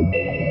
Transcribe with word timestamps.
Sur 0.00 0.49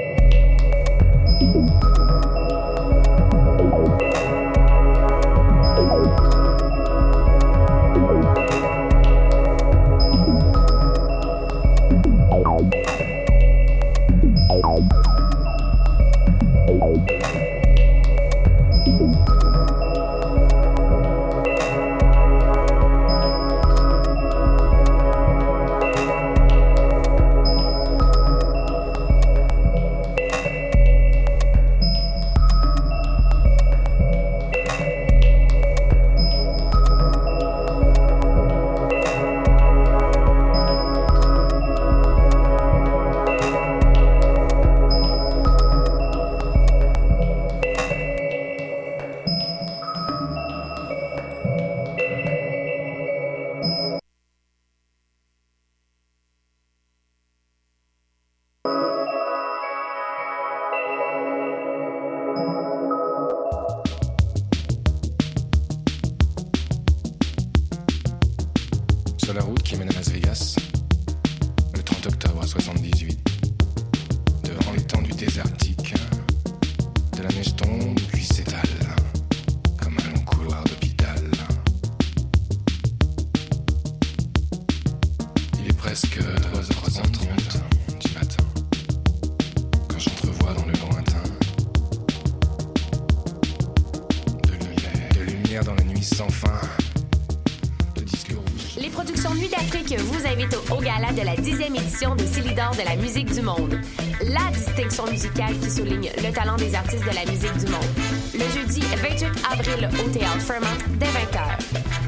de 102.79 102.85
la 102.85 102.95
musique 102.95 103.31
du 103.33 103.41
monde. 103.41 103.75
La 104.21 104.51
distinction 104.51 105.05
musicale 105.07 105.53
qui 105.61 105.69
souligne 105.69 106.09
le 106.17 106.31
talent 106.31 106.55
des 106.55 106.73
artistes 106.73 107.03
de 107.03 107.13
la 107.13 107.25
musique 107.29 107.57
du 107.57 107.71
monde. 107.71 107.91
Le 108.33 108.47
jeudi 108.55 108.79
28 108.79 109.25
avril 109.51 109.89
au 109.99 110.09
Théâtre 110.09 110.39
Fremont 110.39 110.77
dès 110.97 111.07
20h. 111.07 111.59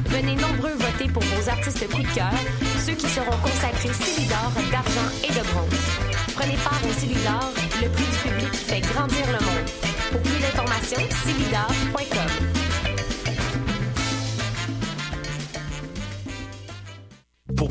Venez 0.06 0.34
nombreux 0.36 0.72
voter 0.72 1.12
pour 1.12 1.22
vos 1.22 1.48
artistes 1.48 1.86
coup 1.90 2.02
de 2.02 2.14
cœur, 2.14 2.32
ceux 2.86 2.94
qui 2.94 3.08
seront 3.08 3.36
consacrés 3.42 3.92
Célidors 3.92 4.52
d'argent 4.70 5.08
et 5.22 5.32
de 5.32 5.44
bronze. 5.52 5.84
Prenez 6.34 6.56
part 6.64 6.80
au 6.88 6.98
Célidor, 6.98 7.52
le 7.82 7.88
prix 7.88 8.04
du 8.04 8.30
public 8.30 8.50
qui 8.52 8.64
fait 8.64 8.80
grandir 8.80 9.26
le 9.26 9.44
monde. 9.44 9.68
Pour 10.10 10.22
plus 10.22 10.40
d'informations, 10.40 11.08
célidor.com. 11.24 12.61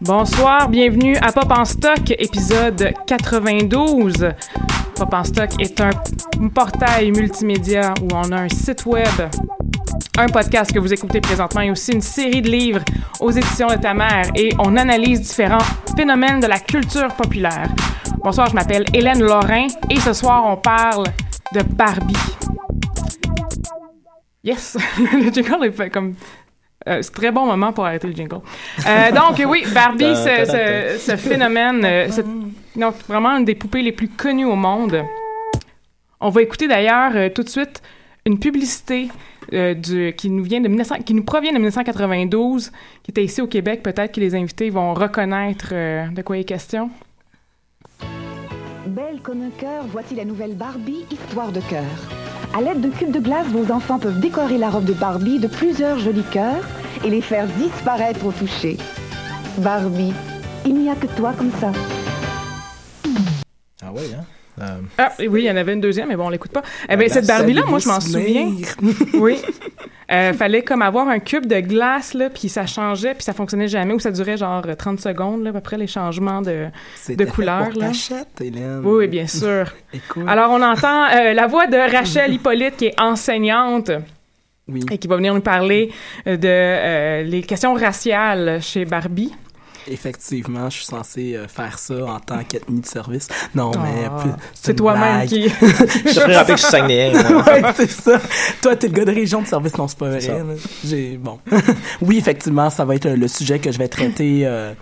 Bonsoir, 0.00 0.68
bienvenue 0.68 1.16
à 1.16 1.32
Pop 1.32 1.50
en 1.50 1.64
Stock, 1.64 1.98
épisode 2.10 2.92
92. 3.06 4.28
Pop 4.94 5.12
en 5.12 5.24
Stock 5.24 5.50
est 5.58 5.80
un 5.80 5.90
portail 6.54 7.10
multimédia 7.10 7.94
où 8.00 8.08
on 8.14 8.30
a 8.30 8.42
un 8.42 8.48
site 8.48 8.86
web, 8.86 9.08
un 10.18 10.26
podcast 10.28 10.72
que 10.72 10.78
vous 10.78 10.92
écoutez 10.92 11.20
présentement 11.20 11.60
et 11.60 11.70
aussi 11.70 11.92
une 11.92 12.00
série 12.00 12.42
de 12.42 12.48
livres 12.50 12.80
aux 13.20 13.30
éditions 13.30 13.68
de 13.68 13.76
ta 13.76 13.94
mère 13.94 14.24
et 14.34 14.50
on 14.58 14.76
analyse 14.76 15.20
différents 15.20 15.58
phénomènes 15.96 16.40
de 16.40 16.46
la 16.46 16.58
culture 16.58 17.08
populaire. 17.14 17.68
Bonsoir, 18.24 18.48
je 18.50 18.54
m'appelle 18.54 18.84
Hélène 18.92 19.22
Lorrain 19.22 19.68
et 19.90 20.00
ce 20.00 20.12
soir 20.12 20.44
on 20.46 20.56
parle 20.56 21.04
de 21.54 21.62
Barbie. 21.62 22.16
Yes! 24.42 24.76
le 24.98 25.30
jingle 25.32 25.64
est 25.66 25.72
fait 25.72 25.90
comme 25.90 26.14
euh, 26.88 26.98
c'est 27.02 27.10
un 27.10 27.20
très 27.20 27.30
bon 27.30 27.46
moment 27.46 27.72
pour 27.72 27.84
arrêter 27.86 28.06
le 28.08 28.14
jingle. 28.14 28.40
Euh, 28.86 29.10
donc, 29.12 29.42
oui, 29.46 29.64
Barbie, 29.74 30.14
ce, 30.14 30.44
ce- 30.46 31.10
ce 31.10 31.16
phénomène, 31.16 31.84
euh, 31.84 32.08
ce- 32.10 32.22
donc, 32.78 32.94
vraiment 33.08 33.36
une 33.36 33.44
des 33.44 33.56
poupées 33.56 33.82
les 33.82 33.92
plus 33.92 34.08
connues 34.08 34.44
au 34.46 34.54
monde. 34.54 35.02
On 36.20 36.30
va 36.30 36.40
écouter 36.42 36.66
d'ailleurs 36.66 37.12
euh, 37.14 37.28
tout 37.28 37.42
de 37.42 37.48
suite 37.48 37.82
une 38.28 38.38
publicité 38.38 39.08
euh, 39.52 39.74
du, 39.74 40.14
qui, 40.16 40.30
nous 40.30 40.44
vient 40.44 40.60
de 40.60 40.68
1900 40.68 40.96
qui 41.04 41.14
nous 41.14 41.24
provient 41.24 41.52
de 41.52 41.56
1992, 41.56 42.70
qui 43.02 43.10
était 43.10 43.24
ici 43.24 43.40
au 43.40 43.46
Québec. 43.46 43.82
Peut-être 43.82 44.12
que 44.12 44.20
les 44.20 44.34
invités 44.34 44.70
vont 44.70 44.94
reconnaître 44.94 45.70
euh, 45.72 46.06
de 46.08 46.22
quoi 46.22 46.36
il 46.36 46.40
est 46.40 46.44
question. 46.44 46.90
Belle 48.86 49.20
comme 49.22 49.42
un 49.42 49.50
cœur, 49.50 49.84
voici 49.90 50.14
la 50.14 50.24
nouvelle 50.24 50.54
Barbie 50.54 51.04
Histoire 51.10 51.52
de 51.52 51.60
cœur. 51.60 51.84
À 52.54 52.60
l'aide 52.60 52.80
de 52.80 52.88
cubes 52.88 53.10
de 53.10 53.20
glace, 53.20 53.46
vos 53.48 53.72
enfants 53.72 53.98
peuvent 53.98 54.20
décorer 54.20 54.58
la 54.58 54.70
robe 54.70 54.84
de 54.84 54.94
Barbie 54.94 55.38
de 55.38 55.48
plusieurs 55.48 55.98
jolis 55.98 56.24
cœurs 56.30 56.66
et 57.04 57.10
les 57.10 57.20
faire 57.20 57.46
disparaître 57.46 58.24
au 58.24 58.32
toucher. 58.32 58.76
Barbie, 59.58 60.12
il 60.64 60.74
n'y 60.74 60.90
a 60.90 60.94
que 60.94 61.06
toi 61.06 61.32
comme 61.36 61.52
ça. 61.52 61.72
Ah 63.82 63.92
ouais, 63.92 64.14
hein? 64.14 64.24
Euh, 64.60 64.78
Ah, 64.98 65.12
oui, 65.18 65.42
il 65.42 65.44
y 65.46 65.50
en 65.50 65.56
avait 65.56 65.72
une 65.74 65.80
deuxième, 65.80 66.08
mais 66.08 66.16
bon, 66.16 66.26
on 66.26 66.30
l'écoute 66.30 66.50
pas. 66.52 66.62
Eh 66.88 66.96
bien, 66.96 67.08
cette 67.08 67.26
Barbie-là, 67.26 67.62
moi, 67.66 67.78
je 67.78 67.88
m'en 67.88 68.00
souviens. 68.00 68.52
Oui. 69.14 69.36
Euh, 70.10 70.32
fallait 70.32 70.62
comme 70.62 70.80
avoir 70.80 71.06
un 71.08 71.18
cube 71.18 71.44
de 71.46 71.60
glace, 71.60 72.14
là, 72.14 72.30
puis 72.30 72.48
ça 72.48 72.64
changeait, 72.64 73.12
puis 73.12 73.22
ça 73.22 73.34
fonctionnait 73.34 73.68
jamais, 73.68 73.92
ou 73.92 74.00
ça 74.00 74.10
durait 74.10 74.38
genre 74.38 74.64
30 74.78 75.00
secondes, 75.00 75.42
là, 75.42 75.50
à 75.50 75.52
peu 75.52 75.60
près, 75.60 75.76
les 75.76 75.86
changements 75.86 76.40
de, 76.40 76.66
de 77.08 77.24
couleur. 77.26 77.68
pour 77.68 77.82
Là. 77.82 77.90
Hélène. 78.40 78.80
Oui, 78.84 78.92
oui, 79.00 79.06
bien 79.06 79.26
sûr. 79.26 79.66
Écoute. 79.92 80.24
Alors, 80.26 80.50
on 80.50 80.62
entend 80.62 81.04
euh, 81.10 81.34
la 81.34 81.46
voix 81.46 81.66
de 81.66 81.76
Rachel 81.76 82.32
Hippolyte, 82.32 82.76
qui 82.78 82.86
est 82.86 82.98
enseignante 82.98 83.90
oui. 84.66 84.80
et 84.90 84.96
qui 84.96 85.08
va 85.08 85.16
venir 85.16 85.34
nous 85.34 85.42
parler 85.42 85.90
euh, 86.26 86.36
de 86.38 86.48
euh, 86.48 87.22
les 87.24 87.42
questions 87.42 87.74
raciales 87.74 88.62
chez 88.62 88.86
Barbie. 88.86 89.34
Effectivement, 89.90 90.68
je 90.70 90.76
suis 90.76 90.84
censé 90.84 91.34
euh, 91.34 91.48
faire 91.48 91.78
ça 91.78 91.94
en 92.04 92.20
tant 92.20 92.42
qu'ethnie 92.44 92.80
de 92.80 92.86
service. 92.86 93.28
Non, 93.54 93.70
mais 93.70 94.04
Ah, 94.06 94.20
plus- 94.20 94.30
c'est 94.54 94.74
toi-même 94.74 95.26
qui... 95.26 95.48
Je 95.50 95.54
te 95.54 96.20
rappeler 96.34 96.54
que 96.54 96.60
je 96.60 96.62
suis 96.62 96.70
Saguenayen, 96.70 97.12
moi. 97.32 97.44
ouais, 97.46 97.62
c'est 97.76 97.90
ça. 97.90 98.20
Toi, 98.62 98.76
t'es 98.76 98.88
le 98.88 98.92
gars 98.94 99.04
de 99.04 99.12
région 99.14 99.42
de 99.42 99.46
service, 99.46 99.76
non, 99.78 99.88
c'est 99.88 99.98
pas 99.98 100.08
vrai. 100.10 100.20
J'ai 100.84 101.16
bon. 101.16 101.38
oui, 102.02 102.18
effectivement, 102.18 102.70
ça 102.70 102.84
va 102.84 102.94
être 102.94 103.06
euh, 103.06 103.16
le 103.16 103.28
sujet 103.28 103.58
que 103.58 103.72
je 103.72 103.78
vais 103.78 103.88
traiter 103.88 104.42
euh, 104.44 104.72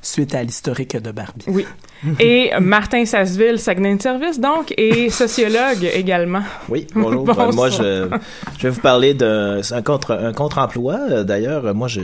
suite 0.00 0.34
à 0.34 0.42
l'historique 0.42 0.96
de 0.96 1.10
Barbie. 1.12 1.44
Oui. 1.48 1.66
Et 2.18 2.50
Martin 2.60 3.04
Sasseville, 3.04 3.58
Saguenay 3.60 3.94
de 3.96 4.02
Service, 4.02 4.40
donc, 4.40 4.74
et 4.76 5.08
sociologue 5.10 5.84
également. 5.94 6.42
Oui, 6.68 6.86
bonjour. 6.96 7.24
Bonsoir. 7.26 7.80
Euh, 7.80 8.08
moi, 8.08 8.18
je, 8.18 8.18
je 8.58 8.62
vais 8.64 8.70
vous 8.70 8.80
parler 8.80 9.14
d'un 9.14 9.60
contre 9.84 10.10
un 10.12 10.32
contre-emploi. 10.32 10.98
Euh, 11.10 11.22
D'ailleurs, 11.22 11.72
moi, 11.74 11.86
je, 11.86 12.00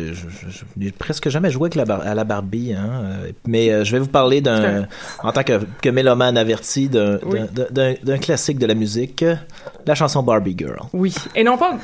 n'ai 0.77 0.93
presque 0.93 1.29
jamais 1.31 1.51
joué 1.51 1.65
avec 1.65 1.75
la 1.75 1.85
bar- 1.85 2.03
à 2.07 2.15
la 2.15 2.23
Barbie, 2.23 2.75
hein. 2.75 2.91
euh, 3.03 3.33
mais 3.49 3.71
euh, 3.71 3.83
je 3.85 3.91
vais 3.91 3.99
vous 3.99 4.07
parler 4.07 4.41
d'un, 4.41 4.87
en 5.25 5.33
tant 5.33 5.43
que, 5.43 5.61
que 5.83 5.89
mélomane 5.89 6.39
averti, 6.39 6.89
d'un 6.89 7.19
Oui. 7.27 7.41
classique 8.21 8.59
de 8.61 8.67
la 8.67 8.75
musique, 8.75 9.25
la 9.85 9.95
chanson 9.97 10.23
Barbie 10.23 10.55
Girl. 10.57 10.79
Oui. 10.93 11.13
Et 11.35 11.43
non 11.43 11.59
pas 11.59 11.77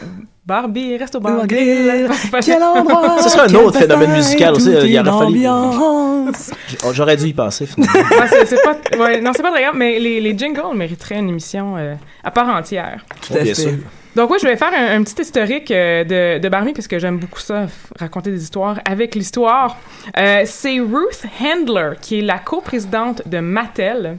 Barbie, 0.46 0.96
reste 0.96 1.14
au 1.14 1.20
Barbie. 1.20 1.54
Quel 2.44 2.62
endroit! 2.62 3.18
Ce 3.22 3.28
serait 3.30 3.50
un 3.50 3.54
autre 3.54 3.78
phénomène 3.78 4.12
musical 4.12 4.54
aussi, 4.54 4.70
il 4.70 4.74
aurait 5.08 5.26
une 5.26 6.30
fallu- 6.30 6.92
J'aurais 6.92 7.16
dû 7.16 7.26
y 7.28 7.32
penser 7.32 7.66
finalement. 7.66 7.94
Ouais, 8.20 8.26
c'est, 8.28 8.46
c'est 8.46 8.62
pas, 8.62 8.76
ouais, 8.98 9.20
non, 9.20 9.32
c'est 9.34 9.42
pas 9.42 9.50
très 9.52 9.62
grave, 9.62 9.74
mais 9.76 9.98
les, 9.98 10.20
les 10.20 10.36
jingles 10.36 10.74
mériteraient 10.76 11.18
une 11.18 11.30
émission 11.30 11.76
euh, 11.78 11.94
à 12.22 12.30
part 12.30 12.48
entière. 12.48 13.04
Tout 13.26 13.34
à 13.34 13.40
bien 13.42 13.54
fait. 13.54 13.62
sûr. 13.62 13.72
Donc 14.16 14.30
oui, 14.30 14.38
je 14.40 14.46
vais 14.46 14.56
faire 14.56 14.70
un, 14.72 15.00
un 15.00 15.02
petit 15.02 15.20
historique 15.22 15.70
euh, 15.70 16.04
de, 16.04 16.38
de 16.40 16.48
Barbie 16.48 16.72
parce 16.72 16.86
que 16.86 16.98
j'aime 16.98 17.18
beaucoup 17.18 17.40
ça, 17.40 17.66
raconter 17.98 18.30
des 18.30 18.42
histoires 18.42 18.78
avec 18.84 19.14
l'histoire. 19.16 19.76
Euh, 20.18 20.42
c'est 20.44 20.78
Ruth 20.78 21.24
Handler, 21.40 21.92
qui 22.00 22.18
est 22.20 22.22
la 22.22 22.38
coprésidente 22.38 23.22
de 23.26 23.38
Mattel, 23.40 24.16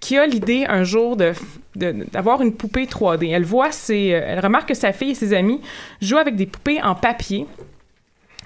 qui 0.00 0.16
a 0.16 0.26
l'idée 0.26 0.64
un 0.68 0.84
jour 0.84 1.16
de 1.16 1.32
d'avoir 1.74 2.42
une 2.42 2.54
poupée 2.54 2.86
3D. 2.86 3.30
Elle 3.32 3.44
voit 3.44 3.70
ses, 3.70 4.12
euh, 4.12 4.20
elle 4.24 4.40
remarque 4.40 4.68
que 4.68 4.74
sa 4.74 4.92
fille 4.92 5.10
et 5.10 5.14
ses 5.14 5.32
amis 5.32 5.60
jouent 6.02 6.18
avec 6.18 6.34
des 6.34 6.46
poupées 6.46 6.82
en 6.82 6.96
papier. 6.96 7.46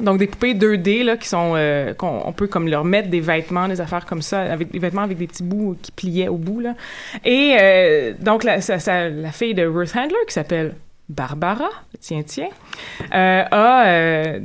Donc 0.00 0.18
des 0.18 0.26
poupées 0.26 0.54
2D 0.54 1.04
là 1.04 1.16
qui 1.16 1.28
sont 1.28 1.52
euh, 1.54 1.94
qu'on 1.94 2.22
on 2.24 2.32
peut 2.32 2.46
comme 2.46 2.68
leur 2.68 2.84
mettre 2.84 3.08
des 3.08 3.20
vêtements, 3.20 3.68
des 3.68 3.80
affaires 3.80 4.04
comme 4.04 4.22
ça 4.22 4.40
avec 4.40 4.70
des 4.70 4.78
vêtements 4.78 5.02
avec 5.02 5.16
des 5.16 5.26
petits 5.26 5.42
bouts 5.42 5.76
qui 5.80 5.92
pliaient 5.92 6.28
au 6.28 6.36
bout 6.36 6.60
là. 6.60 6.74
Et 7.24 7.56
euh, 7.58 8.12
donc 8.18 8.44
la, 8.44 8.60
fille 8.60 9.54
de 9.54 9.64
Ruth 9.64 9.94
Handler 9.96 10.16
qui 10.26 10.34
s'appelle 10.34 10.74
Barbara, 11.08 11.68
tiens 12.00 12.22
tiens, 12.22 12.48
a 13.10 14.38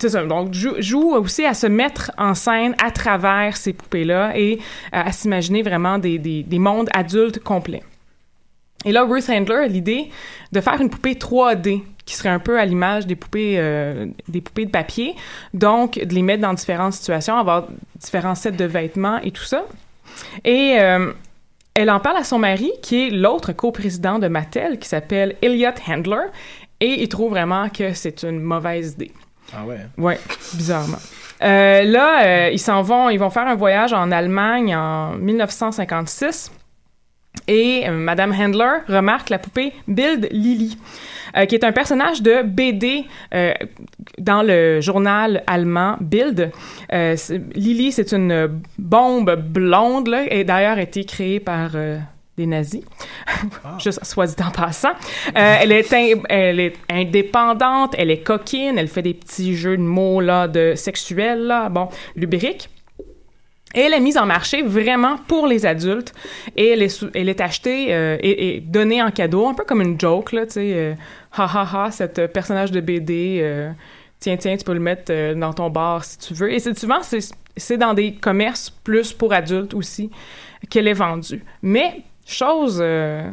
ça, 0.00 0.24
donc 0.24 0.52
joue, 0.52 0.74
joue 0.78 1.12
aussi 1.14 1.44
à 1.44 1.54
se 1.54 1.66
mettre 1.66 2.10
en 2.18 2.34
scène 2.34 2.74
à 2.82 2.90
travers 2.90 3.56
ces 3.56 3.72
poupées-là 3.72 4.36
et 4.36 4.58
à, 4.92 5.08
à 5.08 5.12
s'imaginer 5.12 5.62
vraiment 5.62 5.98
des 5.98 6.58
mondes 6.58 6.88
adultes 6.92 7.42
complets. 7.42 7.82
Et 8.84 8.92
là, 8.92 9.04
Ruth 9.04 9.28
Handler 9.28 9.56
a 9.56 9.66
l'idée 9.66 10.10
de 10.52 10.60
faire 10.60 10.80
une 10.80 10.88
poupée 10.88 11.14
3D 11.14 11.82
qui 12.06 12.14
serait 12.14 12.30
un 12.30 12.38
peu 12.38 12.58
à 12.58 12.64
l'image 12.64 13.06
des 13.06 13.14
poupées 13.14 13.54
euh, 13.58 14.06
des 14.26 14.40
poupées 14.40 14.64
de 14.64 14.70
papier, 14.70 15.14
donc 15.52 15.98
de 15.98 16.14
les 16.14 16.22
mettre 16.22 16.42
dans 16.42 16.54
différentes 16.54 16.94
situations, 16.94 17.36
avoir 17.36 17.68
différents 17.96 18.34
sets 18.34 18.52
de 18.52 18.64
vêtements 18.64 19.18
et 19.18 19.30
tout 19.30 19.44
ça. 19.44 19.64
Et 20.44 20.76
euh, 20.80 21.12
elle 21.74 21.90
en 21.90 22.00
parle 22.00 22.16
à 22.16 22.24
son 22.24 22.38
mari, 22.38 22.72
qui 22.82 23.06
est 23.06 23.10
l'autre 23.10 23.52
coprésident 23.52 24.18
de 24.18 24.28
Mattel, 24.28 24.78
qui 24.78 24.88
s'appelle 24.88 25.36
Elliot 25.42 25.70
Handler, 25.86 26.26
et 26.80 27.02
il 27.02 27.08
trouve 27.08 27.30
vraiment 27.30 27.68
que 27.68 27.92
c'est 27.92 28.24
une 28.24 28.40
mauvaise 28.40 28.94
idée. 28.94 29.12
Ah 29.56 29.64
ouais. 29.64 29.78
Ouais, 29.98 30.18
bizarrement. 30.54 30.98
Euh, 31.42 31.82
là, 31.82 32.24
euh, 32.24 32.50
ils 32.52 32.58
s'en 32.58 32.82
vont, 32.82 33.08
faire 33.30 33.46
un 33.46 33.54
voyage 33.54 33.92
en 33.92 34.10
Allemagne 34.10 34.74
en 34.76 35.12
1956. 35.16 36.52
Et 37.48 37.84
euh, 37.86 37.92
Madame 37.92 38.32
Handler 38.32 38.80
remarque 38.88 39.30
la 39.30 39.38
poupée 39.38 39.72
Build 39.88 40.28
Lily, 40.30 40.76
qui 41.48 41.54
est 41.54 41.64
un 41.64 41.72
personnage 41.72 42.22
de 42.22 42.42
BD 42.42 43.06
dans 44.18 44.42
le 44.42 44.80
journal 44.80 45.44
allemand 45.46 45.96
Bild. 46.00 46.50
Lily, 46.90 47.92
c'est 47.92 48.12
une 48.12 48.60
bombe 48.78 49.36
blonde, 49.36 50.14
et 50.28 50.42
d'ailleurs 50.42 50.78
a 50.78 50.82
été 50.82 51.04
créée 51.04 51.38
par 51.38 51.70
des 52.36 52.46
nazis. 52.46 52.82
Juste 53.78 54.04
soit 54.04 54.26
dit 54.26 54.42
en 54.42 54.50
passant. 54.50 54.90
Euh, 55.36 55.56
elle, 55.60 55.72
est 55.72 55.92
in- 55.92 56.22
elle 56.28 56.60
est 56.60 56.74
indépendante, 56.88 57.94
elle 57.98 58.10
est 58.10 58.20
coquine, 58.22 58.78
elle 58.78 58.88
fait 58.88 59.02
des 59.02 59.14
petits 59.14 59.56
jeux 59.56 59.76
de 59.76 59.82
mots 59.82 60.20
là, 60.20 60.48
de 60.48 60.74
sexuels, 60.76 61.42
là, 61.46 61.68
bon, 61.68 61.88
lubriques. 62.16 62.68
Et 63.74 63.80
elle 63.82 63.94
est 63.94 64.00
mise 64.00 64.18
en 64.18 64.26
marché 64.26 64.62
vraiment 64.62 65.16
pour 65.28 65.46
les 65.46 65.64
adultes 65.64 66.12
et 66.56 66.70
elle 66.70 66.82
est, 66.82 66.88
sou- 66.88 67.10
elle 67.14 67.28
est 67.28 67.40
achetée 67.40 67.94
euh, 67.94 68.16
et, 68.20 68.56
et 68.56 68.60
donnée 68.60 69.00
en 69.00 69.12
cadeau, 69.12 69.46
un 69.46 69.54
peu 69.54 69.64
comme 69.64 69.80
une 69.80 69.98
joke, 70.00 70.32
là, 70.32 70.44
tu 70.46 70.54
sais, 70.54 70.72
euh, 70.74 70.94
ha 71.36 71.44
ha 71.44 71.84
ha, 71.84 71.90
cet 71.92 72.18
euh, 72.18 72.26
personnage 72.26 72.72
de 72.72 72.80
BD, 72.80 73.72
tiens, 74.18 74.36
tiens, 74.36 74.56
tu 74.56 74.64
peux 74.64 74.72
le 74.74 74.80
mettre 74.80 75.34
dans 75.34 75.52
ton 75.52 75.70
bar 75.70 76.04
si 76.04 76.18
tu 76.18 76.34
veux. 76.34 76.52
Et 76.52 76.58
souvent, 76.58 76.98
c'est 77.56 77.76
dans 77.76 77.94
des 77.94 78.14
commerces 78.14 78.70
plus 78.70 79.12
pour 79.12 79.32
adultes 79.32 79.74
aussi 79.74 80.10
qu'elle 80.68 80.88
est 80.88 80.92
vendue. 80.92 81.44
Mais, 81.62 82.02
chose 82.32 82.78
euh, 82.80 83.30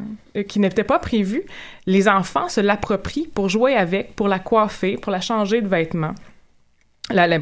qui 0.48 0.60
n'était 0.60 0.84
pas 0.84 1.00
prévue, 1.00 1.44
les 1.86 2.08
enfants 2.08 2.50
se 2.50 2.62
l'approprient 2.62 3.27
pour 3.27 3.50
jouer 3.50 3.75
avec, 3.75 4.16
pour 4.16 4.27
la 4.27 4.39
coiffer, 4.39 4.98
pour 4.98 5.12
la 5.12 5.22
changer 5.22 5.62
de 5.62 5.68
vêtements 5.68 6.13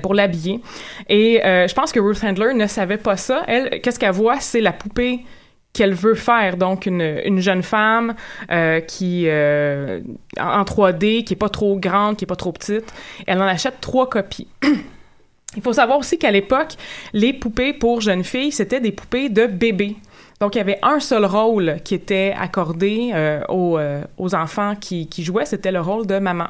pour 0.02 0.14
l'habiller. 0.14 0.62
Et 1.10 1.44
euh, 1.44 1.68
je 1.68 1.74
pense 1.74 1.92
que 1.92 2.00
Ruth 2.00 2.24
Handler 2.24 2.54
ne 2.54 2.68
savait 2.68 2.98
pas 2.98 3.18
ça. 3.18 3.44
Elle, 3.48 3.82
qu'est-ce 3.82 4.00
qu'elle 4.00 4.12
voit, 4.12 4.40
c'est 4.40 4.62
la 4.62 4.74
poupée 4.74 5.26
qu'elle 5.74 5.94
veut 5.94 6.16
faire. 6.16 6.58
Donc, 6.58 6.86
une, 6.86 7.20
une 7.26 7.40
jeune 7.40 7.64
femme 7.64 8.16
euh, 8.52 8.80
qui, 8.80 9.26
euh, 9.28 10.02
en 10.40 10.62
en 10.62 10.64
3D, 10.64 11.24
qui 11.24 11.34
est 11.34 11.38
pas 11.38 11.50
trop 11.50 11.78
grande, 11.78 12.16
qui 12.16 12.24
est 12.24 12.28
pas 12.28 12.36
trop 12.36 12.52
petite. 12.52 12.94
Elle 13.28 13.42
en 13.42 13.48
achète 13.48 13.82
trois 13.82 14.10
copies. 14.10 14.48
Il 15.58 15.62
faut 15.62 15.74
savoir 15.74 16.00
aussi 16.00 16.18
qu'à 16.18 16.32
l'époque, 16.32 16.74
les 17.14 17.34
poupées 17.34 17.74
pour 17.74 18.02
jeunes 18.02 18.26
filles, 18.26 18.52
c'était 18.52 18.82
des 18.82 18.92
poupées 18.92 19.30
de 19.30 19.46
bébés. 19.46 19.96
Donc, 20.42 20.56
il 20.56 20.58
y 20.58 20.62
avait 20.62 20.80
un 20.82 21.00
seul 21.00 21.26
rôle 21.26 21.78
qui 21.84 21.96
était 21.96 22.34
accordé 22.38 23.12
euh, 23.14 23.42
aux, 23.48 23.78
euh, 23.78 24.02
aux 24.18 24.36
enfants 24.36 24.76
qui, 24.76 25.08
qui 25.08 25.24
jouaient, 25.24 25.46
c'était 25.46 25.72
le 25.72 25.80
rôle 25.80 26.06
de 26.06 26.20
maman. 26.20 26.48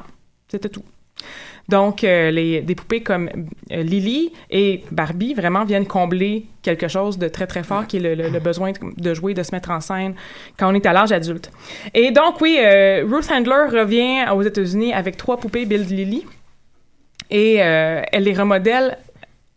C'était 0.48 0.68
tout. 0.68 0.84
Donc, 1.68 2.04
euh, 2.04 2.30
les, 2.30 2.60
des 2.60 2.74
poupées 2.76 3.02
comme 3.02 3.28
Lily 3.70 4.32
et 4.50 4.84
Barbie 4.92 5.34
vraiment 5.34 5.64
viennent 5.64 5.86
combler 5.86 6.46
quelque 6.62 6.86
chose 6.86 7.18
de 7.18 7.26
très, 7.28 7.46
très 7.48 7.64
fort 7.64 7.86
qui 7.88 7.96
est 7.96 8.00
le, 8.00 8.14
le- 8.28 8.38
besoin 8.40 8.72
de, 8.96 9.14
jouer, 9.14 9.34
de 9.34 9.42
se 9.42 9.52
mettre 9.52 9.70
en 9.70 9.80
scène 9.80 10.14
quand 10.56 10.70
on 10.70 10.74
est 10.74 10.86
à 10.86 10.92
l'âge 10.92 11.10
adulte. 11.10 11.50
Et 11.92 12.12
donc, 12.12 12.40
oui, 12.40 12.58
Ruth 12.60 13.30
Handler 13.32 13.66
revient 13.80 14.26
aux 14.32 14.42
États-Unis 14.42 14.92
avec 14.94 15.16
trois 15.16 15.38
poupées 15.38 15.64
Build 15.66 15.90
Lily 15.90 16.24
et 17.30 17.54
elle 17.56 18.22
les 18.22 18.34
remodèle 18.34 18.98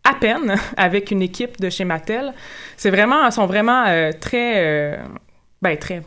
à 0.04 0.14
peine 0.14 0.56
avec 0.76 1.10
une 1.10 1.22
équipe 1.22 1.60
de 1.60 1.70
chez 1.70 1.84
Mattel. 1.84 2.32
C'est 2.76 2.90
vraiment, 2.90 3.30
sont 3.30 3.46
vraiment 3.46 3.84
euh, 3.86 4.10
très, 4.18 4.54
euh, 4.56 4.96
ben 5.62 5.76
très, 5.76 6.02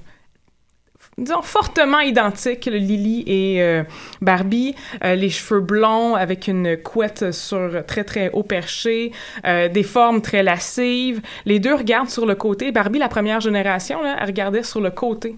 disons 1.18 1.42
fortement 1.42 2.00
identiques, 2.00 2.66
Lily 2.66 3.24
et 3.28 3.62
euh, 3.62 3.84
Barbie, 4.22 4.76
les 5.04 5.30
cheveux 5.30 5.62
blonds 5.62 6.16
avec 6.16 6.48
une 6.48 6.78
couette 6.78 7.32
sur 7.32 7.86
très 7.86 8.04
très 8.04 8.32
haut 8.32 8.44
perché, 8.44 9.12
des 9.44 9.84
formes 9.84 10.22
très 10.22 10.42
lascives. 10.42 11.22
Les 11.46 11.60
deux 11.60 11.76
regardent 11.76 12.10
sur 12.10 12.26
le 12.26 12.36
côté. 12.36 12.72
Barbie, 12.72 13.00
la 13.00 13.10
première 13.10 13.42
génération, 13.42 14.02
là, 14.02 14.18
elle 14.20 14.26
regardait 14.26 14.64
sur 14.64 14.82
le 14.82 14.90
côté. 14.90 15.36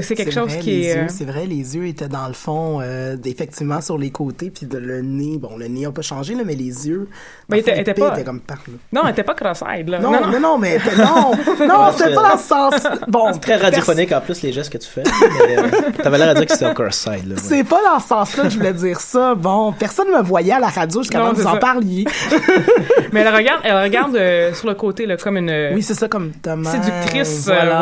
C'est 0.00 0.14
quelque 0.14 0.32
chose 0.32 0.48
vrai, 0.50 0.58
qui 0.60 0.70
les 0.70 0.86
est. 0.86 0.94
yeux, 0.94 1.00
euh, 1.02 1.06
C'est 1.08 1.24
vrai, 1.26 1.44
les 1.46 1.76
yeux 1.76 1.86
étaient 1.86 2.08
dans 2.08 2.26
le 2.26 2.32
fond, 2.32 2.80
euh, 2.80 3.16
effectivement 3.26 3.80
sur 3.82 3.98
les 3.98 4.10
côtés, 4.10 4.50
puis 4.50 4.66
de 4.66 4.78
le 4.78 5.02
nez, 5.02 5.36
bon, 5.38 5.56
le 5.58 5.66
nez 5.68 5.84
a 5.84 5.90
pas 5.92 6.00
changé, 6.02 6.34
là, 6.34 6.42
mais 6.46 6.54
les 6.54 6.88
yeux, 6.88 7.08
il 7.50 7.56
était- 7.58 7.78
était 7.80 7.90
étaient 7.92 8.24
comme 8.24 8.40
par 8.40 8.58
là. 8.66 8.74
Non, 8.92 9.02
elle 9.04 9.10
était 9.12 9.22
pas 9.22 9.34
cross-eyed, 9.34 9.88
là. 9.88 9.98
Non, 9.98 10.12
non, 10.12 10.40
non, 10.40 10.58
mais 10.58 10.78
non, 10.96 11.32
non, 11.66 11.92
c'était 11.96 12.14
pas 12.14 12.30
dans 12.32 12.38
ce 12.38 12.48
sens. 12.48 12.74
Bon, 13.08 13.32
C'est 13.34 13.40
très 13.40 13.56
radiophonique 13.56 14.12
en 14.12 14.20
plus 14.22 14.40
les 14.42 14.52
gestes 14.52 14.72
que 14.72 14.78
tu 14.78 14.88
fais. 14.88 15.02
Mais 15.04 15.58
euh, 15.58 15.68
t'avais 16.02 16.16
l'air 16.18 16.28
à 16.30 16.34
dire 16.34 16.46
que 16.46 16.52
c'était. 16.52 16.64
Là, 16.64 17.34
ouais. 17.34 17.34
C'est 17.36 17.64
pas 17.64 17.80
dans 17.82 18.00
ce 18.00 18.08
sens-là 18.08 18.44
que 18.44 18.48
je 18.50 18.56
voulais 18.56 18.72
dire 18.72 19.00
ça. 19.00 19.34
Bon, 19.34 19.72
personne 19.72 20.08
me 20.08 20.22
voyait 20.22 20.52
à 20.52 20.58
la 20.60 20.68
radio 20.68 21.02
jusqu'à 21.02 21.18
Non, 21.18 21.30
que 21.32 21.36
vous 21.36 21.46
en 21.46 21.56
parliez. 21.58 22.04
Mais 23.12 23.20
elle 23.20 23.34
regarde, 23.34 23.60
elle 23.64 23.76
regarde 23.82 24.16
euh, 24.16 24.54
sur 24.54 24.68
le 24.68 24.74
côté, 24.74 25.04
là, 25.06 25.16
comme 25.16 25.36
une. 25.36 25.72
Oui, 25.74 25.82
c'est 25.82 25.94
ça 25.94 26.08
comme 26.08 26.32
mère. 26.46 26.70
séductrice. 26.70 27.48
euh, 27.48 27.52
Voilà. 27.54 27.76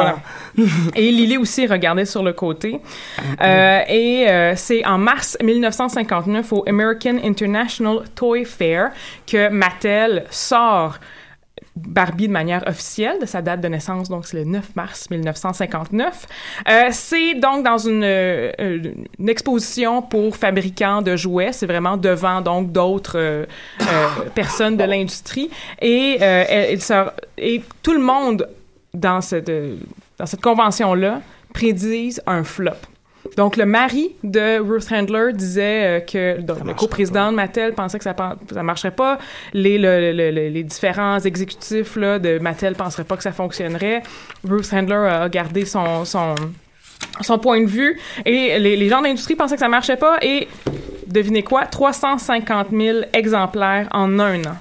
voilà. 0.57 0.71
et 0.97 1.11
Lily 1.13 1.37
aussi 1.37 1.67
regardait 1.67 2.00
sur 2.05 2.23
le 2.23 2.33
côté. 2.33 2.81
Euh, 3.41 3.81
et 3.89 4.29
euh, 4.29 4.55
c'est 4.57 4.85
en 4.85 4.99
mars 4.99 5.37
1959 5.43 6.53
au 6.53 6.65
American 6.67 7.17
International 7.23 8.01
Toy 8.15 8.45
Fair 8.45 8.91
que 9.27 9.49
Mattel 9.49 10.25
sort 10.31 10.99
Barbie 11.77 12.27
de 12.27 12.33
manière 12.33 12.67
officielle 12.67 13.19
de 13.21 13.27
sa 13.27 13.41
date 13.41 13.61
de 13.61 13.69
naissance, 13.69 14.09
donc 14.09 14.27
c'est 14.27 14.37
le 14.39 14.45
9 14.45 14.75
mars 14.75 15.09
1959. 15.09 16.27
Euh, 16.69 16.89
c'est 16.91 17.35
donc 17.35 17.65
dans 17.65 17.79
une, 17.79 18.05
exposition 19.27 20.03
pour 20.03 20.37
fabricants 20.37 21.01
de 21.01 21.17
jouets. 21.17 21.53
C'est 21.53 21.67
vraiment 21.67 21.97
devant 21.97 22.41
donc 22.41 22.73
d'autres 22.73 23.47
personnes 24.35 24.77
de 24.77 24.85
l'industrie. 24.85 25.49
Et, 25.81 26.19
et 27.39 27.63
tout 27.83 27.93
le 27.93 28.01
monde 28.01 28.47
dans 28.93 29.21
cette, 29.21 29.51
dans 30.19 30.27
cette 30.27 30.41
convention-là 30.41 31.21
prédisent 31.53 32.23
un 32.27 32.45
flop. 32.45 32.73
Donc, 33.37 33.57
le 33.57 33.67
mari 33.67 34.17
de 34.25 34.59
Ruth 34.61 34.91
Handler 34.91 35.33
disait 35.35 35.85
euh, 35.85 36.01
que 36.01 36.41
donc, 36.41 36.65
le 36.65 36.75
coprésident 36.75 37.31
de 37.31 37.37
Mattel 37.37 37.75
pensait 37.75 37.99
que 37.99 38.05
ça 38.05 38.15
ne 38.55 38.63
marcherait 38.63 38.91
pas. 38.91 39.19
Les, 39.53 39.79
le- 39.79 40.13
le- 40.13 40.31
le- 40.31 40.49
les 40.49 40.65
différents 40.65 41.19
exécutifs 41.21 41.97
là, 41.97 42.19
de 42.19 42.39
Mattel 42.39 42.75
penseraient 42.75 43.05
pas 43.05 43.17
que 43.17 43.23
ça 43.23 43.33
fonctionnerait. 43.33 44.03
Ruth 44.49 44.73
Handler 44.73 44.95
a 45.11 45.29
gardé 45.29 45.65
son, 45.67 46.05
son, 46.07 46.35
son 47.21 47.39
point 47.39 47.61
de 47.61 47.67
vue 47.67 47.99
et 48.25 48.59
les, 48.59 48.77
les 48.77 48.89
gens 48.89 49.01
de 49.01 49.07
l'industrie 49.07 49.37
pensaient 49.37 49.55
que 49.57 49.61
ça 49.61 49.69
marchait 49.69 49.97
pas 49.97 50.17
et 50.23 50.49
devinez 51.07 51.43
quoi? 51.43 51.67
350 51.67 52.69
000 52.73 52.99
exemplaires 53.13 53.87
en 53.93 54.19
un 54.19 54.41
an. 54.45 54.57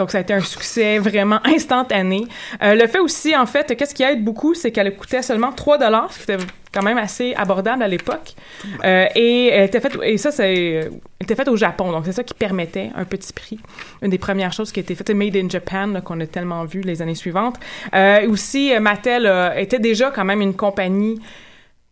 Donc, 0.00 0.10
ça 0.10 0.16
a 0.16 0.22
été 0.22 0.32
un 0.32 0.40
succès 0.40 0.96
vraiment 0.98 1.40
instantané. 1.44 2.26
Euh, 2.62 2.74
le 2.74 2.86
fait 2.86 3.00
aussi, 3.00 3.36
en 3.36 3.44
fait, 3.44 3.76
qu'est-ce 3.76 3.94
qui 3.94 4.02
aide 4.02 4.24
beaucoup, 4.24 4.54
c'est 4.54 4.70
qu'elle 4.70 4.96
coûtait 4.96 5.20
seulement 5.20 5.52
3 5.52 5.76
dollars, 5.76 6.10
ce 6.10 6.24
qui 6.24 6.32
était 6.32 6.42
quand 6.72 6.82
même 6.82 6.96
assez 6.96 7.34
abordable 7.34 7.82
à 7.82 7.88
l'époque. 7.88 8.34
Euh, 8.82 9.04
et 9.14 9.48
elle 9.48 9.64
était 9.64 9.78
faite, 9.78 9.98
et 10.02 10.16
ça, 10.16 10.30
c'est, 10.30 10.88
était 11.20 11.34
faite 11.34 11.48
au 11.48 11.56
Japon. 11.56 11.92
Donc, 11.92 12.06
c'est 12.06 12.12
ça 12.12 12.24
qui 12.24 12.32
permettait 12.32 12.90
un 12.96 13.04
petit 13.04 13.34
prix. 13.34 13.60
Une 14.00 14.08
des 14.08 14.16
premières 14.16 14.54
choses 14.54 14.72
qui 14.72 14.80
a 14.80 14.82
été 14.82 14.94
faite, 14.94 15.10
Made 15.10 15.36
in 15.36 15.50
Japan, 15.50 16.00
qu'on 16.02 16.18
a 16.20 16.26
tellement 16.26 16.64
vu 16.64 16.80
les 16.80 17.02
années 17.02 17.14
suivantes. 17.14 17.56
Euh, 17.94 18.26
aussi, 18.26 18.72
Mattel 18.80 19.30
était 19.58 19.80
déjà 19.80 20.10
quand 20.10 20.24
même 20.24 20.40
une 20.40 20.54
compagnie 20.54 21.20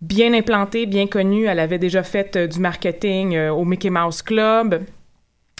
bien 0.00 0.32
implantée, 0.32 0.86
bien 0.86 1.08
connue. 1.08 1.44
Elle 1.44 1.60
avait 1.60 1.78
déjà 1.78 2.02
fait 2.02 2.38
du 2.38 2.58
marketing 2.58 3.38
au 3.50 3.66
Mickey 3.66 3.90
Mouse 3.90 4.22
Club. 4.22 4.82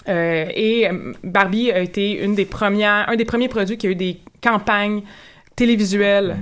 Euh, 0.09 0.45
et 0.53 0.89
euh, 0.89 1.13
Barbie 1.23 1.71
a 1.71 1.79
été 1.79 2.23
une 2.23 2.35
des 2.35 2.45
premières, 2.45 3.07
un 3.09 3.15
des 3.15 3.25
premiers 3.25 3.49
produits 3.49 3.77
qui 3.77 3.87
a 3.87 3.91
eu 3.91 3.95
des 3.95 4.19
campagnes 4.41 5.03
télévisuelles 5.55 6.37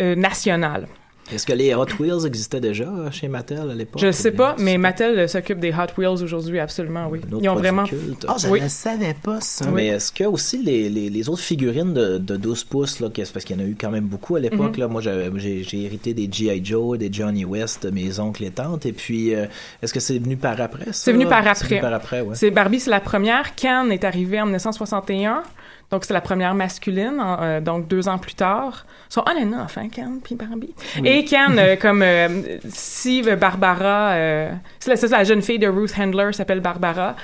euh, 0.00 0.14
nationales. 0.14 0.86
Est-ce 1.32 1.46
que 1.46 1.52
les 1.54 1.74
Hot 1.74 1.86
Wheels 1.98 2.26
existaient 2.26 2.60
déjà 2.60 2.84
euh, 2.84 3.10
chez 3.10 3.28
Mattel 3.28 3.70
à 3.70 3.74
l'époque? 3.74 4.00
Je 4.00 4.06
ne 4.08 4.12
sais 4.12 4.30
pas, 4.30 4.54
bien- 4.54 4.64
mais 4.64 4.78
Mattel 4.78 5.26
s'occupe 5.28 5.58
des 5.58 5.70
Hot 5.72 5.98
Wheels 5.98 6.22
aujourd'hui, 6.22 6.58
absolument, 6.60 7.08
oui. 7.10 7.20
Ils 7.40 7.48
ont 7.48 7.54
vraiment... 7.54 7.84
culte. 7.84 8.26
Ah, 8.28 8.36
je 8.38 8.48
Oui. 8.48 8.60
ne 8.60 8.68
savais 8.68 9.14
pas 9.22 9.40
ça. 9.40 9.70
Mais 9.70 9.86
est-ce 9.86 10.12
que 10.12 10.24
aussi 10.24 10.62
les, 10.62 10.88
les, 10.90 11.08
les 11.08 11.28
autres 11.30 11.40
figurines 11.42 11.94
de, 11.94 12.18
de 12.18 12.36
12 12.36 12.64
pouces, 12.64 13.00
là, 13.00 13.08
parce 13.32 13.44
qu'il 13.44 13.56
y 13.56 13.58
en 13.58 13.64
a 13.64 13.66
eu 13.66 13.74
quand 13.80 13.90
même 13.90 14.04
beaucoup 14.04 14.36
à 14.36 14.40
l'époque, 14.40 14.74
Mhm. 14.74 14.80
là, 14.80 14.88
moi 14.88 15.00
j'ai 15.00 15.64
hérité 15.84 16.12
des 16.12 16.28
G.I. 16.30 16.62
Joe, 16.64 16.98
des 16.98 17.10
Johnny 17.12 17.44
West, 17.44 17.84
de 17.86 17.90
mes 17.90 18.20
oncles 18.20 18.44
et 18.44 18.50
tantes, 18.50 18.84
et 18.86 18.92
puis 18.92 19.34
euh, 19.34 19.46
est-ce 19.82 19.94
que 19.94 20.00
c'est 20.00 20.18
venu 20.18 20.36
par 20.36 20.60
après 20.60 20.84
ça? 20.86 20.92
C'est 20.92 21.12
venu 21.12 21.26
par 21.26 21.46
après. 21.46 21.80
par 21.80 21.92
après, 21.94 22.20
ouais. 22.20 22.34
C'est 22.34 22.50
Barbie, 22.50 22.80
c'est 22.80 22.90
la 22.90 23.00
première. 23.00 23.54
Ken 23.54 23.90
est 23.90 24.04
arrivé 24.04 24.40
en 24.40 24.44
1961. 24.44 25.42
Donc, 25.94 26.04
c'est 26.04 26.12
la 26.12 26.20
première 26.20 26.56
masculine, 26.56 27.22
euh, 27.22 27.60
donc 27.60 27.86
deux 27.86 28.08
ans 28.08 28.18
plus 28.18 28.34
tard. 28.34 28.84
Ils 29.10 29.14
sont 29.14 29.22
on 29.28 29.30
and 29.30 29.64
off, 29.64 29.78
hein, 29.78 29.88
Ken 29.92 30.18
puis 30.20 30.34
Barbie. 30.34 30.74
Et 31.04 31.24
Ken, 31.24 31.54
euh, 31.56 31.76
comme 31.76 32.02
euh, 32.02 32.58
si 32.68 33.22
Barbara, 33.22 34.10
euh, 34.14 34.52
c'est 34.80 34.90
la, 34.90 34.96
c'est 34.96 35.08
la 35.08 35.22
jeune 35.22 35.40
fille 35.40 35.60
de 35.60 35.68
Ruth 35.68 35.94
Handler 35.96 36.32
s'appelle 36.32 36.58
Barbara. 36.58 37.14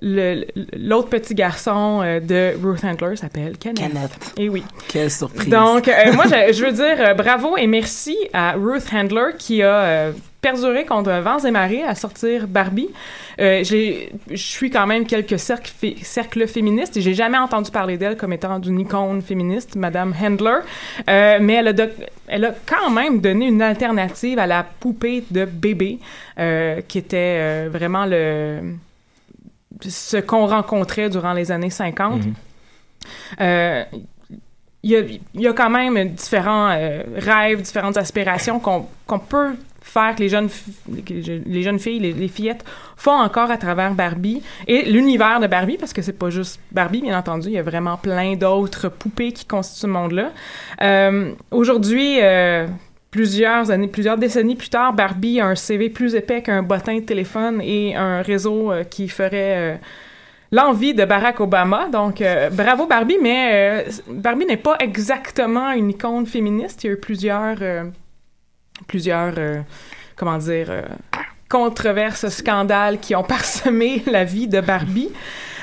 L'autre 0.00 1.08
petit 1.08 1.34
garçon 1.34 2.00
euh, 2.04 2.20
de 2.20 2.54
Ruth 2.62 2.84
Handler 2.84 3.16
s'appelle 3.16 3.58
Kenneth. 3.58 3.78
Kenneth. 3.92 4.32
Et 4.36 4.48
oui. 4.48 4.62
Quelle 4.88 5.10
surprise. 5.10 5.48
Donc, 5.48 5.88
euh, 5.88 6.12
moi, 6.12 6.24
je, 6.26 6.52
je 6.52 6.64
veux 6.64 6.72
dire 6.72 6.96
euh, 7.00 7.14
bravo 7.14 7.56
et 7.56 7.66
merci 7.66 8.16
à 8.32 8.52
Ruth 8.52 8.86
Handler 8.92 9.32
qui 9.36 9.62
a 9.62 10.12
perduré 10.40 10.84
contre 10.84 11.10
vents 11.20 11.40
et 11.40 11.50
marées 11.50 11.82
à 11.82 11.96
sortir 11.96 12.46
Barbie. 12.46 12.90
Je 13.38 14.06
suis 14.36 14.70
quand 14.70 14.86
même 14.86 15.04
quelques 15.04 15.38
cercles, 15.38 15.72
fé- 15.76 15.96
cercles 16.02 16.46
féministes 16.46 16.96
et 16.96 17.00
j'ai 17.00 17.14
jamais 17.14 17.38
entendu 17.38 17.72
parler 17.72 17.98
d'elle 17.98 18.16
comme 18.16 18.32
étant 18.32 18.60
d'une 18.60 18.78
icône 18.78 19.20
féministe, 19.20 19.74
Madame 19.74 20.14
Handler. 20.22 20.58
Mais 21.08 21.54
elle 21.54 21.68
a, 21.68 21.86
elle 22.28 22.44
a 22.44 22.54
quand 22.66 22.90
même 22.90 23.20
donné 23.20 23.46
une 23.48 23.62
alternative 23.62 24.38
à 24.38 24.46
la 24.46 24.64
poupée 24.78 25.24
de 25.28 25.44
bébé 25.44 25.98
qui 26.86 26.98
était 26.98 27.66
vraiment 27.66 28.06
le 28.06 28.60
ce 29.80 30.16
qu'on 30.16 30.46
rencontrait 30.46 31.10
durant 31.10 31.32
les 31.32 31.50
années 31.52 31.70
50. 31.70 32.26
Mhm. 32.26 32.34
Euh, 33.40 33.84
il 34.82 34.90
y 34.90 34.96
a, 34.96 35.00
il 35.00 35.40
y 35.40 35.46
a 35.46 35.52
quand 35.52 35.70
même 35.70 36.10
différents 36.10 36.70
euh, 36.70 37.02
rêves, 37.16 37.62
différentes 37.62 37.96
aspirations 37.96 38.60
qu'on 38.60 39.18
peut 39.18 39.54
faire 39.88 40.14
que 40.14 40.20
les 40.20 40.28
jeunes, 40.28 40.48
les 40.88 41.62
jeunes 41.62 41.78
filles, 41.78 41.98
les, 41.98 42.12
les 42.12 42.28
fillettes 42.28 42.64
font 42.96 43.18
encore 43.18 43.50
à 43.50 43.56
travers 43.56 43.94
Barbie 43.94 44.42
et 44.66 44.82
l'univers 44.82 45.40
de 45.40 45.46
Barbie, 45.46 45.78
parce 45.78 45.92
que 45.92 46.02
c'est 46.02 46.12
pas 46.12 46.30
juste 46.30 46.60
Barbie, 46.70 47.00
bien 47.00 47.18
entendu, 47.18 47.48
il 47.48 47.54
y 47.54 47.58
a 47.58 47.62
vraiment 47.62 47.96
plein 47.96 48.36
d'autres 48.36 48.88
poupées 48.88 49.32
qui 49.32 49.46
constituent 49.46 49.80
ce 49.80 49.86
monde-là. 49.86 50.30
Euh, 50.82 51.32
Aujourd'hui, 51.50 52.18
euh, 52.20 52.66
plusieurs 53.10 53.70
années, 53.70 53.88
plusieurs 53.88 54.18
décennies 54.18 54.56
plus 54.56 54.68
tard, 54.68 54.92
Barbie 54.92 55.40
a 55.40 55.46
un 55.46 55.54
CV 55.54 55.88
plus 55.88 56.14
épais 56.14 56.42
qu'un 56.42 56.62
bottin 56.62 56.96
de 56.96 57.00
téléphone 57.04 57.60
et 57.62 57.96
un 57.96 58.22
réseau 58.22 58.70
euh, 58.70 58.84
qui 58.84 59.08
ferait 59.08 59.74
euh, 59.74 59.76
l'envie 60.52 60.94
de 60.94 61.04
Barack 61.04 61.40
Obama. 61.40 61.88
Donc, 61.88 62.20
euh, 62.20 62.50
bravo 62.50 62.86
Barbie, 62.86 63.18
mais 63.20 63.86
Barbie 64.08 64.46
n'est 64.46 64.56
pas 64.56 64.76
exactement 64.80 65.70
une 65.72 65.90
icône 65.90 66.26
féministe. 66.26 66.84
Il 66.84 66.86
y 66.88 66.90
a 66.90 66.92
eu 66.94 66.96
plusieurs, 67.00 67.56
plusieurs, 68.86 69.34
comment 70.16 70.38
dire, 70.38 70.70
controverses, 71.48 72.28
scandales 72.28 72.98
qui 72.98 73.14
ont 73.14 73.24
parsemé 73.24 74.02
la 74.06 74.24
vie 74.24 74.48
de 74.48 74.60
Barbie. 74.60 75.10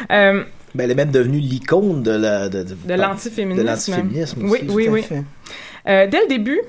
Ben, 0.10 0.46
elle 0.84 0.92
est 0.92 0.96
même 0.96 1.12
devenue 1.12 1.40
l'icône 1.40 2.04
de 2.04 2.12
la 2.12 2.50
de, 2.50 2.64
de 2.64 2.94
l'antiféminisme. 2.96 3.64
de 3.64 3.68
l'antiféminisme 3.68 4.44
Oui, 4.44 4.60
aussi. 4.68 4.90
oui, 4.90 4.90
oui. 4.90 5.22
dès 5.86 6.08
le 6.22 6.28
début, 6.28 6.60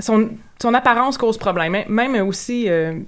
son, 0.00 0.30
son 0.60 0.74
apparence 0.74 1.16
cause 1.18 1.38
problème. 1.38 1.76
Même- 1.88 2.26
aussi, 2.26 2.68
euh, 2.68 2.98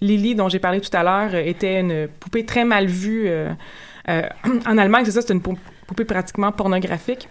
Lily, 0.00 0.34
dont 0.34 0.48
j'ai 0.48 0.58
parlé 0.58 0.80
tout 0.80 0.94
à 0.96 1.02
l'heure, 1.02 1.30
euh, 1.34 1.42
était 1.44 1.80
une 1.80 2.08
poupée 2.08 2.44
très 2.44 2.64
mal 2.64 2.86
vue. 2.86 3.24
euh, 3.28 3.50
euh, 4.08 4.22
en 4.66 4.78
Allemagne, 4.78 5.04
c'est 5.04 5.12
ça, 5.12 5.22
c'est 5.22 5.32
une 5.32 5.42
pou- 5.42 5.58
poupée 5.86 6.04
pratiquement 6.04 6.50
pornographique. 6.52 7.28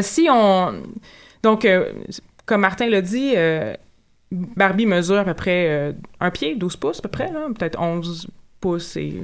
Si 0.00 0.28
on... 0.30 0.74
Donc, 1.42 1.66
comme 2.46 2.60
Martin 2.60 2.88
l'a 2.88 3.00
dit, 3.00 3.34
Barbie 4.30 4.86
mesure 4.86 5.18
à 5.18 5.24
peu 5.24 5.34
près 5.34 5.92
un 6.20 6.30
pied, 6.30 6.54
12 6.54 6.76
pouces 6.76 6.98
à 7.00 7.02
peu 7.02 7.08
près, 7.08 7.26
peut-être 7.58 7.80
11 7.80 8.28
pouces 8.60 8.96
et, 8.96 9.22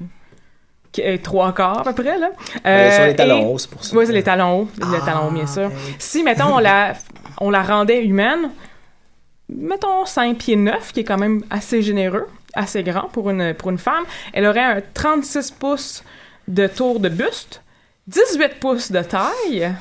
trois 1.23 1.53
quarts 1.55 1.87
à 1.87 1.93
peu 1.93 2.03
près. 2.03 2.19
Là. 2.19 2.31
Sur 2.93 3.07
les 3.07 3.15
talons 3.15 3.41
et- 3.41 3.45
hauts, 3.45 3.59
c'est 3.59 3.71
pour 3.71 3.85
ça. 3.85 3.97
oui, 3.97 4.05
c'est 4.07 4.13
les 4.13 4.23
talons 4.25 4.63
hauts. 4.63 4.69
les 4.79 4.99
Ah, 5.01 5.05
talons 5.07 5.29
hauts, 5.29 5.31
bien 5.31 5.47
sûr. 5.47 5.69
ben. 5.69 5.77
Si, 6.01 6.25
mettons, 6.25 6.57
on 6.57 6.59
la, 6.59 6.95
on 7.41 7.51
la 7.51 7.63
rendait 7.63 8.05
humaine, 8.05 8.51
mettons 9.49 10.05
5 10.05 10.37
pieds 10.37 10.57
9, 10.57 10.93
qui 10.93 11.01
est 11.01 11.05
quand 11.05 11.19
même 11.19 11.43
assez 11.51 11.83
généreux, 11.83 12.27
assez 12.55 12.83
grand 12.83 13.09
pour 13.09 13.31
une, 13.31 13.55
pour 13.55 13.71
une 13.71 13.79
femme, 13.79 14.05
elle 14.33 14.47
aurait 14.47 14.61
un 14.61 14.83
36 14.95 15.53
pouces 15.53 16.05
de 16.47 16.67
tour 16.67 17.01
de 17.01 17.09
buste, 17.09 17.63
18 18.09 18.59
pouces 18.61 18.91
de 18.91 19.03
taille 19.03 19.73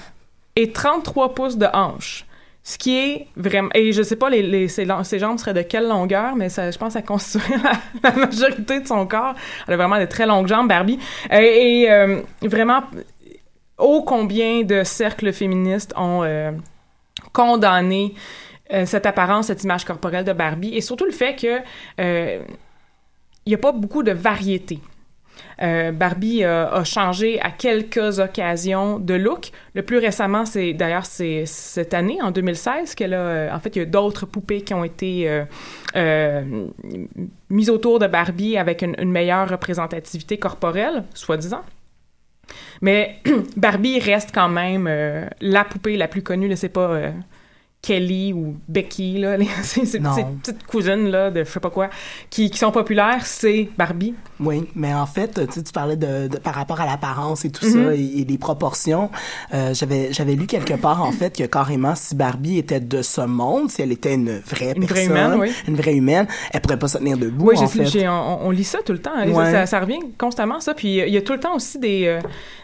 et 0.55 0.71
33 0.71 1.33
pouces 1.33 1.57
de 1.57 1.67
hanche. 1.73 2.25
Ce 2.63 2.77
qui 2.77 2.97
est 2.97 3.27
vraiment... 3.37 3.69
Et 3.73 3.93
je 3.93 4.03
sais 4.03 4.17
pas, 4.17 4.29
les, 4.29 4.41
les, 4.41 4.67
ses, 4.67 4.85
jambes 4.85 5.37
seraient 5.37 5.53
de 5.53 5.61
quelle 5.61 5.87
longueur, 5.87 6.35
mais 6.35 6.49
ça, 6.49 6.69
je 6.69 6.77
pense 6.77 6.89
que 6.89 6.99
ça 6.99 7.01
constituerait 7.01 7.61
la, 7.63 7.71
la 8.09 8.15
majorité 8.25 8.81
de 8.81 8.87
son 8.87 9.07
corps. 9.07 9.35
Elle 9.67 9.75
a 9.75 9.77
vraiment 9.77 9.97
de 9.97 10.05
très 10.05 10.25
longues 10.25 10.47
jambes, 10.47 10.67
Barbie. 10.67 10.99
Euh, 11.31 11.39
et 11.39 11.89
euh, 11.89 12.19
vraiment, 12.41 12.81
ô 13.77 14.03
combien 14.03 14.63
de 14.63 14.83
cercles 14.83 15.31
féministes 15.31 15.93
ont 15.95 16.23
euh, 16.23 16.51
condamné 17.34 18.13
euh, 18.74 18.86
cette 18.86 19.05
apparence, 19.05 19.48
cette 19.48 19.63
image 19.63 19.86
corporelle 19.86 20.25
de 20.25 20.34
Barbie, 20.34 20.75
et 20.75 20.81
surtout 20.81 21.05
le 21.05 21.12
fait 21.12 21.36
que 21.36 21.60
euh, 22.01 22.43
il 23.46 23.50
n'y 23.50 23.55
a 23.55 23.60
pas 23.60 23.72
beaucoup 23.72 24.03
de 24.03 24.12
variété. 24.12 24.79
Euh, 25.62 25.91
Barbie 25.91 26.43
a 26.43 26.84
changé 26.84 27.39
à 27.41 27.50
quelques 27.50 28.19
occasions 28.19 29.00
de 29.00 29.13
look. 29.13 29.51
Le 29.74 29.84
plus 29.84 29.98
récemment, 29.98 30.46
c'est 30.46 30.74
d'ailleurs 30.74 31.05
cette 31.05 31.93
année, 31.93 32.22
en 32.22 32.31
2016, 32.31 32.93
qu'elle 32.96 33.13
a. 33.13 33.55
en 33.55 33.60
fait, 33.60 33.75
il 33.75 33.79
y 33.79 33.81
a 33.81 33.86
d'autres 33.86 34.25
poupées 34.25 34.62
qui 34.62 34.74
ont 34.74 34.84
été 34.84 35.43
mises 37.50 37.69
autour 37.69 38.00
de 38.00 38.07
Barbie 38.07 38.57
avec 38.57 38.81
une, 38.81 38.96
une 39.00 39.12
meilleure 39.12 39.48
représentativité 39.50 40.38
corporelle, 40.38 41.05
soi-disant. 41.13 41.63
Mais 42.81 43.19
Barbie 43.57 43.99
reste 43.99 44.31
quand 44.33 44.49
même 44.49 44.87
euh, 44.87 45.27
la 45.41 45.63
poupée 45.63 45.97
la 45.97 46.07
plus 46.07 46.21
connue. 46.21 46.55
C'est 46.55 46.69
pas 46.69 46.89
euh, 46.91 47.11
Kelly 47.81 48.34
ou 48.34 48.55
Becky, 48.67 49.17
là, 49.19 49.38
les- 49.38 49.46
ces, 49.63 49.81
petites, 49.81 50.65
cousines 50.65 51.10
là, 51.10 51.31
de 51.31 51.43
je 51.43 51.50
sais 51.50 51.60
pas 51.60 51.69
quoi, 51.69 51.89
qui, 52.29 52.50
qui 52.50 52.57
sont 52.57 52.72
populaires, 52.72 53.25
c'est 53.25 53.69
Barbie. 53.77 54.13
Oui, 54.39 54.67
mais 54.75 54.93
en 54.93 55.05
fait, 55.05 55.39
tu 55.51 55.62
parlais 55.74 55.96
de, 55.96 56.27
de- 56.27 56.38
par 56.38 56.55
rapport 56.55 56.81
à 56.81 56.86
l'apparence 56.86 57.46
et 57.46 57.50
tout 57.51 57.65
Mhm. 57.65 57.72
ça 57.86 57.96
et, 57.96 58.22
et 58.22 58.25
les 58.25 58.38
proportions. 58.38 59.10
Euh, 59.53 59.74
j'avais 59.74 60.12
j'avais 60.12 60.36
lu 60.36 60.48
quelque 60.48 60.74
part 60.74 61.01
en 61.03 61.12
fait 61.12 61.36
que 61.38 61.43
carrément 61.46 61.96
si 61.96 62.13
Barbie 62.15 62.57
était 62.57 62.79
de 62.79 63.01
ce 63.01 63.22
monde, 63.22 63.69
si 63.69 63.81
elle 63.81 63.91
était 63.91 64.13
une 64.15 64.39
vraie 64.39 64.74
Une 64.75 64.86
vraie 64.86 65.05
personne, 65.07 65.12
humaine, 65.12 65.39
oui. 65.39 65.51
une 65.67 65.75
vraie 65.75 65.96
humaine, 65.96 66.27
elle 66.51 66.62
pourrait 66.62 66.79
pas 66.79 66.88
se 66.88 66.98
tenir 66.98 67.17
debout 67.17 67.48
Oui, 67.50 67.57
en 67.57 67.67
fait. 67.67 68.07
on, 68.07 68.39
on 68.43 68.51
lit 68.51 68.63
ça 68.63 68.79
tout 68.86 68.91
le 68.93 69.00
temps. 69.00 69.12
hein. 69.15 69.29
Ouais. 69.29 69.51
Ça, 69.51 69.65
ça 69.65 69.79
revient 69.79 70.00
constamment, 70.17 70.60
ça. 70.60 70.74
Puis 70.74 70.98
il 70.98 71.10
y 71.13 71.17
a 71.17 71.22
tout 71.22 71.34
le 71.34 71.39
temps 71.39 71.55
aussi 71.55 71.79
des, 71.79 72.05
euh, 72.07 72.19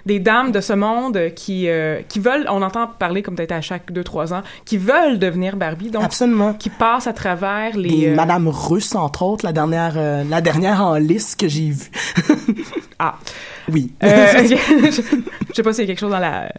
des 0.06 0.20
dames 0.20 0.52
de 0.52 0.60
ce 0.60 0.74
monde 0.74 1.18
qui, 1.36 1.68
euh, 1.70 2.02
qui 2.10 2.20
veulent, 2.20 2.46
on 2.50 2.62
entend 2.62 2.88
parler 2.88 3.22
comme 3.22 3.36
peut-être 3.36 3.52
à 3.54 3.62
chaque 3.62 3.92
deux, 3.92 4.04
trois 4.04 4.34
ans, 4.34 4.42
qui 4.66 4.78
veulent 4.78 5.13
veulent 5.14 5.20
devenir 5.20 5.56
Barbie, 5.56 5.90
donc 5.90 6.04
Absolument. 6.04 6.54
qui 6.54 6.70
passent 6.70 7.08
à 7.08 7.14
travers 7.14 7.78
les. 7.78 7.90
Des 7.90 8.08
euh, 8.10 8.16
Madame 8.16 8.48
Russe, 8.48 8.94
entre 8.96 9.24
autres, 9.24 9.46
la 9.46 9.54
dernière, 9.54 9.94
euh, 9.98 10.24
la 10.30 10.42
dernière 10.42 10.82
en 10.84 10.96
liste 10.96 11.40
que 11.40 11.48
j'ai 11.48 11.70
vue. 11.70 11.92
Ah. 13.00 13.16
Oui. 13.72 13.92
Euh, 14.04 14.28
je, 14.44 14.56
je 14.92 15.54
sais 15.54 15.64
pas 15.64 15.74
s'il 15.74 15.82
y 15.84 15.86
a 15.86 15.88
quelque 15.88 16.00
chose 16.00 16.12
dans 16.12 16.20
la 16.20 16.50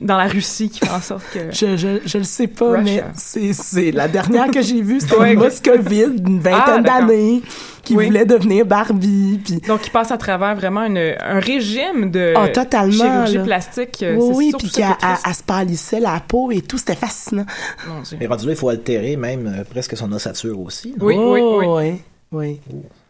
dans 0.00 0.16
la 0.16 0.28
Russie 0.28 0.70
qui 0.70 0.78
fait 0.80 0.90
en 0.90 1.00
sorte 1.00 1.24
que. 1.34 1.50
Je, 1.50 1.76
je, 1.76 1.98
je 2.06 2.18
le 2.18 2.24
sais 2.24 2.46
pas, 2.46 2.78
Russia. 2.78 2.82
mais 2.82 3.04
c'est, 3.14 3.52
c'est 3.52 3.90
la 3.90 4.08
dernière 4.08 4.50
que 4.50 4.62
j'ai 4.62 4.80
vue, 4.80 5.00
c'était 5.00 5.16
Ouais, 5.16 5.32
une 5.34 5.38
ok. 5.38 5.44
moscovite 5.46 6.22
d'une 6.22 6.38
vingtaine 6.40 6.86
Ah, 6.88 7.00
d'années 7.02 7.42
qui 7.82 7.94
Oui. 7.96 8.06
voulait 8.06 8.24
devenir 8.24 8.66
Barbie, 8.66 9.40
puis 9.44 9.60
Donc, 9.66 9.80
qui 9.82 9.90
passe 9.90 10.10
à 10.10 10.18
travers 10.18 10.54
vraiment 10.54 10.84
une, 10.84 10.98
un 11.18 11.40
régime 11.40 12.10
de 12.10 12.34
Ah, 12.36 12.48
totalement, 12.48 12.92
chirurgie 12.92 13.36
là. 13.38 13.44
plastique. 13.44 14.02
euh, 14.02 14.16
oui, 14.16 14.32
oui, 14.34 14.52
puis 14.58 14.70
qu'elle 14.70 14.86
se 15.34 15.42
pâlissait 15.42 16.00
la 16.00 16.20
peau 16.20 16.50
et 16.50 16.60
tout, 16.62 16.78
c'était 16.78 16.94
fascinant. 16.96 17.46
Mon 17.88 18.02
Dieu. 18.02 18.16
Mais 18.20 18.26
rendu 18.26 18.46
là, 18.46 18.52
il 18.52 18.56
faut 18.58 18.68
altérer 18.68 19.16
même 19.16 19.46
euh, 19.46 19.64
presque 19.64 19.96
son 19.96 20.10
ossature 20.12 20.58
aussi. 20.60 20.94
non? 20.98 21.06
Oui, 21.06 21.14
oui, 21.16 21.40
oui. 21.40 21.64
Oh, 21.66 21.78
oui, 21.78 22.00
oui. 22.32 22.60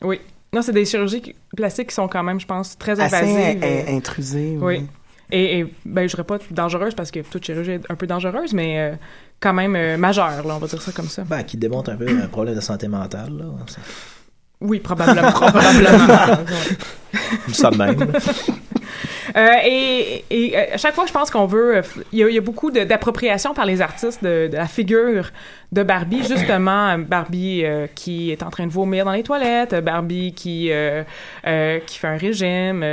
Oui. 0.02 0.20
Non, 0.52 0.62
c'est 0.62 0.72
des 0.72 0.84
chirurgies 0.84 1.34
plastiques 1.56 1.88
qui 1.88 1.94
sont 1.94 2.08
quand 2.08 2.22
même, 2.22 2.40
je 2.40 2.46
pense, 2.46 2.76
très 2.76 2.98
Assez 3.00 3.14
invasives. 3.16 3.62
in- 3.62 3.66
euh, 3.66 3.82
in- 3.88 3.96
intrusée, 3.96 4.56
Oui. 4.60 4.78
oui. 4.78 4.86
Et, 5.32 5.60
et 5.60 5.74
ben, 5.84 6.08
je 6.08 6.14
dirais 6.16 6.24
pas 6.24 6.38
dangereuse 6.50 6.94
parce 6.94 7.12
que 7.12 7.20
toute 7.20 7.44
chirurgie 7.44 7.70
est 7.72 7.82
un 7.88 7.94
peu 7.94 8.08
dangereuse, 8.08 8.52
mais 8.52 8.80
euh, 8.80 8.94
quand 9.38 9.52
même 9.52 9.76
euh, 9.76 9.96
majeure, 9.96 10.44
là, 10.44 10.56
on 10.56 10.58
va 10.58 10.66
dire 10.66 10.82
ça 10.82 10.90
comme 10.90 11.06
ça. 11.06 11.22
Ben, 11.22 11.44
qui 11.44 11.56
démontre 11.56 11.90
un 11.90 11.94
peu 11.96 12.08
un 12.08 12.26
problème 12.26 12.56
de 12.56 12.60
santé 12.60 12.88
mentale. 12.88 13.30
Là. 13.38 13.44
Oui, 14.60 14.78
probablement. 14.80 15.30
probablement. 15.32 16.06
Ça 17.52 17.70
même. 17.70 18.12
Euh, 19.36 19.48
et, 19.64 20.24
et 20.30 20.58
euh, 20.58 20.74
à 20.74 20.76
chaque 20.76 20.94
fois, 20.94 21.06
je 21.06 21.12
pense 21.12 21.30
qu'on 21.30 21.46
veut. 21.46 21.76
euh, 21.76 21.82
Il 22.12 22.18
y, 22.18 22.24
a- 22.24 22.28
il 22.28 22.34
y 22.34 22.38
a 22.38 22.40
beaucoup 22.42 22.70
d'appropriation 22.72 23.54
par 23.54 23.64
les 23.64 23.80
artistes 23.80 24.22
de, 24.24 24.48
de 24.50 24.56
la 24.56 24.66
figure 24.66 25.30
de 25.70 25.82
Barbie, 25.84 26.24
justement. 26.26 26.88
euh, 26.90 26.96
Barbie 26.98 27.62
euh, 27.64 27.86
qui 27.94 28.32
est 28.32 28.42
en 28.42 28.50
train 28.50 28.66
de 28.66 28.72
vomir 28.72 29.04
dans 29.04 29.12
les 29.12 29.22
toilettes, 29.22 29.74
Barbie 29.84 30.32
qui, 30.34 30.68
euh, 30.72 31.04
qui 31.86 31.98
fait 31.98 32.08
un 32.08 32.16
régime. 32.16 32.84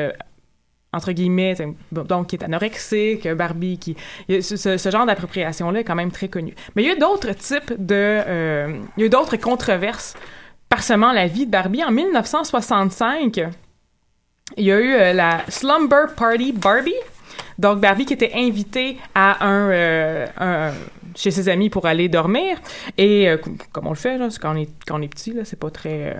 entre 0.93 1.11
guillemets, 1.11 1.55
donc 1.91 2.27
qui 2.27 2.35
est 2.37 2.43
anorexique, 2.43 3.27
Barbie 3.29 3.77
qui... 3.77 3.95
ce, 4.29 4.89
genre 4.91 5.05
d'appropriation-là 5.05 5.79
est 5.81 5.83
quand 5.83 5.95
même 5.95 6.11
très 6.11 6.27
connu. 6.27 6.53
Mais 6.75 6.83
il 6.83 6.87
y 6.87 6.91
a 6.91 6.95
d'autres 6.95 7.33
types 7.33 7.73
de... 7.77 8.69
il 8.97 9.03
y 9.03 9.05
a 9.05 9.09
d'autres 9.09 9.37
controverses 9.37 10.13
parsemant 10.69 11.11
la 11.11 11.27
vie 11.27 11.45
de 11.45 11.51
Barbie. 11.51 11.83
En 11.83 11.91
1965, 11.91 13.39
il 14.57 14.63
y 14.65 14.71
a 14.71 14.79
eu 14.79 14.93
euh, 14.93 15.13
la 15.13 15.41
Slumber 15.49 16.13
Party 16.15 16.51
Barbie. 16.51 16.93
Donc, 17.57 17.79
Barbie 17.79 18.05
qui 18.05 18.13
était 18.13 18.31
invitée 18.35 18.97
euh, 19.17 20.71
chez 21.15 21.31
ses 21.31 21.49
amis 21.49 21.69
pour 21.69 21.85
aller 21.85 22.07
dormir. 22.09 22.57
Et 22.97 23.27
euh, 23.29 23.37
com- 23.37 23.57
comme 23.71 23.87
on 23.87 23.91
le 23.91 23.95
fait, 23.95 24.19
quand 24.41 24.55
on 24.91 25.01
est, 25.01 25.07
petit, 25.07 25.33
c'est 25.43 25.59
pas 25.59 25.71
très... 25.71 26.15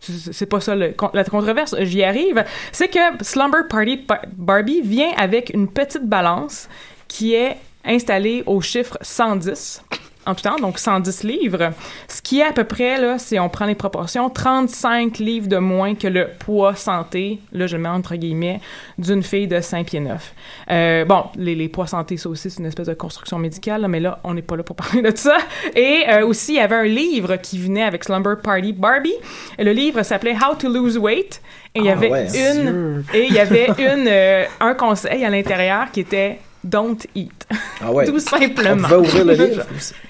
c'est 0.00 0.46
pas 0.46 0.60
ça 0.60 0.76
la 0.76 1.24
controverse, 1.24 1.74
j'y 1.80 2.04
arrive. 2.04 2.44
C'est 2.72 2.88
que 2.88 3.22
Slumber 3.24 3.66
Party 3.68 3.96
Ba- 4.08 4.22
Barbie 4.36 4.80
vient 4.82 5.10
avec 5.16 5.50
une 5.52 5.68
petite 5.68 6.04
balance 6.06 6.68
qui 7.08 7.34
est 7.34 7.56
installée 7.84 8.42
au 8.46 8.60
chiffre 8.60 8.96
110 9.00 9.82
en 10.28 10.34
tout 10.34 10.42
temps, 10.42 10.56
donc 10.56 10.78
110 10.78 11.24
livres, 11.24 11.70
ce 12.06 12.20
qui 12.22 12.40
est 12.40 12.44
à 12.44 12.52
peu 12.52 12.64
près, 12.64 13.00
là, 13.00 13.18
si 13.18 13.38
on 13.38 13.48
prend 13.48 13.64
les 13.66 13.74
proportions, 13.74 14.28
35 14.30 15.18
livres 15.18 15.48
de 15.48 15.56
moins 15.56 15.94
que 15.94 16.06
le 16.06 16.28
poids 16.38 16.74
santé, 16.74 17.38
là 17.52 17.66
je 17.66 17.76
le 17.76 17.82
mets 17.82 17.88
entre 17.88 18.14
guillemets, 18.16 18.60
d'une 18.98 19.22
fille 19.22 19.48
de 19.48 19.60
5 19.60 19.86
pieds 19.86 20.00
9. 20.00 20.34
Euh, 20.70 21.04
bon, 21.04 21.24
les, 21.36 21.54
les 21.54 21.68
poids 21.68 21.86
santé, 21.86 22.16
ça 22.16 22.28
aussi, 22.28 22.50
c'est 22.50 22.60
une 22.60 22.66
espèce 22.66 22.88
de 22.88 22.94
construction 22.94 23.38
médicale, 23.38 23.80
là, 23.82 23.88
mais 23.88 24.00
là, 24.00 24.20
on 24.24 24.34
n'est 24.34 24.42
pas 24.42 24.56
là 24.56 24.62
pour 24.62 24.76
parler 24.76 25.02
de 25.02 25.16
ça. 25.16 25.38
Et 25.74 26.04
euh, 26.08 26.26
aussi, 26.26 26.52
il 26.52 26.56
y 26.56 26.60
avait 26.60 26.76
un 26.76 26.84
livre 26.84 27.36
qui 27.36 27.58
venait 27.58 27.82
avec 27.84 28.04
Slumber 28.04 28.34
Party 28.42 28.72
Barbie. 28.72 29.14
Et 29.58 29.64
le 29.64 29.72
livre 29.72 30.02
s'appelait 30.02 30.34
How 30.36 30.54
to 30.56 30.68
Lose 30.68 30.98
Weight. 30.98 31.40
Et 31.74 31.80
il 31.80 31.84
y 31.86 31.88
Ah, 31.88 31.92
avait 31.92 32.10
ouais. 32.10 32.26
une, 32.52 33.04
et 33.14 33.26
il 33.26 33.32
y 33.32 33.38
avait 33.38 33.66
une, 33.78 34.06
euh, 34.08 34.44
un 34.60 34.74
conseil 34.74 35.24
à 35.24 35.30
l'intérieur 35.30 35.90
qui 35.92 36.00
était 36.00 36.38
Don't 36.64 36.96
eat. 37.14 37.46
Ah 37.80 37.92
ouais. 37.92 38.04
Tout 38.10 38.18
simplement. 38.18 38.72
On 38.74 38.82
pouvait 38.82 38.96
ouvrir 38.96 39.24
le 39.24 39.32
livre. 39.34 39.62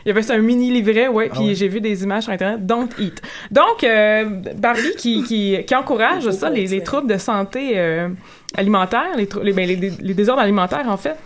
Il 0.04 0.08
y 0.08 0.10
avait 0.10 0.30
un 0.30 0.38
mini 0.38 0.70
livret, 0.70 1.06
ouais, 1.08 1.28
puis 1.28 1.38
Ah 1.42 1.46
ouais. 1.48 1.54
j'ai 1.54 1.68
vu 1.68 1.80
des 1.80 2.02
images 2.04 2.22
sur 2.24 2.32
Internet, 2.32 2.64
don't 2.64 2.88
eat. 2.98 3.20
Donc, 3.50 3.84
euh, 3.84 4.24
Barbie 4.56 4.94
qui, 4.96 5.22
qui, 5.24 5.58
qui 5.66 5.74
encourage 5.74 6.28
ça, 6.30 6.48
les, 6.50 6.66
les 6.66 6.82
troubles 6.82 7.08
de 7.12 7.18
santé 7.18 7.72
euh, 7.76 8.08
alimentaire, 8.56 9.14
les, 9.16 9.26
trou- 9.26 9.42
les, 9.42 9.52
ben, 9.52 9.68
les, 9.68 9.76
les 9.76 10.14
désordres 10.14 10.42
alimentaires, 10.42 10.88
en 10.88 10.96
fait. 10.96 11.16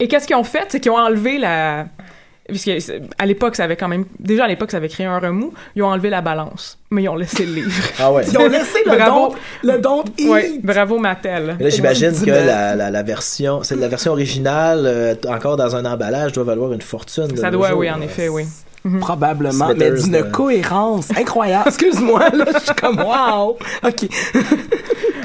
Et 0.00 0.08
qu'est-ce 0.08 0.26
qu'ils 0.26 0.36
ont 0.36 0.44
fait? 0.44 0.64
C'est 0.68 0.80
qu'ils 0.80 0.90
ont 0.92 0.98
enlevé 0.98 1.38
la... 1.38 1.86
Puisque 2.48 2.70
à 3.18 3.26
l'époque, 3.26 3.56
ça 3.56 3.64
avait 3.64 3.76
quand 3.76 3.88
même... 3.88 4.04
Déjà, 4.20 4.44
à 4.44 4.48
l'époque, 4.48 4.70
ça 4.70 4.76
avait 4.76 4.88
créé 4.88 5.06
un 5.06 5.18
remous. 5.18 5.52
Ils 5.74 5.82
ont 5.82 5.88
enlevé 5.88 6.10
la 6.10 6.20
balance, 6.20 6.78
mais 6.90 7.02
ils 7.02 7.08
ont 7.08 7.16
laissé 7.16 7.44
le 7.44 7.52
livre. 7.54 7.72
Ah 7.98 8.12
ouais. 8.12 8.24
Ils 8.30 8.38
ont 8.38 8.48
laissé 8.48 8.78
le 8.86 8.96
Bravo. 8.96 9.28
don, 9.30 9.34
le 9.72 9.78
don 9.78 10.04
eat. 10.18 10.28
Ouais, 10.28 10.60
bravo 10.62 10.98
Mattel. 10.98 11.56
Mais 11.58 11.64
là, 11.64 11.70
j'imagine 11.70 12.12
que 12.12 12.30
la, 12.30 12.74
la, 12.76 12.90
la 12.90 13.02
version, 13.02 13.62
c'est 13.62 13.74
la 13.76 13.88
version 13.88 14.12
originale, 14.12 14.82
euh, 14.86 15.14
encore 15.28 15.56
dans 15.56 15.74
un 15.74 15.84
emballage, 15.84 16.32
doit 16.32 16.44
valoir 16.44 16.72
une 16.72 16.82
fortune. 16.82 17.36
Ça 17.36 17.50
doit, 17.50 17.70
jours. 17.70 17.78
oui, 17.78 17.90
en 17.90 18.00
effet, 18.00 18.28
oui. 18.28 18.44
Probablement, 19.00 19.66
Smithers 19.66 19.90
mais 19.94 20.00
d'une 20.02 20.12
de- 20.12 20.22
cohérence 20.30 21.08
incroyable. 21.16 21.64
Excuse-moi, 21.66 22.28
là, 22.32 22.44
je 22.54 22.58
suis 22.66 22.74
comme 22.76 23.00
wow. 23.00 23.58
OK. 23.84 24.08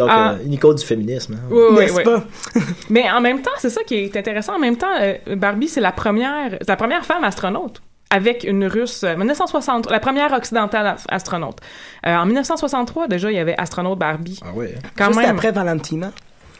Donc, 0.02 0.10
Ah. 0.12 0.32
euh, 0.32 0.46
une 0.46 0.54
icône 0.54 0.76
du 0.76 0.86
féminisme. 0.86 1.36
hein. 1.36 1.48
Oui, 1.52 1.62
oui, 1.72 1.76
N'est-ce 1.80 1.94
oui. 1.96 2.04
pas? 2.04 2.24
Mais 2.90 3.10
en 3.10 3.22
même 3.22 3.42
temps, 3.42 3.52
c'est 3.60 3.70
ça 3.70 3.84
qui 3.84 3.96
est 3.96 4.16
intéressant. 4.18 4.56
En 4.56 4.60
même 4.60 4.78
temps, 4.78 4.88
euh, 5.00 5.16
Barbie, 5.36 5.68
c'est 5.68 5.80
la 5.82 5.92
première, 5.92 6.58
la 6.68 6.76
première 6.76 7.06
femme 7.06 7.24
astronaute 7.24 7.82
avec 8.10 8.44
une 8.44 8.66
russe, 8.66 9.04
euh, 9.06 9.16
1960, 9.16 9.90
la 9.90 10.00
première 10.02 10.34
occidentale 10.34 10.86
as- 10.88 11.06
astronaute. 11.08 11.60
Euh, 12.06 12.16
en 12.16 12.26
1963, 12.26 13.08
déjà, 13.08 13.32
il 13.32 13.36
y 13.36 13.40
avait 13.40 13.56
astronaute 13.58 13.98
Barbie. 14.00 14.40
Ah 14.44 14.52
ouais. 14.54 14.76
Quand 14.98 15.08
Juste 15.14 15.20
même. 15.22 15.36
après 15.36 15.52
Valentina. 15.52 16.12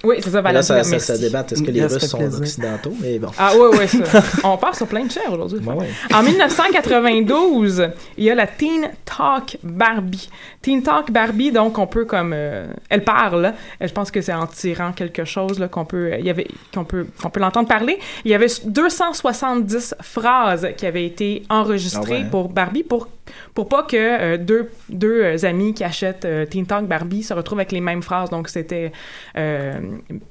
Oui, 0.04 0.16
c'est 0.20 0.32
ça, 0.32 0.42
Mais 0.42 0.52
Là, 0.52 0.62
Valentina. 0.62 0.84
ça, 0.84 1.00
ça, 1.00 1.14
ça 1.14 1.18
débat. 1.18 1.46
Est-ce 1.52 1.62
que 1.62 1.70
les 1.72 1.86
Russes 1.86 2.08
sont 2.08 2.18
plaisir. 2.18 2.40
occidentaux? 2.40 2.94
Mais 3.02 3.20
bon. 3.20 3.30
Ah 3.38 3.52
oui, 3.56 3.78
oui, 3.80 3.88
ça. 3.88 4.24
On 4.44 4.58
part 4.58 4.76
sur 4.76 4.88
plein 4.88 5.06
de 5.06 5.12
chairs 5.12 5.32
aujourd'hui. 5.32 5.60
Ouais. 5.60 5.88
En 6.14 6.24
1992, 6.24 7.90
il 8.18 8.24
y 8.24 8.30
a 8.30 8.36
la 8.36 8.48
Teen 8.48 8.90
Talk 9.06 9.58
Barbie. 9.64 10.30
Teen 10.62 10.82
Talk 10.84 11.12
Barbie, 11.12 11.52
donc 11.52 11.78
on 11.78 11.88
peut 11.88 12.06
comme 12.06 12.34
euh, 12.36 12.68
elle 12.90 13.04
parle. 13.04 13.54
Je 13.80 13.92
pense 13.92 14.12
que 14.12 14.22
c'est 14.22 14.34
en 14.34 14.48
tirant 14.48 14.92
quelque 14.92 15.26
chose 15.26 15.68
qu'on 15.72 15.86
peut 15.86 16.12
il 16.20 16.26
y 16.26 16.30
avait 16.30 16.48
qu'on 16.74 16.84
peut 16.84 17.08
qu'on 17.22 17.30
peut 17.30 17.40
l'entendre 17.40 17.68
parler. 17.68 17.98
Il 18.26 18.32
y 18.32 18.36
avait 18.36 18.48
270 18.66 19.96
phrases 20.02 20.68
qui 20.78 20.86
avaient 20.86 21.06
été 21.06 21.44
enregistrées 21.50 22.18
Ah 22.20 22.24
ouais. 22.24 22.30
pour 22.30 22.50
Barbie 22.50 22.84
pour 22.84 23.08
pour 23.54 23.68
pas 23.68 23.84
que 23.84 23.98
euh, 23.98 24.38
deux 24.38 24.72
deux 24.90 25.24
euh, 25.24 25.46
amis 25.46 25.74
qui 25.74 25.84
achètent 25.84 26.26
euh, 26.26 26.46
Teen 26.46 26.66
Talk 26.66 26.86
Barbie 26.86 27.24
se 27.24 27.34
retrouvent 27.34 27.60
avec 27.60 27.72
les 27.72 27.82
mêmes 27.82 28.02
phrases. 28.02 28.30
Donc 28.30 28.50
c'était 28.50 28.92
euh, 29.38 29.80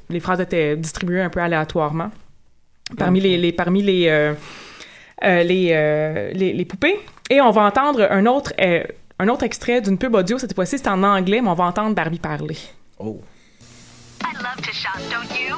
les 0.09 0.21
phrases 0.21 0.41
étaient 0.41 0.77
distribuées 0.77 1.23
un 1.23 1.31
peu 1.31 1.41
aléatoirement 1.41 2.11
parmi 2.99 3.21
les, 3.21 3.39
les 3.39 3.53
parmi 3.53 3.83
les 3.83 4.09
euh, 4.09 4.35
euh, 5.25 5.43
les, 5.43 5.71
euh, 5.73 6.31
les, 6.33 6.53
les 6.53 6.65
poupées. 6.65 6.99
Et 7.29 7.41
on 7.41 7.51
va 7.51 7.63
entendre 7.63 8.09
un 8.11 8.27
autre, 8.27 8.53
euh, 8.61 8.83
un 9.21 9.29
autre 9.29 9.45
extrait 9.45 9.81
d'une 9.81 9.99
pub 9.99 10.15
audio. 10.15 10.39
Cette 10.39 10.55
fois-ci, 10.55 10.79
c'est 10.79 10.89
en 10.89 11.03
anglais, 11.05 11.41
mais 11.41 11.49
on 11.49 11.55
va 11.55 11.65
entendre 11.65 11.95
Barbie 11.95 12.19
parler. 12.19 12.57
Oh. 12.99 13.21
I 14.23 14.33
love 14.43 14.61
to 14.63 14.73
shop, 14.73 14.99
don't 15.11 15.31
you? 15.39 15.57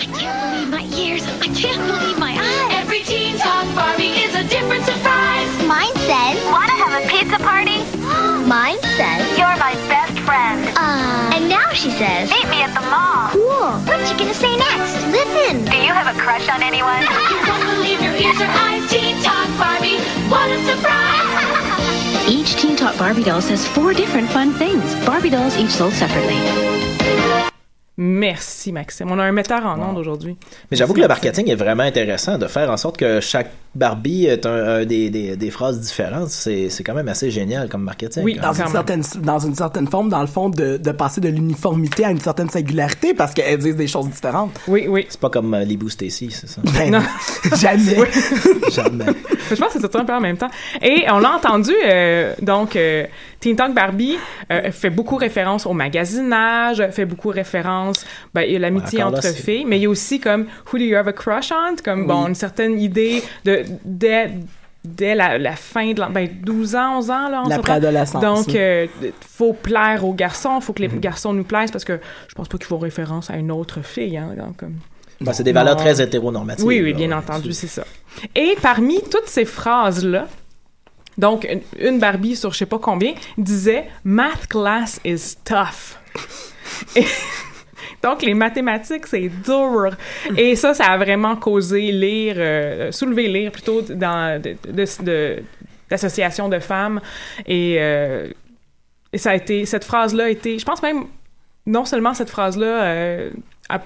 I 0.00 0.06
can't 0.06 0.40
believe 0.50 0.70
my 0.70 0.84
ears. 0.96 1.22
I 1.42 1.48
can't 1.48 1.86
believe 1.86 2.18
my 2.18 2.32
eyes. 2.32 2.82
Every 2.82 3.02
teen 3.02 3.36
talk 3.36 3.66
Barbie 3.74 4.14
is 4.24 4.34
a 4.34 4.44
different 4.44 4.84
surprise. 4.84 5.50
Mine 5.68 5.94
says. 6.06 6.42
Wanna 6.50 6.71
have 6.92 7.04
a 7.04 7.08
pizza 7.08 7.38
party? 7.38 7.80
Mine 8.48 8.80
says. 9.00 9.24
You're 9.38 9.56
my 9.56 9.74
best 9.88 10.18
friend. 10.20 10.60
Uh. 10.76 11.32
And 11.34 11.48
now 11.48 11.72
she 11.72 11.90
says. 11.90 12.28
Meet 12.30 12.48
me 12.52 12.60
at 12.60 12.74
the 12.76 12.84
mall. 12.92 13.32
Cool. 13.32 13.72
What's 13.88 14.10
she 14.10 14.16
gonna 14.16 14.34
say 14.34 14.54
next? 14.56 15.00
Listen. 15.08 15.64
Do 15.64 15.76
you 15.76 15.92
have 15.92 16.14
a 16.14 16.18
crush 16.20 16.48
on 16.48 16.62
anyone? 16.62 17.00
you 17.32 17.40
won't 17.48 17.64
believe 17.76 18.00
your 18.02 18.12
ears 18.12 18.40
or 18.40 18.50
eyes. 18.68 18.84
Teen 18.90 19.16
talk 19.22 19.48
Barbie, 19.56 19.96
what 20.28 20.50
a 20.50 20.58
surprise! 20.68 22.28
Each 22.28 22.54
Teen 22.60 22.76
Talk 22.76 22.98
Barbie 22.98 23.24
doll 23.24 23.40
says 23.40 23.66
four 23.66 23.94
different 23.94 24.28
fun 24.28 24.52
things. 24.52 24.94
Barbie 25.06 25.30
dolls 25.30 25.56
each 25.56 25.70
sold 25.70 25.92
separately. 25.94 26.38
Merci, 27.98 28.72
Maxime. 28.72 29.10
On 29.10 29.18
a 29.18 29.24
un 29.24 29.32
metteur 29.32 29.66
en 29.66 29.78
ondes 29.78 29.98
aujourd'hui. 29.98 30.36
Mais 30.70 30.76
j'avoue 30.78 30.94
que 30.94 31.00
le 31.00 31.08
marketing 31.08 31.50
est 31.50 31.54
vraiment 31.54 31.82
intéressant 31.82 32.38
de 32.38 32.46
faire 32.46 32.70
en 32.70 32.78
sorte 32.78 32.96
que 32.96 33.20
chaque 33.20 33.50
Barbie 33.74 34.28
un, 34.30 34.48
un 34.50 34.84
des, 34.84 35.08
des, 35.10 35.36
des 35.36 35.50
phrases 35.50 35.80
différentes. 35.80 36.28
C'est, 36.28 36.68
c'est 36.70 36.84
quand 36.84 36.94
même 36.94 37.08
assez 37.08 37.30
génial 37.30 37.68
comme 37.68 37.82
marketing. 37.82 38.22
Oui, 38.22 38.38
Dans 38.40 38.52
une, 38.52 38.66
certaine, 38.66 39.02
dans 39.22 39.38
une 39.38 39.54
certaine 39.54 39.86
forme, 39.88 40.08
dans 40.08 40.20
le 40.22 40.26
fond, 40.26 40.48
de, 40.50 40.76
de 40.78 40.90
passer 40.92 41.20
de 41.20 41.28
l'uniformité 41.28 42.04
à 42.04 42.10
une 42.10 42.20
certaine 42.20 42.48
singularité 42.50 43.14
parce 43.14 43.32
qu'elles 43.34 43.58
disent 43.58 43.76
des 43.76 43.86
choses 43.86 44.08
différentes. 44.08 44.58
Oui, 44.68 44.86
oui. 44.88 45.06
C'est 45.08 45.20
pas 45.20 45.30
comme 45.30 45.52
euh, 45.54 45.64
les 45.64 45.76
Boo 45.76 45.88
Stacy, 45.88 46.30
c'est 46.30 46.48
ça? 46.48 46.60
Ben, 46.64 46.92
Non. 46.92 47.02
jamais. 47.56 47.96
Jamais. 48.72 49.04
Je 49.50 49.56
pense 49.56 49.74
que 49.74 49.80
c'est 49.80 49.88
tout 49.88 49.98
un 49.98 50.04
peu 50.04 50.14
en 50.14 50.20
même 50.20 50.36
temps. 50.38 50.50
Et 50.80 51.04
on 51.10 51.18
l'a 51.18 51.32
entendu, 51.32 51.72
euh, 51.84 52.34
donc, 52.40 52.76
euh, 52.76 53.04
Teen 53.40 53.56
Talk 53.56 53.74
Barbie 53.74 54.16
euh, 54.50 54.70
fait 54.70 54.88
beaucoup 54.90 55.16
référence 55.16 55.66
au 55.66 55.72
magasinage, 55.72 56.82
fait 56.92 57.04
beaucoup 57.04 57.28
référence, 57.28 57.81
ben, 58.34 58.42
il 58.42 58.52
y 58.52 58.56
a 58.56 58.58
l'amitié 58.58 58.98
Ouais, 58.98 59.04
encore 59.04 59.20
là, 59.22 59.28
entre 59.28 59.36
filles, 59.36 59.64
mais 59.64 59.78
il 59.78 59.82
y 59.82 59.86
a 59.86 59.90
aussi 59.90 60.20
comme 60.20 60.46
Who 60.72 60.78
do 60.78 60.84
you 60.84 60.96
have 60.96 61.08
a 61.08 61.12
crush 61.12 61.50
on? 61.52 61.76
Comme, 61.84 62.06
bon, 62.06 62.28
une 62.28 62.34
certaine 62.34 62.78
idée 62.80 63.22
de, 63.44 63.64
de- 63.84 64.28
dès 64.84 65.14
la, 65.14 65.38
la 65.38 65.54
fin 65.54 65.92
de 65.92 66.00
l'an- 66.00 66.10
ben 66.10 66.28
12 66.42 66.74
ans, 66.74 66.98
11 66.98 67.10
ans 67.10 67.28
là, 67.28 67.42
on 67.44 67.48
La 67.48 67.56
s'entend. 67.56 67.62
préadolescence, 67.62 68.22
Donc 68.22 68.46
oui. 68.48 68.54
euh, 68.56 68.86
faut 69.20 69.52
plaire 69.52 70.04
aux 70.04 70.12
garçons, 70.14 70.60
faut 70.60 70.72
que 70.72 70.82
Mhm. 70.82 70.90
les 70.94 70.98
garçons 70.98 71.32
nous 71.32 71.44
plaisent 71.44 71.70
parce 71.70 71.84
que 71.84 72.00
je 72.28 72.34
pense 72.34 72.48
pas 72.48 72.58
qu'ils 72.58 72.66
font 72.66 72.78
référence 72.78 73.30
à 73.30 73.36
une 73.36 73.52
autre 73.52 73.82
fille 73.82 74.16
hein, 74.16 74.30
donc, 74.36 74.56
comme 74.56 74.74
Ben, 75.20 75.32
c'est 75.32 75.44
des 75.44 75.52
valeurs 75.52 75.76
Non. 75.76 75.80
très 75.82 76.02
hétéronormatives. 76.02 76.66
oui, 76.66 76.80
oui, 76.82 76.94
bien 76.94 77.12
entendu, 77.16 77.52
c'est 77.52 77.68
ça. 77.68 77.84
Et 78.34 78.56
parmi 78.60 79.00
toutes 79.02 79.28
ces 79.28 79.44
phrases-là, 79.44 80.26
donc 81.16 81.46
une, 81.48 81.60
une 81.78 82.00
Barbie 82.00 82.34
sur 82.34 82.52
je 82.52 82.58
sais 82.58 82.66
pas 82.66 82.80
combien 82.80 83.12
disait 83.38 83.86
Math 84.02 84.48
class 84.48 84.98
is 85.04 85.36
tough. 85.44 85.96
Et- 86.96 87.04
donc 88.02 88.22
les 88.22 88.34
mathématiques 88.34 89.06
c'est 89.06 89.28
dur. 89.28 89.96
Et 90.36 90.56
ça, 90.56 90.74
ça 90.74 90.86
a 90.86 90.96
vraiment 90.98 91.36
causé 91.36 91.92
lire, 91.92 92.34
euh, 92.38 92.90
soulever 92.92 93.28
lire 93.28 93.52
plutôt 93.52 93.82
dans 93.82 94.40
d'associations 95.90 96.48
de 96.48 96.58
femmes 96.58 97.00
et, 97.46 97.76
euh, 97.78 98.28
et 99.12 99.18
ça 99.18 99.30
a 99.30 99.34
été 99.34 99.66
cette 99.66 99.84
phrase-là 99.84 100.24
a 100.24 100.28
été, 100.30 100.58
je 100.58 100.64
pense 100.64 100.82
même 100.82 101.04
non 101.66 101.84
seulement 101.84 102.14
cette 102.14 102.30
phrase-là 102.30 102.82
euh, 102.84 103.30
a- 103.68 103.80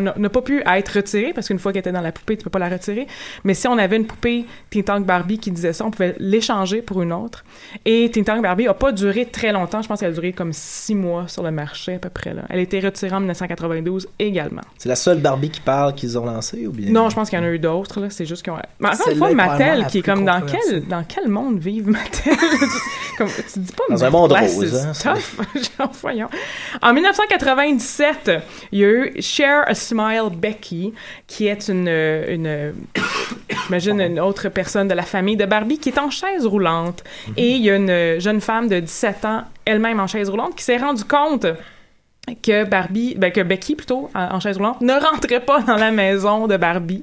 n'a 0.00 0.14
n'a 0.16 0.28
pas 0.28 0.42
pu 0.42 0.62
être 0.64 0.88
retirée 0.88 1.32
parce 1.32 1.48
qu'une 1.48 1.58
fois 1.58 1.72
qu'elle 1.72 1.80
était 1.80 1.92
dans 1.92 2.00
la 2.00 2.12
poupée, 2.12 2.36
tu 2.36 2.44
peux 2.44 2.50
pas 2.50 2.58
la 2.58 2.68
retirer. 2.68 3.06
Mais 3.44 3.54
si 3.54 3.68
on 3.68 3.78
avait 3.78 3.96
une 3.96 4.06
poupée 4.06 4.44
Teen 4.70 4.84
Tank 4.84 5.06
Barbie 5.06 5.38
qui 5.38 5.50
disait 5.50 5.72
ça, 5.72 5.84
on 5.84 5.90
pouvait 5.90 6.14
l'échanger 6.18 6.82
pour 6.82 7.02
une 7.02 7.12
autre. 7.12 7.44
Et 7.84 8.10
Teen 8.10 8.24
Tank 8.24 8.42
Barbie 8.42 8.68
a 8.68 8.74
pas 8.74 8.92
duré 8.92 9.26
très 9.26 9.52
longtemps. 9.52 9.82
Je 9.82 9.88
pense 9.88 10.00
qu'elle 10.00 10.10
a 10.10 10.14
duré 10.14 10.32
comme 10.32 10.52
six 10.52 10.94
mois 10.94 11.28
sur 11.28 11.42
le 11.42 11.50
marché 11.50 11.94
à 11.94 11.98
peu 11.98 12.10
près. 12.10 12.34
Là. 12.34 12.42
Elle 12.48 12.58
a 12.58 12.62
été 12.62 12.80
retirée 12.80 13.14
en 13.14 13.20
1992 13.20 14.08
également. 14.18 14.62
C'est 14.78 14.88
la 14.88 14.96
seule 14.96 15.18
Barbie 15.18 15.50
qui 15.50 15.60
parle 15.60 15.94
qu'ils 15.94 16.18
ont 16.18 16.24
lancée 16.24 16.66
ou 16.66 16.72
bien? 16.72 16.90
Non, 16.90 17.08
je 17.08 17.14
pense 17.14 17.30
qu'il 17.30 17.38
y 17.38 17.42
en 17.42 17.44
a 17.44 17.50
eu 17.50 17.58
d'autres. 17.58 18.00
là. 18.00 18.10
C'est 18.10 18.26
juste 18.26 18.44
qu'on. 18.44 18.56
Mais 18.78 18.88
encore 18.88 19.08
une 19.08 19.18
fois, 19.18 19.34
Mattel, 19.34 19.86
qui 19.86 19.98
est 19.98 20.02
comme 20.02 20.24
dans 20.24 20.42
quel, 20.42 20.86
dans 20.86 21.04
quel 21.04 21.28
monde 21.28 21.58
vive 21.58 21.88
Mattel? 21.88 22.34
comme, 23.18 23.28
tu 23.28 23.58
dis 23.60 23.72
pas 23.72 23.84
Dans 23.88 24.04
un 24.04 24.10
monde 24.10 24.32
rose, 24.32 24.76
hein. 24.76 24.92
Genre, 25.78 25.92
voyons. 26.00 26.28
En 26.82 26.92
1997, 26.92 28.32
il 28.72 28.78
y 28.78 28.84
a 28.84 28.88
eu 28.88 29.12
Share 29.50 29.64
a 29.68 29.74
Smile 29.74 30.30
Becky, 30.36 30.92
qui 31.26 31.46
est 31.46 31.68
une, 31.68 31.86
euh, 31.88 32.34
une 32.34 32.74
j'imagine 33.66 34.00
une 34.00 34.20
autre 34.20 34.48
personne 34.48 34.88
de 34.88 34.94
la 34.94 35.02
famille 35.02 35.36
de 35.36 35.44
Barbie 35.46 35.78
qui 35.78 35.88
est 35.88 35.98
en 35.98 36.10
chaise 36.10 36.46
roulante. 36.46 37.02
Et 37.36 37.50
il 37.52 37.62
y 37.62 37.70
a 37.70 37.76
une 37.76 38.20
jeune 38.20 38.40
femme 38.40 38.68
de 38.68 38.80
17 38.80 39.24
ans, 39.24 39.42
elle-même 39.64 40.00
en 40.00 40.06
chaise 40.06 40.28
roulante, 40.30 40.54
qui 40.56 40.64
s'est 40.64 40.76
rendue 40.76 41.04
compte 41.04 41.46
que 42.42 42.64
Barbie, 42.64 43.16
ben 43.16 43.32
que 43.32 43.40
Becky 43.40 43.74
plutôt, 43.74 44.08
en 44.14 44.36
en 44.36 44.40
chaise 44.40 44.56
roulante, 44.56 44.80
ne 44.82 44.92
rentrait 44.92 45.40
pas 45.40 45.62
dans 45.62 45.76
la 45.76 45.90
maison 45.90 46.46
de 46.46 46.56
Barbie. 46.56 47.02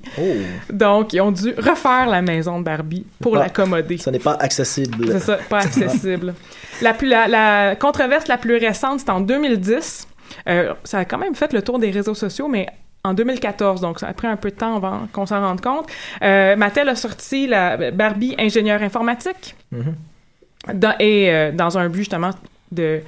Donc, 0.72 1.12
ils 1.14 1.20
ont 1.22 1.32
dû 1.32 1.54
refaire 1.58 2.08
la 2.08 2.22
maison 2.22 2.60
de 2.60 2.64
Barbie 2.64 3.06
pour 3.20 3.36
Ah, 3.36 3.40
l'accommoder. 3.40 3.98
Ce 3.98 4.10
n'est 4.10 4.20
pas 4.20 4.38
accessible. 4.40 5.08
C'est 5.12 5.20
ça, 5.20 5.38
pas 5.50 5.60
accessible. 5.66 6.34
la, 6.82 6.94
plus, 6.94 7.10
la, 7.10 7.28
la 7.28 7.76
controverse 7.76 8.28
la 8.28 8.38
plus 8.38 8.56
récente, 8.58 9.02
c'est 9.02 9.10
en 9.10 9.20
2010. 9.20 10.07
Euh, 10.48 10.74
ça 10.84 11.00
a 11.00 11.06
quand 11.06 11.18
même 11.18 11.36
fait 11.36 11.54
le 11.54 11.62
tour 11.62 11.80
des 11.80 11.92
réseaux 11.92 12.16
sociaux, 12.16 12.48
mais 12.48 12.68
en 13.04 13.14
2014, 13.14 13.80
donc 13.82 14.00
ça 14.00 14.08
a 14.08 14.14
pris 14.14 14.28
un 14.28 14.36
peu 14.36 14.50
de 14.50 14.56
temps 14.56 14.76
avant 14.76 15.08
qu'on 15.14 15.26
s'en 15.26 15.40
rende 15.42 15.62
compte. 15.62 15.88
Euh, 16.24 16.56
Mattel 16.56 16.90
a 16.90 16.96
sorti 16.96 17.48
la 17.48 17.92
Barbie 17.92 18.36
ingénieur 18.38 18.82
informatique 18.82 19.56
dans- 20.74 20.96
et 21.00 21.32
euh, 21.32 21.52
dans 21.52 21.78
un 21.78 21.88
but 21.90 22.00
justement 22.00 22.32
de 22.72 23.00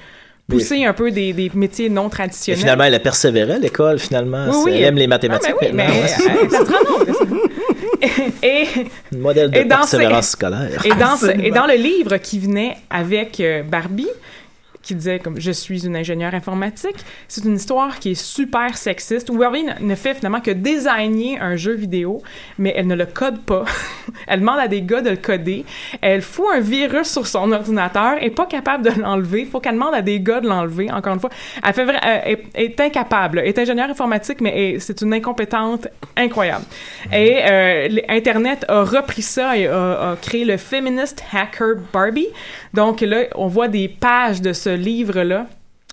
pousser 0.48 0.84
un 0.84 0.92
peu 0.94 1.10
des, 1.10 1.32
des 1.32 1.50
métiers 1.54 1.88
non 1.90 2.08
Et 2.08 2.10
traditionnels. 2.10 2.58
finalement, 2.60 2.84
elle 2.84 2.94
a 2.94 2.98
persévéré 3.00 3.52
à 3.52 3.58
l'école, 3.58 3.98
finalement. 3.98 4.46
Oui, 4.48 4.56
oui. 4.64 4.72
Elle 4.76 4.84
aime 4.84 4.96
les 4.96 5.06
mathématiques. 5.06 5.54
Ah, 5.54 5.58
ben 5.60 5.68
oui, 5.70 5.76
mais 5.76 5.86
euh, 5.88 7.36
et, 8.42 8.66
Un 9.14 9.18
modèle 9.18 9.50
de 9.50 9.58
et 9.58 9.64
dans 9.64 9.76
persévérance 9.76 10.28
scolaire. 10.30 10.84
et 10.84 10.88
dans, 10.94 11.16
ce- 11.16 11.26
et 11.26 11.50
dans 11.50 11.66
le 11.66 11.74
livre 11.74 12.16
qui 12.16 12.38
venait 12.38 12.76
avec 12.88 13.38
euh, 13.40 13.62
Barbie, 13.62 14.08
qui 14.90 14.96
disait 14.96 15.20
comme 15.20 15.38
je 15.40 15.52
suis 15.52 15.86
une 15.86 15.94
ingénieure 15.94 16.34
informatique, 16.34 16.96
c'est 17.28 17.44
une 17.44 17.54
histoire 17.54 18.00
qui 18.00 18.10
est 18.10 18.14
super 18.20 18.76
sexiste 18.76 19.30
où 19.30 19.38
Barbie 19.38 19.64
ne- 19.80 19.94
fait 19.94 20.14
finalement 20.14 20.40
que 20.40 20.50
designer 20.50 21.38
un 21.40 21.54
jeu 21.54 21.74
vidéo, 21.74 22.22
mais 22.58 22.72
elle 22.76 22.88
ne 22.88 22.96
le 22.96 23.06
code 23.06 23.40
pas. 23.42 23.64
elle 24.26 24.40
demande 24.40 24.58
à 24.58 24.66
des 24.66 24.82
gars 24.82 25.00
de 25.00 25.10
le 25.10 25.16
coder. 25.16 25.64
Elle 26.00 26.22
fout 26.22 26.46
un 26.52 26.58
virus 26.58 27.08
sur 27.08 27.24
son 27.28 27.52
ordinateur, 27.52 28.14
est 28.20 28.30
pas 28.30 28.46
capable 28.46 28.84
de 28.84 29.00
l'enlever. 29.00 29.44
Faut 29.44 29.60
qu'elle 29.60 29.74
demande 29.74 29.94
à 29.94 30.02
des 30.02 30.18
gars 30.20 30.40
de 30.40 30.48
l'enlever. 30.48 30.90
Encore 30.90 31.14
une 31.14 31.20
fois, 31.20 31.30
elle 31.62 31.90
euh, 31.90 32.36
est, 32.54 32.80
incapable. 32.80 33.38
Elle 33.38 33.48
est 33.48 33.58
ingénieure 33.60 33.90
informatique, 33.90 34.40
mais 34.40 34.72
est- 34.74 34.78
c'est 34.80 35.00
une 35.02 35.14
incompétente 35.14 35.86
incroyable. 36.16 36.64
Et 37.12 37.38
euh, 37.44 37.88
Internet 38.08 38.64
a 38.68 38.82
repris 38.82 39.22
ça 39.22 39.56
et 39.56 39.68
a, 39.68 40.12
a 40.12 40.16
créé 40.16 40.44
le 40.44 40.56
Feminist 40.56 41.22
Hacker 41.32 41.74
Barbie. 41.92 42.26
Donc 42.74 43.02
là, 43.02 43.24
on 43.36 43.46
voit 43.46 43.68
des 43.68 43.88
pages 43.88 44.40
de 44.40 44.52
ce 44.52 44.70
livre-là. 44.80 45.46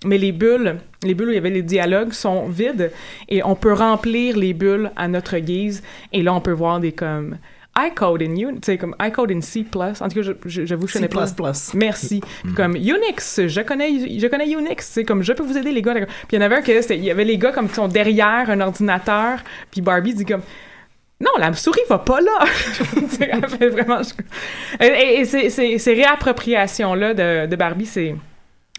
Mais 0.05 0.19
les 0.19 0.31
bulles, 0.31 0.77
les 1.03 1.15
bulles 1.15 1.29
où 1.29 1.31
il 1.31 1.35
y 1.35 1.39
avait 1.39 1.49
les 1.49 1.63
dialogues 1.63 2.13
sont 2.13 2.47
vides 2.47 2.91
et 3.29 3.43
on 3.43 3.55
peut 3.55 3.73
remplir 3.73 4.37
les 4.37 4.53
bulles 4.53 4.91
à 4.95 5.07
notre 5.07 5.37
guise. 5.39 5.81
Et 6.13 6.21
là, 6.21 6.33
on 6.35 6.39
peut 6.41 6.51
voir 6.51 6.79
des 6.79 6.91
comme 6.91 7.37
I 7.75 7.89
code 7.95 8.21
in 8.21 8.35
you, 8.35 8.51
tu 8.53 8.57
sais, 8.63 8.77
comme 8.77 8.95
I 9.01 9.11
code 9.11 9.31
in 9.31 9.41
C++. 9.41 9.61
En 9.75 10.07
tout 10.07 10.15
cas, 10.15 10.21
je- 10.21 10.31
je- 10.45 10.65
j'avoue 10.65 10.85
que 10.85 10.91
je 10.91 10.97
connais 10.97 11.07
pas. 11.07 11.25
C++. 11.53 11.75
Merci. 11.77 12.21
Comme 12.55 12.75
Unix, 12.75 13.41
je 13.47 13.61
connais, 13.61 14.19
je 14.19 14.27
connais 14.27 14.47
Unix. 14.51 14.85
C'est 14.85 15.03
comme 15.03 15.23
je 15.23 15.33
peux 15.33 15.43
vous 15.43 15.57
aider 15.57 15.71
les 15.71 15.81
gars. 15.81 15.93
Puis 15.95 16.05
il 16.33 16.35
y 16.35 16.37
en 16.39 16.41
avait 16.45 16.57
un 16.57 16.61
que 16.61 16.93
il 16.93 17.03
y 17.03 17.09
avait 17.11 17.23
les 17.25 17.37
gars 17.39 17.51
comme 17.51 17.67
qui 17.67 17.73
sont 17.75 17.87
derrière 17.87 18.49
un 18.51 18.61
ordinateur. 18.61 19.39
Puis 19.71 19.81
Barbie 19.81 20.13
dit 20.13 20.25
comme 20.25 20.41
non, 21.19 21.31
la 21.39 21.51
souris 21.53 21.81
va 21.89 21.97
pas 21.97 22.21
là. 22.21 22.45
Vraiment. 23.71 24.01
Et, 24.79 24.85
et- 24.85 25.19
et 25.21 25.25
ces, 25.25 25.49
ces, 25.49 25.79
ces 25.79 25.93
réappropriations-là 25.95 27.15
de, 27.15 27.47
de 27.47 27.55
Barbie, 27.55 27.87
c'est. 27.87 28.15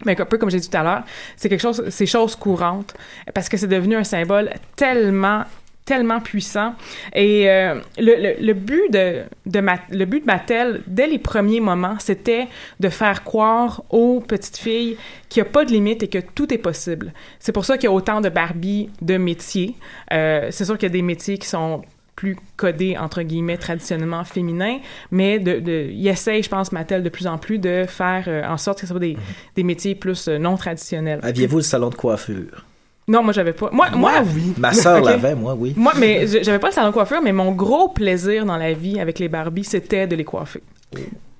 Mais 0.05 0.19
un 0.19 0.25
peu 0.25 0.37
comme 0.37 0.49
j'ai 0.49 0.59
dit 0.59 0.69
tout 0.69 0.77
à 0.77 0.83
l'heure, 0.83 1.03
c'est 1.35 1.49
quelque 1.49 1.61
chose, 1.61 1.83
c'est 1.89 2.05
chose 2.05 2.35
courante 2.35 2.93
parce 3.33 3.49
que 3.49 3.57
c'est 3.57 3.67
devenu 3.67 3.95
un 3.95 4.03
symbole 4.03 4.49
tellement 4.75 5.43
tellement 5.85 6.19
puissant. 6.19 6.75
Et 7.15 7.49
euh, 7.49 7.79
le, 7.97 8.13
le, 8.15 8.45
le 8.45 8.53
but 8.53 8.91
de, 8.91 9.23
de 9.47 9.59
Ma- 9.59 9.79
le 9.89 10.05
but 10.05 10.19
de 10.19 10.25
Mattel 10.27 10.83
dès 10.85 11.07
les 11.07 11.17
premiers 11.17 11.61
moments 11.61 11.95
c'était 11.97 12.47
de 12.79 12.89
faire 12.89 13.23
croire 13.23 13.81
aux 13.89 14.19
petites 14.19 14.57
filles 14.57 14.97
qu'il 15.29 15.41
n'y 15.41 15.49
a 15.49 15.51
pas 15.51 15.65
de 15.65 15.71
limite 15.71 16.03
et 16.03 16.07
que 16.07 16.19
tout 16.19 16.53
est 16.53 16.59
possible. 16.59 17.11
C'est 17.39 17.53
pour 17.53 17.65
ça 17.65 17.75
qu'il 17.77 17.85
y 17.85 17.87
a 17.87 17.91
autant 17.91 18.21
de 18.21 18.29
Barbie 18.29 18.91
de 19.01 19.17
métiers. 19.17 19.75
Euh, 20.13 20.49
c'est 20.51 20.65
sûr 20.65 20.77
qu'il 20.77 20.87
y 20.89 20.91
a 20.91 20.93
des 20.93 21.01
métiers 21.01 21.39
qui 21.39 21.47
sont 21.47 21.81
plus 22.19 22.35
codés, 22.57 22.97
entre 22.97 23.21
guillemets, 23.21 23.55
traditionnellement 23.55 24.25
féminins, 24.25 24.79
mais 25.09 25.39
de, 25.39 25.61
de, 25.61 25.87
il 25.89 26.05
essaye, 26.05 26.43
je 26.43 26.49
pense, 26.49 26.73
Mattel, 26.73 27.01
de 27.01 27.07
plus 27.07 27.27
en 27.27 27.37
plus 27.37 27.59
de 27.59 27.85
faire 27.87 28.25
euh, 28.27 28.43
en 28.45 28.57
sorte 28.57 28.81
que 28.81 28.87
ce 28.87 28.91
soit 28.91 28.99
des, 28.99 29.15
des 29.55 29.63
métiers 29.63 29.95
plus 29.95 30.27
euh, 30.27 30.37
non 30.37 30.57
traditionnels. 30.57 31.21
Aviez-vous 31.23 31.57
le 31.57 31.63
salon 31.63 31.89
de 31.89 31.95
coiffure? 31.95 32.65
Non, 33.07 33.23
moi, 33.23 33.31
j'avais 33.31 33.53
pas. 33.53 33.69
Moi, 33.71 33.87
moi, 33.95 34.11
oui. 34.35 34.53
Ma 34.57 34.73
sœur 34.73 34.99
l'avait, 34.99 35.33
moi, 35.33 35.55
oui. 35.57 35.73
Moi, 35.77 35.93
mais 35.97 36.27
j'avais 36.27 36.59
pas 36.59 36.67
le 36.67 36.73
salon 36.73 36.89
de 36.89 36.93
coiffure, 36.93 37.21
mais 37.23 37.31
mon 37.31 37.53
gros 37.53 37.87
plaisir 37.87 38.45
dans 38.45 38.57
la 38.57 38.73
vie 38.73 38.99
avec 38.99 39.17
les 39.17 39.29
Barbies, 39.29 39.63
c'était 39.63 40.05
de 40.05 40.17
les 40.17 40.25
coiffer. 40.25 40.61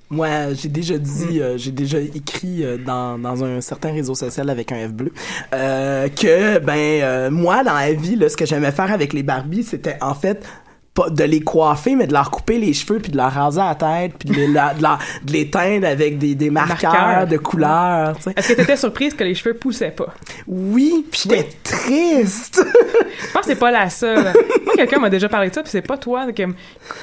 Moi, 0.10 0.54
j'ai 0.54 0.70
déjà 0.70 0.98
dit, 0.98 1.38
Mm. 1.38 1.42
euh, 1.42 1.58
j'ai 1.58 1.72
déjà 1.72 2.00
écrit 2.00 2.64
euh, 2.64 2.78
dans, 2.78 3.20
dans 3.20 3.44
un 3.44 3.60
certain 3.62 3.92
réseau 3.92 4.16
social 4.16 4.50
avec 4.50 4.72
un 4.72 4.88
F 4.88 4.92
bleu 4.94 5.12
euh, 5.54 6.08
que, 6.08 6.58
ben, 6.58 6.74
euh, 7.04 7.30
moi, 7.30 7.64
dans 7.64 7.76
la 7.76 7.94
vie, 7.94 8.16
là, 8.16 8.28
ce 8.30 8.36
que 8.38 8.46
j'aimais 8.48 8.72
faire 8.72 8.92
avec 8.92 9.14
les 9.14 9.22
Barbies, 9.24 9.64
c'était 9.64 9.98
en 10.02 10.16
fait 10.16 10.44
pas 10.94 11.10
de 11.10 11.24
les 11.24 11.40
coiffer, 11.42 11.96
mais 11.96 12.08
de 12.08 12.14
leur 12.14 12.30
couper 12.32 12.58
les 12.58 12.74
cheveux, 12.74 13.00
puis 13.00 13.12
de 13.12 13.18
leur 13.18 13.32
raser 13.32 13.60
la 13.62 13.76
tête, 13.76 14.14
puis 14.20 14.30
de 14.30 14.36
les, 14.36 14.48
la- 14.48 14.74
de, 14.74 14.82
leur- 14.82 15.00
de 15.24 15.32
les 15.32 15.50
teindre 15.50 15.88
avec 15.88 16.18
des, 16.18 16.36
des 16.36 16.50
marqueurs, 16.50 16.92
Marqueurs. 16.92 17.28
de 17.28 17.38
couleurs. 17.38 18.16
Est-ce 18.36 18.50
que 18.50 18.54
t'étais 18.54 18.76
surprise 18.76 19.14
que 19.14 19.24
les 19.24 19.36
cheveux 19.36 19.54
poussaient 19.56 19.92
pas? 19.92 20.14
Oui, 20.48 21.06
puis 21.10 21.22
j'étais 21.24 21.48
triste. 21.64 22.62
Je 22.66 23.32
pense 23.32 23.42
que 23.44 23.48
c'est 23.48 23.56
pas 23.60 23.72
la 23.72 23.90
seule. 23.90 24.34
Moi, 24.66 24.74
quelqu'un 24.76 25.00
m'a 25.00 25.10
déjà 25.10 25.30
parlé 25.30 25.50
de 25.50 25.56
ça, 25.56 25.62
puis 25.62 25.72
c'est 25.72 25.82
pas 25.82 25.98
toi 25.98 26.32
qui 26.34 26.44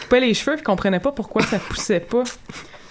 coupait 0.03 0.21
les 0.21 0.35
cheveux, 0.35 0.57
puis 0.57 0.65
comprenait 0.65 1.01
pas 1.01 1.13
pourquoi 1.13 1.43
ça 1.43 1.59
poussait 1.59 2.01
pas. 2.01 2.25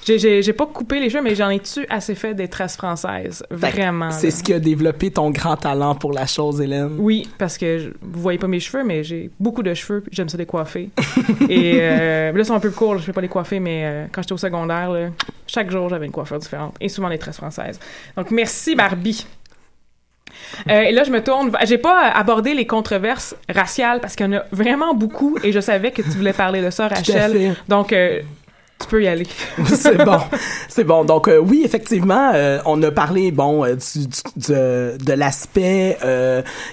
J'ai- 0.05 0.53
pas 0.53 0.65
coupé 0.67 0.99
les 0.99 1.09
cheveux, 1.09 1.23
mais 1.23 1.35
j'en 1.35 1.49
ai-tu 1.49 1.85
assez 1.89 2.15
fait 2.15 2.33
des 2.33 2.47
tresses 2.47 2.77
françaises? 2.77 3.43
Vraiment. 3.49 4.11
C'est 4.11 4.31
ce 4.31 4.43
qui 4.43 4.53
a 4.53 4.59
développé 4.59 5.09
ton 5.11 5.31
grand 5.31 5.57
talent 5.57 5.95
pour 5.95 6.13
la 6.13 6.25
chose, 6.25 6.61
Hélène. 6.61 6.95
Oui, 6.99 7.27
parce 7.37 7.57
que 7.57 7.79
je- 7.79 7.89
vous 8.01 8.21
voyez 8.21 8.37
pas 8.39 8.47
mes 8.47 8.59
cheveux, 8.59 8.83
mais 8.83 9.03
j'ai 9.03 9.29
beaucoup 9.39 9.63
de 9.63 9.73
cheveux, 9.73 10.03
j'aime 10.11 10.29
ça 10.29 10.37
les 10.37 10.45
coiffer. 10.45 10.89
Et 11.49 11.77
euh, 11.81 12.31
là, 12.31 12.37
ils 12.39 12.45
sont 12.45 12.53
un 12.53 12.59
peu 12.59 12.69
courts, 12.71 12.99
je 12.99 13.05
peux 13.07 13.13
pas 13.13 13.21
les 13.21 13.27
coiffer, 13.27 13.59
mais 13.59 13.81
euh, 13.85 14.05
quand 14.11 14.21
j'étais 14.21 14.33
au 14.33 14.37
secondaire, 14.37 14.91
là, 14.91 15.09
chaque 15.47 15.71
jour, 15.71 15.89
j'avais 15.89 16.05
une 16.05 16.11
coiffure 16.11 16.39
différente, 16.39 16.75
et 16.79 16.87
souvent 16.89 17.07
les 17.09 17.17
tresses 17.17 17.37
françaises. 17.37 17.79
Donc, 18.15 18.31
merci 18.31 18.75
Barbie. 18.75 19.25
Euh, 20.69 20.81
et 20.81 20.91
là, 20.91 21.03
je 21.03 21.11
me 21.11 21.23
tourne. 21.23 21.51
J'ai 21.65 21.77
pas 21.77 22.09
abordé 22.11 22.53
les 22.53 22.67
controverses 22.67 23.35
raciales 23.53 23.99
parce 24.01 24.15
qu'il 24.15 24.25
y 24.25 24.29
en 24.29 24.33
a 24.33 24.43
vraiment 24.51 24.93
beaucoup 24.93 25.37
et 25.43 25.51
je 25.51 25.59
savais 25.59 25.91
que 25.91 26.01
tu 26.01 26.09
voulais 26.09 26.33
parler 26.33 26.61
de 26.61 26.69
ça. 26.69 26.87
Rachel. 26.87 27.55
Donc, 27.67 27.93
euh, 27.93 28.21
Tu 28.77 28.87
peux 28.87 29.01
y 29.01 29.07
aller. 29.07 29.25
c'est 29.67 29.97
bon, 30.03 30.17
c'est 30.67 30.83
bon. 30.83 31.05
Donc 31.05 31.27
euh, 31.27 31.37
oui, 31.39 31.61
effectivement, 31.63 32.31
euh, 32.35 32.59
on 32.65 32.81
a 32.83 32.91
parlé 32.91 33.31
bon 33.31 33.63
euh, 33.65 33.75
du, 33.75 34.05
du- 34.05 34.47
de, 34.53 34.97
de 35.03 35.13
l'aspect 35.13 35.97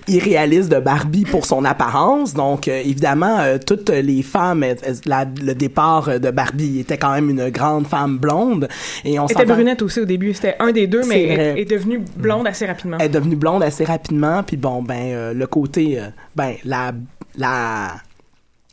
irréaliste 0.08 0.70
de 0.70 0.80
Barbie 0.80 1.24
pour 1.24 1.46
son 1.46 1.64
apparence. 1.64 2.34
Donc 2.34 2.66
évidemment, 2.68 3.38
toutes 3.66 3.90
les 3.90 4.22
femmes, 4.22 4.64
la- 5.06 5.24
le 5.24 5.54
départ 5.54 6.18
de 6.20 6.30
Barbie 6.30 6.80
était 6.80 6.98
quand 6.98 7.12
même 7.12 7.30
une 7.30 7.48
grande 7.50 7.86
femme 7.86 8.18
blonde 8.18 8.68
et 9.04 9.18
on 9.18 9.26
Elle 9.26 9.32
était 9.32 9.44
brunette 9.46 9.82
aussi 9.82 10.00
au 10.00 10.04
début. 10.04 10.34
C'était 10.34 10.56
un 10.58 10.72
des 10.72 10.86
deux, 10.88 11.04
mais 11.06 11.22
elle 11.28 11.58
est 11.58 11.64
devenue 11.70 12.02
blonde 12.16 12.46
assez 12.46 12.66
rapidement. 12.66 12.96
Elle 13.00 13.06
est 13.06 13.10
devenue 13.10 13.36
blonde 13.36 13.62
assez 13.62 13.84
rapidement, 13.84 14.42
puis 14.42 14.56
bon, 14.56 14.82
ben, 14.82 15.32
le 15.32 15.46
côté, 15.46 16.00
ben, 16.34 16.54
la, 16.64 16.92
la 17.38 17.92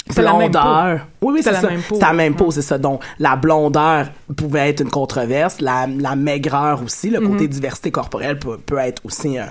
C'est 0.09 0.21
la 0.23 0.33
même 0.33 0.51
peau. 0.51 0.59
Oui, 1.21 1.33
oui, 1.35 1.41
C'est 1.43 1.51
la 1.51 1.61
ça. 1.61 1.69
même 1.69 1.81
peau. 1.81 1.95
C'est 1.95 2.05
la 2.05 2.13
même 2.13 2.35
peau, 2.35 2.51
c'est 2.51 2.61
ça. 2.63 2.77
Donc, 2.77 3.01
la 3.19 3.35
blondeur 3.35 4.07
pouvait 4.35 4.69
être 4.69 4.81
une 4.81 4.89
controverse, 4.89 5.61
la, 5.61 5.85
la 5.87 6.15
maigreur 6.15 6.81
aussi, 6.83 7.09
le 7.11 7.19
côté 7.21 7.43
Mhm. 7.43 7.47
diversité 7.49 7.91
corporelle 7.91 8.39
peut, 8.39 8.57
peut 8.57 8.77
être 8.79 9.01
aussi 9.05 9.37
euh, 9.37 9.43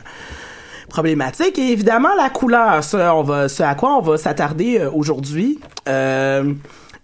problématique. 0.89 1.59
Et 1.59 1.73
évidemment, 1.73 2.15
la 2.17 2.31
couleur, 2.31 2.83
ça, 2.83 3.15
on 3.15 3.23
va, 3.23 3.49
ce 3.49 3.63
à 3.63 3.75
quoi 3.75 3.97
on 3.97 4.01
va 4.03 4.17
s'attarder 4.19 4.79
euh, 4.81 4.91
aujourd'hui. 4.91 5.59
Euh, 5.89 6.53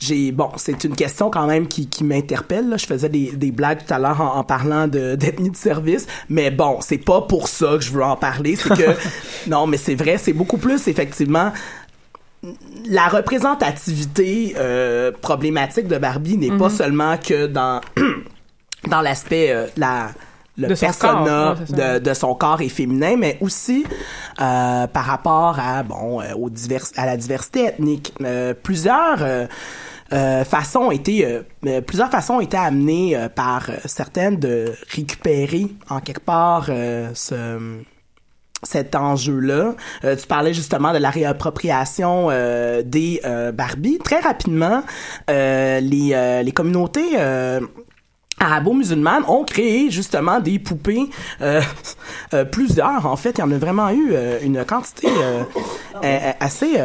j'ai 0.00 0.32
bon, 0.32 0.50
c'est 0.56 0.82
une 0.84 0.96
question 0.96 1.30
quand 1.30 1.46
même 1.46 1.68
qui, 1.68 1.88
qui 1.88 2.02
m'interpelle. 2.04 2.74
Je 2.76 2.84
faisais 2.84 3.08
des, 3.08 3.30
des 3.36 3.52
blagues 3.52 3.78
tout 3.86 3.94
à 3.94 3.98
l'heure 3.98 4.20
en, 4.20 4.36
en 4.38 4.42
parlant 4.44 4.88
de 4.88 5.14
d'ethnie 5.14 5.50
de 5.50 5.56
service, 5.56 6.06
mais 6.28 6.50
bon, 6.50 6.78
c'est 6.80 6.98
pas 6.98 7.22
pour 7.22 7.46
ça 7.48 7.74
que 7.76 7.80
je 7.80 7.92
veux 7.92 8.02
en 8.02 8.16
parler. 8.16 8.56
C'est 8.56 8.70
que 8.70 8.90
non, 9.48 9.66
mais 9.68 9.76
c'est 9.76 9.94
vrai, 9.94 10.18
c'est 10.18 10.32
beaucoup 10.32 10.58
plus 10.58 10.88
effectivement 10.88 11.52
la 12.86 13.08
représentativité 13.08 14.54
euh, 14.58 15.12
problématique 15.12 15.88
de 15.88 15.98
Barbie 15.98 16.36
n'est 16.36 16.56
pas 16.56 16.68
Mhm. 16.68 16.76
seulement 16.76 17.16
que 17.16 17.46
dans 17.46 17.80
dans 18.88 19.00
l'aspect 19.00 19.50
euh, 19.50 19.66
la 19.76 20.08
le 20.56 20.68
De 20.68 20.74
son 20.76 20.86
persona 20.86 21.24
corps, 21.24 21.56
ouais, 21.76 21.98
de, 21.98 22.04
de 22.04 22.14
son 22.14 22.34
corps 22.36 22.60
est 22.60 22.68
féminin, 22.68 23.16
mais 23.18 23.38
aussi 23.40 23.84
euh, 24.40 24.86
par 24.86 25.04
rapport 25.04 25.58
à 25.58 25.82
bon 25.82 26.22
aux 26.36 26.48
divers, 26.48 26.84
à 26.96 27.06
la 27.06 27.16
diversité 27.16 27.64
ethnique. 27.64 28.14
Plusieurs 28.62 29.48
euh, 30.12 30.44
façons 30.44 30.80
ont 30.80 30.90
été 30.92 31.26
euh, 31.66 31.80
plusieurs 31.80 32.10
façons 32.10 32.34
ont 32.34 32.40
été 32.40 32.56
amenées 32.56 33.16
euh, 33.16 33.28
par 33.28 33.68
certaines 33.86 34.38
de 34.38 34.72
récupérer 34.94 35.66
en 35.90 35.98
quelque 36.00 36.20
part 36.20 36.66
ce 36.66 37.80
cet 38.64 38.94
enjeu-là. 38.94 39.74
Euh, 40.04 40.16
tu 40.16 40.26
parlais 40.26 40.54
justement 40.54 40.92
de 40.92 40.98
la 40.98 41.10
réappropriation 41.10 42.28
euh, 42.30 42.82
des 42.84 43.20
euh, 43.24 43.52
Barbie. 43.52 43.98
Très 43.98 44.20
rapidement, 44.20 44.82
les, 45.28 46.42
les 46.44 46.52
communautés 46.52 47.16
arabo-musulmanes 48.44 49.24
ont 49.28 49.44
créé 49.44 49.90
justement 49.90 50.40
des 50.40 50.58
poupées, 50.58 51.08
euh, 51.40 51.60
euh, 52.34 52.44
plusieurs 52.44 53.06
en 53.06 53.16
fait. 53.16 53.38
Il 53.38 53.40
y 53.40 53.44
en 53.44 53.50
a 53.50 53.58
vraiment 53.58 53.90
eu 53.90 54.10
euh, 54.12 54.38
une 54.42 54.64
quantité 54.64 55.08
assez 56.40 56.78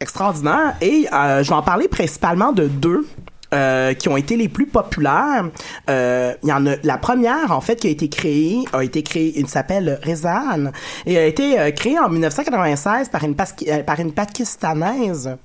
extraordinaire. 0.00 0.76
Et 0.80 1.06
je 1.10 1.48
vais 1.48 1.54
en 1.54 1.62
parler 1.62 1.88
principalement 1.88 2.52
de 2.52 2.66
deux. 2.66 3.06
Euh, 3.52 3.94
qui 3.94 4.08
ont 4.08 4.16
été 4.16 4.36
les 4.36 4.48
plus 4.48 4.66
populaires. 4.66 5.50
Euh, 5.90 6.34
Il 6.42 6.48
y 6.48 6.52
en 6.52 6.66
a 6.66 6.76
la 6.82 6.98
première 6.98 7.52
en 7.52 7.60
fait 7.60 7.76
qui 7.76 7.88
a 7.88 7.90
été 7.90 8.08
créée 8.08 8.64
a 8.72 8.82
été 8.82 9.02
créée, 9.02 9.32
il 9.36 9.48
s'appelle 9.48 10.00
Rezan 10.04 10.72
et 11.06 11.18
a 11.18 11.26
été 11.26 11.58
euh, 11.58 11.70
créée 11.70 11.98
en 11.98 12.08
1996 12.08 13.08
par 13.08 13.24
une 13.24 13.34
euh, 13.68 13.82
par 13.82 14.00
une 14.00 14.12
pakistanaise. 14.12 15.36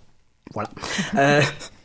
Voilà. 0.54 0.70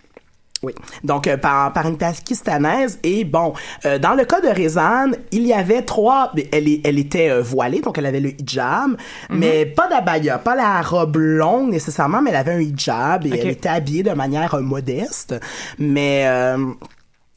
Oui. 0.62 0.72
Donc, 1.02 1.26
euh, 1.26 1.36
par, 1.36 1.72
par 1.72 1.88
une 1.88 1.98
pakistanaise. 1.98 2.98
Et 3.02 3.24
bon, 3.24 3.52
euh, 3.84 3.98
dans 3.98 4.14
le 4.14 4.24
cas 4.24 4.40
de 4.40 4.48
Rezan, 4.48 5.10
il 5.32 5.46
y 5.46 5.52
avait 5.52 5.82
trois... 5.82 6.32
Elle, 6.52 6.68
est- 6.68 6.80
elle 6.84 6.98
était 6.98 7.30
euh, 7.30 7.42
voilée, 7.42 7.80
donc 7.80 7.98
elle 7.98 8.06
avait 8.06 8.20
le 8.20 8.30
hijab, 8.40 8.96
mais 9.30 9.66
pas 9.66 9.88
d'abaya, 9.88 10.38
pas 10.38 10.54
la 10.54 10.80
robe 10.82 11.16
longue 11.16 11.70
nécessairement, 11.70 12.22
mais 12.22 12.30
elle 12.30 12.36
avait 12.36 12.52
un 12.52 12.60
hijab 12.60 13.26
et 13.26 13.30
elle 13.30 13.48
était 13.48 13.68
habillée 13.68 14.02
de 14.04 14.12
manière 14.12 14.54
euh, 14.54 14.60
modeste. 14.60 15.34
Mais... 15.78 16.24
euh, 16.26 16.58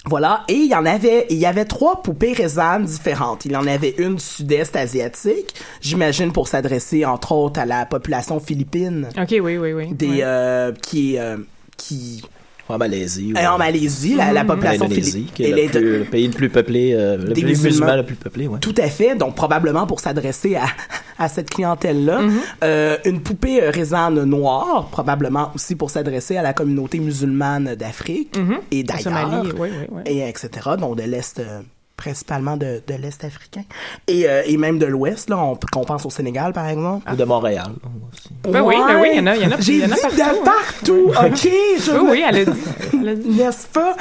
voilà, 0.08 0.44
et 0.48 0.54
il 0.54 0.70
y 0.70 0.76
en 0.76 0.86
avait, 0.86 1.26
il 1.32 1.38
y 1.38 1.48
avait 1.48 1.66
trois 1.66 2.04
poupées 2.04 2.34
Rezan 2.34 2.80
différentes. 2.82 3.46
Il 3.46 3.54
y 3.54 3.56
en 3.56 3.66
avait 3.66 3.96
une 3.98 4.20
sud-est 4.20 4.76
asiatique, 4.76 5.56
j'imagine 5.82 6.32
pour 6.32 6.48
s'adresser 6.48 7.06
entre 7.06 7.32
autres 7.32 7.60
à 7.60 7.66
la 7.66 7.88
population 7.88 8.40
philippine, 8.40 9.10
OK, 9.20 9.30
oui, 9.42 9.58
oui, 9.58 9.74
oui. 9.74 9.88
des 9.94 10.20
euh, 10.22 10.74
qui 10.74 11.18
euh, 11.18 11.38
qui 11.76 12.24
En 12.68 12.78
Malaisie. 12.80 13.34
et 13.40 13.46
en 13.48 13.58
Malaisie, 13.58 14.16
la, 14.16 14.34
la 14.34 14.42
En 14.42 14.46
population 14.48 14.90
philippine. 14.90 15.26
qui 15.34 15.44
est 15.44 15.52
le, 15.52 15.70
plus- 15.70 15.98
le 16.00 16.04
pays 16.06 16.28
le 16.28 16.34
plus 16.34 16.50
peuplé, 16.50 16.94
euh, 16.94 17.18
le 17.18 17.24
Des 17.26 17.34
pays 17.36 17.44
musulmans. 17.46 17.70
musulman 17.70 17.96
le 17.98 18.04
plus 18.06 18.16
peuplé, 18.16 18.48
ouais. 18.48 18.60
Tout 18.60 18.74
à 18.78 18.88
fait, 18.88 19.16
donc 19.16 19.36
probablement 19.36 19.86
pour 19.86 20.00
s'adresser 20.00 20.56
à, 20.56 20.66
à 21.24 21.30
cette 21.30 21.50
clientèle-là. 21.52 22.22
Euh, 22.64 22.98
une 23.06 23.22
poupée 23.22 23.62
euh, 23.62 23.70
résane 23.70 24.24
noire, 24.24 24.88
probablement 24.92 25.52
aussi 25.54 25.76
pour 25.76 25.90
s'adresser 25.92 26.38
à 26.38 26.42
la 26.42 26.54
communauté 26.54 27.00
musulmane 27.00 27.76
d'Afrique 27.76 28.36
et 28.72 28.82
La 28.84 28.96
d'ailleurs, 28.96 29.02
Somalie, 29.04 29.52
oui, 29.60 29.70
oui, 29.72 29.88
oui. 29.92 30.02
et 30.08 30.28
etc., 30.28 30.50
donc 30.80 30.98
de 30.98 31.04
l'Est, 31.04 31.40
euh, 31.40 31.62
principalement 31.98 32.58
de, 32.58 32.82
de 32.86 32.94
l'Est 32.96 33.24
africain, 33.24 33.64
et, 34.08 34.28
euh, 34.28 34.42
et 34.46 34.58
même 34.58 34.80
de 34.80 34.86
l'Ouest, 34.86 35.30
là, 35.30 35.38
on, 35.38 35.58
qu'on 35.72 35.84
pense 35.86 36.06
au 36.06 36.10
Sénégal, 36.10 36.52
par 36.54 36.68
exemple. 36.68 37.10
Ou 37.12 37.16
de 37.16 37.24
Montréal. 37.24 37.72
aussi. 38.12 38.30
Ben 38.44 38.62
oui, 38.64 38.76
ben 38.88 39.00
oui, 39.02 39.10
il 39.14 39.18
y 39.18 39.20
en 39.22 39.28
a- 39.28 39.36
il 39.36 39.44
y 39.44 39.46
en 39.46 39.52
a- 39.52 39.60
J'ai 39.62 39.78
y 39.78 39.84
en 39.86 39.92
a 39.92 39.96
dit 39.96 40.02
partout, 40.02 40.16
de 40.16 40.44
partout, 40.44 41.12
OK? 41.26 41.50
je 41.80 41.92
Oui, 42.00 42.08
oui, 42.12 42.24
elle 42.28 42.38
a 42.38 42.46
dit. 42.46 42.62
elle 42.94 43.10
a 43.10 43.16
dit. 43.16 43.30
n'est-ce 43.30 43.68
pas? 43.68 43.96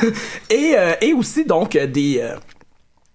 et, 0.50 0.74
euh, 0.76 0.94
et 1.00 1.12
aussi, 1.12 1.44
donc, 1.44 1.76
des, 1.76 2.18
euh, 2.20 2.36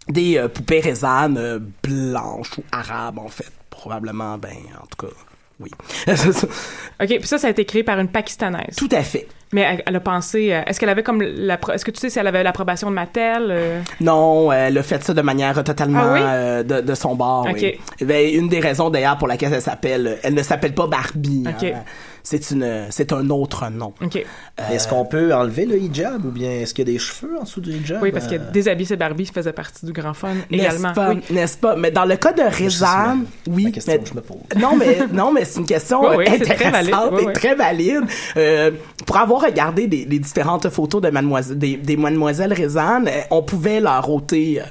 des 0.08 0.38
euh, 0.38 0.48
poupées 0.48 0.80
résanes 0.80 1.38
euh, 1.38 1.60
blanches 1.84 2.58
ou 2.58 2.64
arabes, 2.72 3.20
en 3.20 3.28
fait. 3.30 3.52
Probablement, 3.70 4.38
ben, 4.38 4.56
en 4.82 4.86
tout 4.86 5.08
cas, 5.08 5.14
oui. 5.60 5.70
OK, 6.08 7.08
puis 7.08 7.28
ça, 7.28 7.38
ça 7.38 7.48
a 7.48 7.50
été 7.50 7.66
créé 7.66 7.84
par 7.84 8.00
une 8.00 8.08
Pakistanaise. 8.10 8.76
tout 8.78 8.90
à 8.92 9.04
fait. 9.04 9.28
Mais 9.54 9.62
elle, 9.62 9.84
elle 9.86 9.96
a 9.96 10.00
pensé... 10.00 10.54
euh, 10.54 10.62
Est-ce 10.66 10.80
qu'elle 10.80 10.90
avait 10.90 11.04
comme... 11.04 11.22
la 11.22 11.60
Est-ce 11.74 11.84
que 11.84 11.92
tu 11.92 12.00
sais 12.00 12.10
si 12.10 12.20
elle 12.20 12.28
avait 12.28 12.44
l'approbation 12.44 12.90
de 12.90 12.96
Mattel? 12.96 13.48
euh? 13.50 13.82
Non, 14.00 14.52
elle 14.52 14.78
a 14.78 14.84
fait 14.84 15.04
ça 15.04 15.14
de 15.14 15.22
manière 15.22 15.62
totalement 15.64 16.00
Ah 16.04 16.14
oui? 16.14 16.20
euh, 16.24 16.64
de, 16.64 16.82
de 16.82 16.96
son 16.96 17.16
bord. 17.16 17.48
Ok. 17.50 17.58
oui. 17.62 17.80
Ben, 18.02 18.34
une 18.34 18.48
des 18.50 18.60
raisons 18.60 18.90
d'ailleurs 18.90 19.18
pour 19.18 19.28
laquelle 19.28 19.54
elle 19.54 19.62
s'appelle, 19.62 20.20
elle 20.24 20.34
ne 20.34 20.44
s'appelle 20.44 20.74
pas 20.74 20.88
Barbie. 20.88 21.44
Ok. 21.48 21.64
hein. 21.66 21.84
C'est 22.24 22.52
une, 22.52 22.86
c'est 22.92 23.14
un 23.14 23.32
autre 23.32 23.68
nom. 23.72 23.94
OK. 24.00 24.24
Est-ce 24.72 24.88
qu'on 24.88 25.06
peut 25.06 25.34
enlever 25.34 25.66
le 25.66 25.76
hijab 25.80 26.24
ou 26.24 26.30
bien 26.30 26.52
est-ce 26.52 26.76
qu'il 26.76 26.88
y 26.88 26.92
a 26.92 26.94
des 26.94 27.00
cheveux 27.00 27.36
en 27.40 27.44
dessous 27.46 27.62
du 27.62 27.72
hijab? 27.72 28.00
Oui, 28.04 28.12
parce 28.12 28.28
que 28.28 28.36
Euh, 28.36 28.52
déshabiller 28.54 28.86
ses 28.90 28.96
Barbies 28.96 29.26
faisait 29.34 29.54
partie 29.54 29.88
du 29.88 29.92
grand 29.92 30.14
fun 30.14 30.30
également. 30.52 30.90
N'est-ce 30.90 30.94
pas? 30.94 31.10
Oui. 31.10 31.22
N'est-ce 31.32 31.58
pas? 31.58 31.76
Mais 31.76 31.90
dans 31.90 32.06
le 32.06 32.16
cas 32.18 32.32
de 32.32 32.44
Rezan, 32.44 33.22
oui. 33.50 33.64
la 33.64 33.72
question 33.72 33.94
mais- 33.94 34.00
que 34.04 34.08
je 34.10 34.14
me 34.14 34.22
pose. 34.22 34.38
non, 34.60 34.76
mais, 34.78 35.00
non, 35.12 35.32
mais 35.34 35.46
c'est 35.46 35.62
une 35.62 35.66
question 35.66 36.02
Oui, 36.12 36.16
oui, 36.20 36.26
euh, 36.28 36.32
c'est 36.38 36.54
très 36.54 36.66
intéressante 36.68 37.12
valide. 37.12 37.26
Oui, 37.26 37.32
et 37.32 37.34
très 37.34 37.56
valide. 37.56 38.04
Euh, 38.38 38.70
pour 39.08 39.18
avoir 39.18 39.41
regardé 39.42 39.88
les, 39.88 40.20
différentes 40.20 40.70
photos 40.70 41.02
de 41.02 41.10
mademoiselle, 41.10 41.58
des, 41.58 41.78
des 41.78 41.98
mademoiselles 41.98 42.54
Rezan, 42.54 43.06
euh, 43.08 43.22
on 43.32 43.44
pouvait 43.44 43.80
leur 43.80 44.10
ôter 44.10 44.62
euh, 44.62 44.66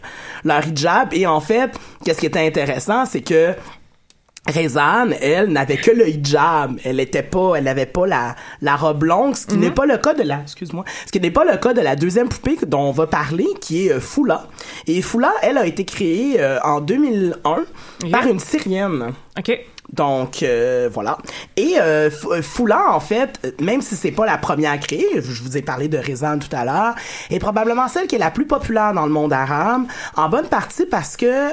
leur 0.45 0.67
hijab. 0.67 1.13
Et 1.13 1.27
en 1.27 1.41
fait, 1.41 1.71
qu'est-ce 2.05 2.21
qui 2.21 2.27
était 2.27 2.47
intéressant, 2.47 3.05
c'est 3.07 3.23
que 3.23 3.55
Rezan, 4.49 5.11
elle, 5.21 5.49
n'avait 5.49 5.77
que 5.77 5.91
le 5.91 6.09
hijab. 6.09 6.79
Elle 6.85 7.01
était 7.01 7.23
pas, 7.23 7.55
elle 7.57 7.69
avait 7.69 7.87
pas 7.87 8.07
la, 8.07 8.37
la 8.63 8.77
robe 8.77 9.05
longue, 9.05 9.37
ce 9.37 9.47
qui 9.47 9.57
n'est 9.57 9.71
pas 9.71 9.87
le 9.87 9.99
cas 9.99 10.15
de 10.15 10.23
la, 10.23 10.41
excuse-moi, 10.41 10.85
ce 11.07 11.13
qui 11.13 11.21
n'est 11.21 11.31
pas 11.31 11.45
le 11.45 11.57
cas 11.59 11.75
de 11.75 11.81
la 11.81 11.95
deuxième 11.95 12.29
poupée 12.29 12.59
dont 12.67 12.81
on 12.81 12.93
va 12.93 13.07
parler, 13.07 13.47
qui 13.61 13.87
est 13.87 13.93
euh, 13.93 14.01
Foula. 14.01 14.47
Et 14.87 15.03
Foula, 15.03 15.33
elle 15.43 15.59
a 15.59 15.67
été 15.67 15.85
créée 15.85 16.41
euh, 16.41 16.59
en 16.65 16.81
2001 16.81 17.65
par 18.11 18.27
une 18.27 18.41
Syrienne. 18.41 19.13
OK. 19.39 19.59
Donc 19.93 20.43
euh, 20.43 20.89
voilà. 20.93 21.19
Et 21.57 21.75
euh, 21.79 22.11
euh, 22.31 22.43
en 22.89 23.01
fait, 23.01 23.41
euh, 23.45 23.51
même 23.61 23.83
si 23.83 23.97
c'est 23.97 24.13
pas 24.13 24.27
la 24.27 24.39
première 24.39 24.79
créée, 24.79 25.07
je 25.17 25.43
vous 25.43 25.57
ai 25.57 25.63
parlé 25.63 25.89
de 25.89 25.99
Rezan 25.99 26.39
tout 26.39 26.55
à 26.55 26.65
l'heure, 26.65 26.95
est 27.31 27.39
probablement 27.39 27.89
celle 27.89 28.07
qui 28.07 28.17
est 28.17 28.19
la 28.19 28.31
plus 28.31 28.47
populaire 28.47 28.93
dans 28.93 29.07
le 29.07 29.13
monde 29.13 29.33
arabe, 29.33 29.83
en 30.17 30.29
bonne 30.29 30.47
partie 30.47 30.87
parce 30.87 31.17
que 31.17 31.51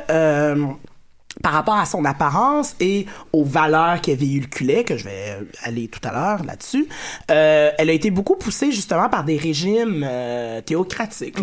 par 1.43 1.53
rapport 1.53 1.75
à 1.77 1.85
son 1.85 2.03
apparence 2.05 2.75
et 2.79 3.05
aux 3.33 3.43
valeurs 3.43 4.01
qu'elle 4.01 4.17
véhiculait, 4.17 4.83
que 4.83 4.97
je 4.97 5.03
vais 5.05 5.11
euh, 5.39 5.43
aller 5.63 5.87
tout 5.87 5.99
à 6.07 6.11
l'heure 6.11 6.43
là-dessus, 6.45 6.87
euh, 7.31 7.69
elle 7.77 7.89
a 7.89 7.93
été 7.93 8.11
beaucoup 8.11 8.35
poussée 8.35 8.71
justement 8.71 9.09
par 9.09 9.23
des 9.23 9.37
régimes 9.37 10.05
euh, 10.07 10.61
théocratiques. 10.61 11.37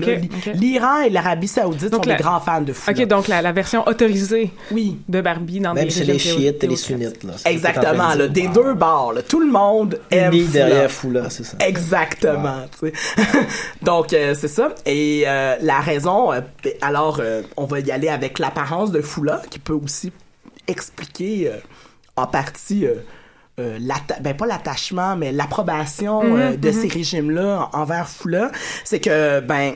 L'Iran 0.55 1.01
et 1.03 1.11
l'Arabie 1.11 1.49
Saoudite 1.49 1.91
Donc 1.91 2.05
sont 2.05 2.11
la- 2.11 2.17
des 2.17 2.23
grands 2.23 2.41
fans 2.41 2.61
de 2.61 2.73
Foula. 2.73 2.97
OK, 3.03 3.07
donc 3.09 3.29
la, 3.29 3.43
la 3.43 3.53
version 3.53 3.87
autorisée 3.87 4.51
oui. 4.71 4.99
de 5.09 5.21
Barbie 5.21 5.61
dans 5.61 5.75
Même 5.75 5.85
des 5.85 5.91
c'est 5.91 6.01
régimes 6.05 6.13
les 6.15 6.19
chiites 6.49 6.65
et 6.65 6.67
les 6.67 6.77
sunnites. 6.77 7.25
Là, 7.25 7.35
Exactement, 7.47 8.15
là, 8.15 8.29
des 8.29 8.49
deux 8.49 8.75
bords. 8.75 9.13
là. 9.15 9.23
Tout 9.23 9.41
le 9.41 9.51
monde 9.51 9.99
aime 10.11 10.33
Foula. 10.33 10.47
derrière 10.53 10.91
Foula, 10.91 11.31
c'est 11.31 11.45
ça. 11.45 11.57
Exactement. 11.61 12.63
Donc, 13.83 14.13
euh, 14.13 14.35
c'est 14.35 14.49
ça. 14.49 14.75
Et 14.87 15.25
euh, 15.27 15.57
la 15.61 15.81
raison, 15.81 16.33
euh, 16.33 16.41
alors, 16.81 17.19
euh, 17.21 17.43
on 17.57 17.65
va 17.67 17.81
y 17.81 17.91
aller 17.91 18.09
avec 18.09 18.39
l'apparence 18.39 18.91
de 18.91 19.01
Foula, 19.01 19.43
qui 19.51 19.59
peut 19.59 19.73
aussi 19.85 20.13
expliquer 20.67 21.49
euh, 21.51 21.57
en 22.17 22.27
partie 22.27 22.87
euh, 22.87 22.95
euh, 23.61 23.79
ben 24.21 24.37
pas 24.37 24.47
l'attachement, 24.47 25.17
mais 25.17 25.31
l'approbation 25.33 26.23
Mhm, 26.35 26.57
de 26.57 26.69
mhm. 26.71 26.75
ces 26.75 26.89
régimes-là 26.89 27.69
en- 27.73 27.81
envers 27.83 28.09
Foula, 28.09 28.51
c'est 28.85 29.01
que 29.01 29.41
ben 29.41 29.75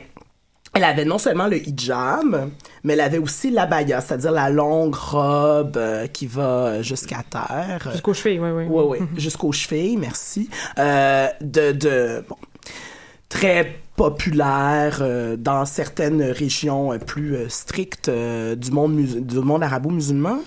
elle 0.75 0.83
avait 0.83 1.05
non 1.05 1.17
seulement 1.17 1.47
le 1.47 1.57
hijab, 1.67 2.49
mais 2.83 2.93
elle 2.93 3.01
avait 3.01 3.17
aussi 3.17 3.49
l'abaya, 3.49 4.01
c'est-à-dire 4.01 4.31
la 4.31 4.49
longue 4.51 4.93
robe 4.93 5.77
euh, 5.77 6.05
qui 6.07 6.27
va 6.27 6.81
jusqu'à 6.83 7.23
terre. 7.29 7.89
Jusqu'aux 7.91 8.13
chevilles, 8.13 8.39
oui, 8.39 8.49
oui. 8.51 8.65
Oui, 8.69 8.83
oui, 8.99 9.07
jusqu'aux 9.17 9.51
chevilles, 9.51 9.97
merci. 9.97 10.47
Euh, 10.77 11.27
de, 11.41 11.71
de, 11.71 12.23
bon, 12.29 12.35
très 13.29 13.79
populaire 13.99 14.99
euh, 15.01 15.35
dans 15.35 15.65
certaines 15.65 16.21
régions 16.21 16.93
euh, 16.93 16.99
plus 16.99 17.35
euh, 17.35 17.49
strictes 17.49 18.09
du 18.09 18.71
monde 18.71 18.95
du 18.95 19.39
monde 19.39 19.61
arabo-musulman. 19.61 20.39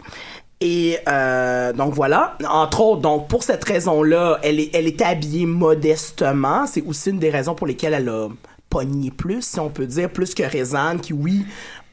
Et 0.63 0.99
donc 1.77 1.93
voilà, 1.93 2.39
entre 2.49 2.81
autres, 2.83 3.03
donc 3.03 3.27
pour 3.27 3.43
cette 3.43 3.65
raison-là, 3.65 4.39
elle, 4.45 4.61
est, 4.61 4.71
elle 4.73 4.87
était 4.87 5.05
habillée 5.05 5.45
modestement. 5.45 6.67
C'est 6.67 6.87
aussi 6.87 7.11
une 7.11 7.19
des 7.19 7.31
raisons 7.31 7.57
pour 7.57 7.67
lesquelles 7.67 7.95
elle 7.95 8.09
a 8.09 8.29
pogné 8.71 9.11
plus, 9.11 9.43
si 9.43 9.59
on 9.59 9.71
peut 9.71 9.87
dire, 9.87 10.09
plus 10.09 10.35
que 10.35 10.45
Rezan, 10.45 10.99
qui 10.99 11.13
oui 11.13 11.45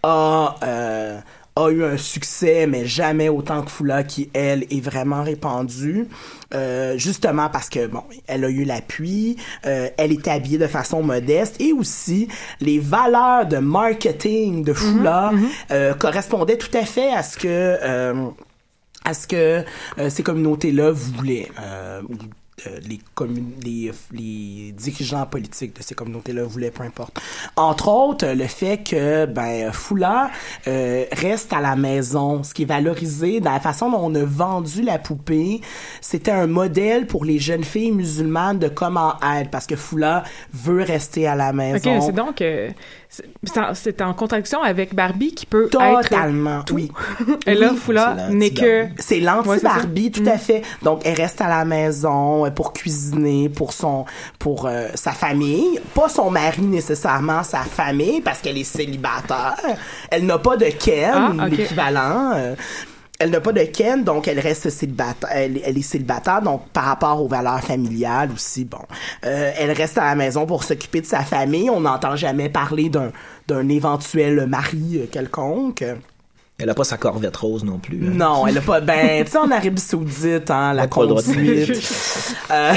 a 0.04 0.56
a 1.66 1.72
eu 1.72 1.84
un 1.84 1.98
succès, 1.98 2.68
mais 2.68 2.86
jamais 2.86 3.30
autant 3.30 3.62
que 3.64 3.72
Fula, 3.72 4.04
qui 4.04 4.30
elle 4.34 4.64
est 4.70 4.82
vraiment 4.82 5.24
répandue, 5.24 6.08
Euh, 6.52 6.98
justement 6.98 7.48
parce 7.48 7.70
que 7.70 7.86
bon, 7.86 8.02
elle 8.26 8.44
a 8.44 8.50
eu 8.50 8.64
l'appui, 8.64 9.38
euh, 9.68 9.88
elle 9.98 10.12
était 10.12 10.32
habillée 10.32 10.58
de 10.58 10.66
façon 10.66 11.04
modeste 11.04 11.62
et 11.62 11.74
aussi 11.74 12.28
les 12.60 12.80
valeurs 12.80 13.46
de 13.46 13.58
marketing 13.58 14.64
de 14.64 14.74
Fula 14.74 15.32
euh, 15.70 15.94
correspondaient 15.94 16.58
tout 16.58 16.76
à 16.76 16.86
fait 16.86 17.14
à 17.14 17.22
ce 17.22 17.38
que 17.38 17.78
à 19.06 19.14
ce 19.14 19.28
que 19.28 19.64
ces 20.10 20.24
communautés-là 20.24 20.92
voulaient. 20.92 21.50
Euh, 22.68 22.80
les, 22.88 23.00
les, 23.64 23.92
les 24.12 24.72
dirigeants 24.74 25.26
politiques 25.26 25.76
de 25.78 25.84
ces 25.84 25.96
communautés-là 25.96 26.44
voulaient, 26.44 26.72
peu 26.72 26.84
importe. 26.84 27.20
Entre 27.56 27.88
autres, 27.88 28.28
le 28.28 28.48
fait 28.48 28.80
que 28.84 29.26
ben, 29.26 29.72
Foula 29.72 30.30
euh, 30.68 31.06
reste 31.12 31.54
à 31.54 31.62
la 31.62 31.76
maison, 31.76 32.44
ce 32.44 32.54
qui 32.54 32.64
est 32.64 32.66
valorisé 32.66 33.40
dans 33.40 33.52
la 33.54 33.60
façon 33.60 33.90
dont 33.90 34.02
on 34.02 34.16
a 34.16 34.24
vendu 34.26 34.82
la 34.82 35.00
poupée, 35.00 35.62
c'était 36.02 36.32
un 36.32 36.48
modèle 36.48 37.08
pour 37.08 37.24
les 37.26 37.40
jeunes 37.40 37.64
filles 37.64 37.92
musulmanes 37.92 38.60
de 38.60 38.68
comment 38.68 39.14
être, 39.24 39.50
parce 39.50 39.68
que 39.68 39.76
Foula 39.76 40.24
veut 40.54 40.84
rester 40.84 41.28
à 41.28 41.36
la 41.36 41.50
OK, 41.50 41.56
maison. 41.56 42.02
c'est 42.02 42.12
donc... 42.12 42.42
euh, 42.42 42.70
c'est- 43.10 44.02
en- 44.04 44.14
contradiction 44.14 44.62
avec 44.62 44.94
Barbie 44.94 45.34
qui 45.34 45.46
peut 45.48 45.68
Totalement, 45.70 46.62
être... 46.62 46.74
oui. 46.74 46.92
Et 47.48 47.56
là. 47.56 47.74
Foula 47.74 48.30
n'est 48.30 48.52
que... 48.52 48.86
C'est 49.00 49.20
l'anti-Barbie, 49.20 50.12
tout 50.12 50.24
à 50.28 50.38
fait. 50.38 50.62
Donc, 50.84 51.02
elle 51.06 51.16
reste 51.16 51.42
à 51.42 51.48
la 51.50 51.66
maison 51.66 52.46
euh, 52.46 52.52
pour 52.52 52.72
cuisiner 52.74 53.50
pour 53.50 53.74
son, 53.74 54.06
pour 54.38 54.68
euh, 54.68 54.88
sa 54.94 55.12
famille, 55.12 55.80
pas 55.96 56.08
son 56.10 56.30
mari 56.30 56.62
nécessairement, 56.62 57.42
sa 57.44 57.60
famille, 57.62 58.22
parce 58.22 58.40
qu'elle 58.42 58.58
est 58.58 58.64
célibataire. 58.64 59.56
Elle 60.12 60.26
n'a 60.28 60.38
pas 60.38 60.56
de 60.58 60.66
Ken, 60.66 61.12
Ah, 61.40 61.46
ok. 61.46 61.50
l'équivalent. 61.58 62.32
euh, 62.36 62.56
elle 63.20 63.32
n'a 63.32 63.42
pas 63.42 63.52
de 63.52 63.64
Ken, 63.64 64.04
donc 64.04 64.30
elle 64.30 64.40
reste 64.40 64.70
célibataire. 64.70 65.30
Elle, 65.32 65.58
est 65.58 65.82
célibataire, 65.82 66.42
donc 66.42 66.70
par 66.70 66.86
rapport 66.86 67.22
aux 67.22 67.28
valeurs 67.28 67.62
familiales 67.62 68.32
aussi, 68.34 68.64
bon. 68.64 68.80
Euh, 69.26 69.52
elle 69.58 69.72
reste 69.72 69.98
à 69.98 70.06
la 70.06 70.16
maison 70.16 70.46
pour 70.46 70.64
s'occuper 70.64 71.02
de 71.02 71.06
sa 71.06 71.20
famille. 71.20 71.70
On 71.70 71.82
n'entend 71.82 72.16
jamais 72.16 72.50
parler 72.50 72.90
d'un 72.90 73.12
d'un 73.48 73.68
éventuel 73.68 74.46
mari 74.46 75.00
euh, 75.02 75.08
quelconque. 75.12 75.84
Elle 76.62 76.70
a 76.70 76.74
pas 76.74 76.84
sa 76.84 76.98
corvette 76.98 77.38
rose 77.38 77.64
non 77.64 77.78
plus. 77.80 77.98
hein. 78.08 78.12
Non, 78.14 78.46
elle 78.46 78.58
a 78.58 78.62
pas. 78.62 78.82
Ben, 78.82 79.24
tu 79.24 79.32
sais, 79.32 79.38
en 79.38 79.50
Arabie 79.50 79.82
Saoudite, 79.82 80.52
hein, 80.52 80.74
la 80.74 80.88
conduite. 80.88 81.72
Euh, 82.52 82.74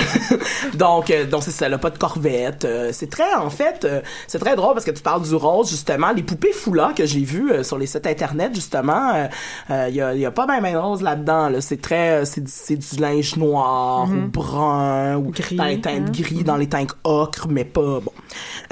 donc, 0.74 1.10
euh, 1.10 1.24
donc 1.24 1.42
c'est 1.42 1.50
ça, 1.50 1.64
elle 1.64 1.72
a 1.72 1.78
pas 1.78 1.88
de 1.88 1.96
corvette. 1.96 2.66
Euh, 2.66 2.90
c'est 2.92 3.08
très, 3.08 3.32
en 3.34 3.48
fait, 3.48 3.86
euh, 3.86 4.02
c'est 4.26 4.38
très 4.38 4.54
drôle 4.54 4.74
parce 4.74 4.84
que 4.84 4.90
tu 4.90 5.02
parles 5.02 5.22
du 5.22 5.34
rose, 5.34 5.70
justement. 5.70 6.12
Les 6.12 6.22
poupées 6.22 6.52
Foula 6.52 6.92
que 6.94 7.06
j'ai 7.06 7.20
vues 7.24 7.50
euh, 7.50 7.62
sur 7.62 7.78
les 7.78 7.86
sites 7.86 8.06
internet, 8.06 8.54
justement, 8.54 9.28
il 9.70 9.94
y, 9.94 10.00
a, 10.02 10.14
il 10.14 10.20
y 10.20 10.26
a 10.26 10.30
pas 10.30 10.46
bien 10.46 10.60
ben 10.60 10.76
rose 10.76 11.00
là-dedans. 11.00 11.48
Là. 11.48 11.62
C'est 11.62 11.80
très, 11.80 12.26
c'est, 12.26 12.42
du- 12.42 12.50
c'est 12.54 12.76
du 12.76 13.00
linge 13.00 13.36
noir 13.36 14.06
Mhm. 14.08 14.24
ou 14.24 14.28
brun 14.28 15.16
ou 15.16 15.30
Gris, 15.30 15.56
dans 15.56 15.64
les 15.64 15.80
teintes 15.80 16.08
hein. 16.08 16.12
gris, 16.12 16.44
dans 16.44 16.56
les 16.56 16.68
teintes 16.68 16.94
ocre, 17.04 17.46
mais 17.48 17.64
pas 17.64 18.00
bon. 18.00 18.12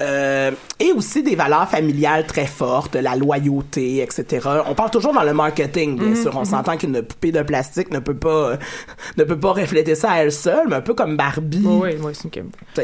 Euh, 0.01 0.51
et 0.79 0.93
aussi 0.93 1.23
des 1.23 1.35
valeurs 1.37 1.69
familiales 1.69 2.27
très 2.27 2.47
fortes, 2.47 2.95
la 2.97 3.17
loyauté, 3.17 4.03
etc. 4.03 4.47
On 4.69 4.75
parle 4.75 4.91
toujours 5.01 5.15
dans 5.15 5.23
le 5.23 5.33
marketing, 5.33 5.97
bien 5.99 6.09
Mhm, 6.09 6.17
sûr. 6.23 6.33
On 6.37 6.41
mhm. 6.41 6.45
s'entend 6.45 6.77
qu'une 6.77 7.03
poupée 7.03 7.33
de 7.33 7.43
plastique 7.43 7.91
ne 7.91 7.99
peut 7.99 8.15
pas 8.17 8.51
euh, 8.51 8.57
ne 9.17 9.25
peut 9.25 9.39
pas 9.39 9.53
refléter 9.53 9.95
ça 9.95 10.11
à 10.13 10.17
elle 10.19 10.33
seule, 10.33 10.69
mais 10.69 10.77
un 10.77 10.81
peu 10.81 10.95
comme 10.95 11.17
Barbie. 11.17 11.63
Oui, 11.65 11.91
oui, 12.03 12.13
c'est 12.15 12.43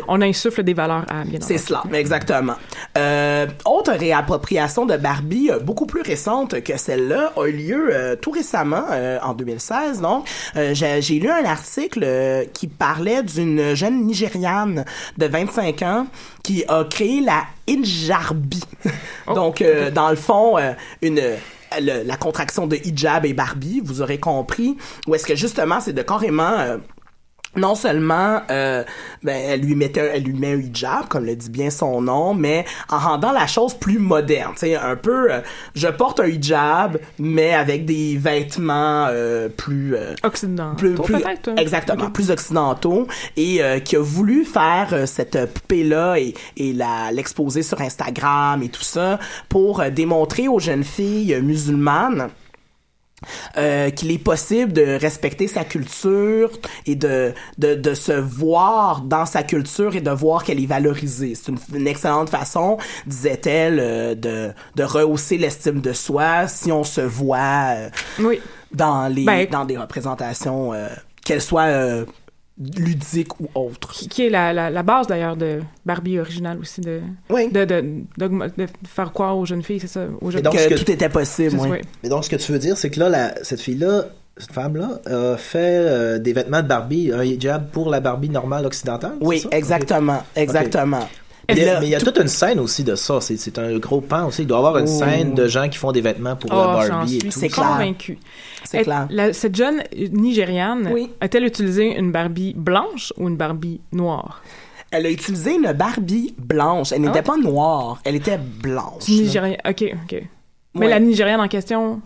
On 0.08 0.20
insuffle 0.22 0.62
des 0.62 0.74
valeurs 0.74 1.04
à 1.08 1.24
bien 1.24 1.38
C'est 1.42 1.58
cela, 1.58 1.82
exactement. 1.92 2.54
Euh, 2.96 3.46
autre 3.64 3.92
réappropriation 3.92 4.86
de 4.86 4.96
Barbie, 4.96 5.50
euh, 5.50 5.58
beaucoup 5.58 5.86
plus 5.86 6.02
récente 6.02 6.62
que 6.62 6.76
celle-là, 6.78 7.32
a 7.36 7.46
eu 7.46 7.52
lieu 7.52 7.88
euh, 7.92 8.16
tout 8.16 8.30
récemment, 8.30 8.84
euh, 8.90 9.18
en 9.22 9.34
2016. 9.34 10.00
Donc, 10.00 10.26
euh, 10.56 10.72
j'ai 10.74 11.18
lu 11.18 11.28
un 11.30 11.44
article 11.44 12.00
euh, 12.02 12.44
qui 12.52 12.66
parlait 12.66 13.22
d'une 13.22 13.74
jeune 13.74 14.06
Nigériane 14.06 14.84
de 15.18 15.26
25 15.26 15.82
ans 15.82 16.06
qui 16.42 16.64
a 16.68 16.84
créé 16.84 17.20
la 17.20 17.42
Injarbi. 17.68 18.62
Donc, 19.34 19.60
euh, 19.60 19.90
dans 19.90 20.10
le 20.10 20.16
fond, 20.16 20.56
euh, 20.58 20.72
une 21.02 21.20
la 21.80 22.16
contraction 22.16 22.66
de 22.66 22.76
hijab 22.76 23.24
et 23.26 23.34
Barbie, 23.34 23.80
vous 23.82 24.02
aurez 24.02 24.18
compris, 24.18 24.76
où 25.06 25.14
est-ce 25.14 25.26
que 25.26 25.36
justement 25.36 25.80
c'est 25.80 25.92
de 25.92 26.02
carrément 26.02 26.58
euh, 26.58 26.78
non 27.54 27.74
seulement 27.74 28.42
euh, 28.50 28.84
ben, 29.22 29.36
elle 29.48 29.60
lui 29.60 29.74
mettait 29.74 30.10
elle 30.14 30.24
lui 30.24 30.34
met 30.34 30.52
un 30.52 30.58
hijab 30.58 31.08
comme 31.08 31.24
le 31.24 31.36
dit 31.36 31.50
bien 31.50 31.70
son 31.70 32.02
nom 32.02 32.34
mais 32.34 32.64
en 32.88 32.98
rendant 32.98 33.32
la 33.32 33.46
chose 33.46 33.74
plus 33.74 33.98
moderne. 33.98 34.52
Tu 34.54 34.60
sais 34.60 34.76
un 34.76 34.96
peu 34.96 35.32
euh, 35.32 35.40
je 35.74 35.88
porte 35.88 36.20
un 36.20 36.26
hijab 36.26 36.98
mais 37.18 37.54
avec 37.54 37.84
des 37.84 38.16
vêtements 38.16 39.06
euh, 39.10 39.48
plus 39.48 39.94
euh, 39.96 40.14
Occidentaux, 40.22 41.02
plus, 41.02 41.16
exactement 41.56 42.10
plus 42.10 42.30
occidentaux 42.30 43.06
et 43.36 43.62
euh, 43.62 43.78
qui 43.80 43.96
a 43.96 44.00
voulu 44.00 44.44
faire 44.44 45.06
cette 45.06 45.52
poupée 45.52 45.84
là 45.84 46.16
et, 46.16 46.34
et 46.56 46.72
la 46.72 47.10
l'exposer 47.12 47.62
sur 47.62 47.80
Instagram 47.80 48.62
et 48.62 48.68
tout 48.68 48.82
ça 48.82 49.18
pour 49.48 49.82
démontrer 49.90 50.48
aux 50.48 50.58
jeunes 50.58 50.84
filles 50.84 51.38
musulmanes 51.42 52.30
euh, 53.56 53.90
qu'il 53.90 54.10
est 54.10 54.18
possible 54.18 54.72
de 54.72 54.98
respecter 55.00 55.48
sa 55.48 55.64
culture 55.64 56.50
et 56.86 56.94
de, 56.94 57.32
de, 57.58 57.74
de 57.74 57.94
se 57.94 58.12
voir 58.12 59.00
dans 59.00 59.26
sa 59.26 59.42
culture 59.42 59.96
et 59.96 60.00
de 60.00 60.10
voir 60.10 60.44
qu'elle 60.44 60.62
est 60.62 60.66
valorisée. 60.66 61.34
C'est 61.34 61.50
une, 61.52 61.58
une 61.74 61.86
excellente 61.86 62.28
façon, 62.30 62.76
disait-elle, 63.06 63.78
euh, 63.80 64.14
de, 64.14 64.50
de 64.74 64.82
rehausser 64.84 65.38
l'estime 65.38 65.80
de 65.80 65.92
soi 65.92 66.46
si 66.48 66.70
on 66.70 66.84
se 66.84 67.00
voit 67.00 67.74
euh, 67.76 67.88
Oui. 68.20 68.40
dans, 68.72 69.08
les, 69.08 69.24
Ben- 69.24 69.48
dans 69.50 69.64
des 69.64 69.78
représentations, 69.78 70.72
qu'elles 71.24 71.42
soient 71.42 72.04
euh, 72.60 72.64
ludiques 72.78 73.38
ou 73.40 73.48
autres. 73.54 73.92
Qui, 73.92 74.08
qui 74.08 74.26
est 74.26 74.30
la, 74.30 74.52
la, 74.52 74.70
la 74.70 74.82
base 74.82 75.06
d'ailleurs 75.06 75.36
de 75.36 75.60
Barbie 75.84 76.18
originale 76.18 76.58
aussi, 76.58 76.80
de, 76.80 77.00
Oui. 77.30 77.50
de, 77.50 77.64
de, 77.64 77.80
de 78.18 78.66
faire 78.86 79.12
croire 79.12 79.36
aux 79.36 79.44
jeunes 79.46 79.62
filles, 79.62 79.80
c'est 79.80 79.86
ça, 79.86 80.06
aux 80.20 80.30
jeunes 80.30 80.42
donc, 80.42 80.54
que 80.56 80.68
que- 80.70 80.74
tout 80.74 80.90
était 80.90 81.08
possible, 81.08 81.56
oui. 81.60 81.78
Mais 82.02 82.08
donc, 82.08 82.24
ce 82.24 82.30
que 82.30 82.36
tu 82.36 82.52
veux 82.52 82.58
dire, 82.58 82.76
c'est 82.76 82.90
que 82.90 83.00
là, 83.00 83.08
la- 83.08 83.34
cette 83.44 83.60
fille-là, 83.60 84.04
cette 84.38 84.52
femme-là, 84.52 85.00
a 85.06 85.36
fait 85.38 85.58
euh, 85.58 86.18
des 86.18 86.32
vêtements 86.34 86.60
de 86.62 86.68
Barbie, 86.68 87.10
un 87.12 87.22
hijab 87.24 87.70
pour 87.70 87.88
la 87.90 88.00
Barbie 88.00 88.28
normale 88.28 88.66
occidentale? 88.66 89.14
Oui, 89.20 89.38
c'est 89.38 89.48
ça? 89.50 89.56
exactement, 89.56 90.22
exactement. 90.34 91.08
Mais 91.48 91.54
il 91.56 91.62
y 91.62 91.68
a- 91.68 91.80
mais 91.80 91.86
il 91.86 91.90
y 91.90 91.94
a 91.94 91.98
tout- 91.98 92.06
toute 92.06 92.18
une 92.18 92.28
scène 92.28 92.58
aussi 92.58 92.82
de 92.82 92.94
ça. 92.96 93.20
C'est, 93.20 93.58
un 93.58 93.78
gros 93.78 94.00
pan 94.00 94.26
aussi. 94.26 94.42
Il 94.42 94.46
doit 94.48 94.56
y 94.56 94.58
avoir 94.58 94.78
une 94.78 94.88
Oh. 94.88 94.98
scène 94.98 95.34
de 95.34 95.46
gens 95.46 95.68
qui 95.68 95.78
font 95.78 95.92
des 95.92 96.00
vêtements 96.00 96.34
pour 96.36 96.50
Oh, 96.52 96.56
la 96.56 96.88
Barbie 96.88 97.16
et 97.16 97.18
tout. 97.20 97.30
C'est 97.30 97.48
clair. 97.48 97.68
convaincue. 97.68 98.18
C'est 98.64 98.78
Est- 98.80 98.82
clair. 98.84 99.06
la- 99.10 99.32
cette 99.32 99.54
jeune 99.54 99.82
Nigériane, 100.12 100.90
Oui. 100.92 101.10
a-t-elle 101.20 101.44
utilisé 101.44 101.96
une 101.96 102.10
Barbie 102.10 102.52
blanche 102.56 103.12
ou 103.16 103.28
une 103.28 103.36
Barbie 103.36 103.80
noire? 103.92 104.42
Elle 104.90 105.06
a 105.06 105.10
utilisé 105.10 105.54
une 105.54 105.72
Barbie 105.72 106.34
blanche. 106.38 106.92
Elle 106.92 107.02
n'était 107.02 107.18
Ah. 107.20 107.22
pas 107.22 107.36
noire, 107.36 108.00
elle 108.04 108.16
était 108.16 108.38
blanche. 108.38 109.08
Nigérienne. 109.08 109.58
OK, 109.68 109.84
OK. 110.04 110.22
Mais 110.74 110.80
Ouais. 110.86 110.88
la 110.90 111.00
Nigériane 111.00 111.40
en 111.40 111.48
question 111.48 112.00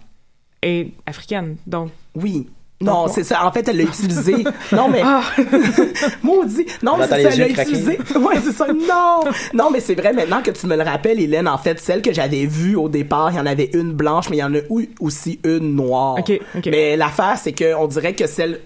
est 0.62 0.88
africaine, 1.06 1.56
donc... 1.66 1.90
Oui. 2.14 2.48
Non, 2.82 3.08
c'est 3.08 3.24
ça. 3.24 3.44
En 3.44 3.52
fait, 3.52 3.68
elle 3.68 3.76
l'a 3.76 3.82
utilisé. 3.82 4.44
Non, 4.72 4.88
mais. 4.88 5.02
Ah! 5.04 5.22
Maudit. 6.22 6.66
Non, 6.82 6.92
On 6.94 6.96
mais 6.98 7.04
c'est 7.08 7.22
ça. 7.22 7.28
Elle 7.30 7.38
l'a 7.38 7.48
utilisé. 7.48 7.98
Ouais, 8.16 8.36
c'est 8.42 8.52
ça. 8.52 8.66
Non. 8.68 9.20
Non, 9.52 9.70
mais 9.70 9.80
c'est 9.80 9.94
vrai, 9.94 10.12
maintenant 10.12 10.42
que 10.42 10.50
tu 10.50 10.66
me 10.66 10.76
le 10.76 10.82
rappelles, 10.82 11.20
Hélène, 11.20 11.48
en 11.48 11.58
fait, 11.58 11.78
celle 11.80 12.00
que 12.02 12.12
j'avais 12.12 12.46
vue 12.46 12.76
au 12.76 12.88
départ, 12.88 13.30
il 13.32 13.36
y 13.36 13.40
en 13.40 13.46
avait 13.46 13.70
une 13.74 13.92
blanche, 13.92 14.30
mais 14.30 14.36
il 14.36 14.40
y 14.40 14.44
en 14.44 14.54
a 14.54 14.60
aussi 15.00 15.40
une 15.44 15.74
noire. 15.76 16.16
OK, 16.18 16.32
OK. 16.56 16.68
Mais 16.70 16.96
l'affaire, 16.96 17.36
c'est 17.42 17.52
qu'on 17.52 17.86
dirait 17.86 18.14
que 18.14 18.26
celle. 18.26 18.60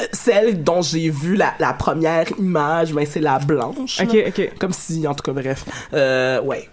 euh, 0.00 0.04
Celle 0.12 0.62
dont 0.64 0.80
j'ai 0.82 1.10
vu 1.10 1.36
la, 1.36 1.52
la 1.58 1.72
première 1.74 2.26
image, 2.38 2.92
ben, 2.94 3.04
c'est 3.06 3.20
la 3.20 3.38
blanche. 3.38 4.00
OK. 4.02 4.16
OK. 4.28 4.50
Comme 4.58 4.72
si, 4.72 5.06
en 5.06 5.14
tout 5.14 5.22
cas, 5.22 5.32
bref. 5.38 5.64
Euh, 5.92 6.40
ouais. 6.42 6.68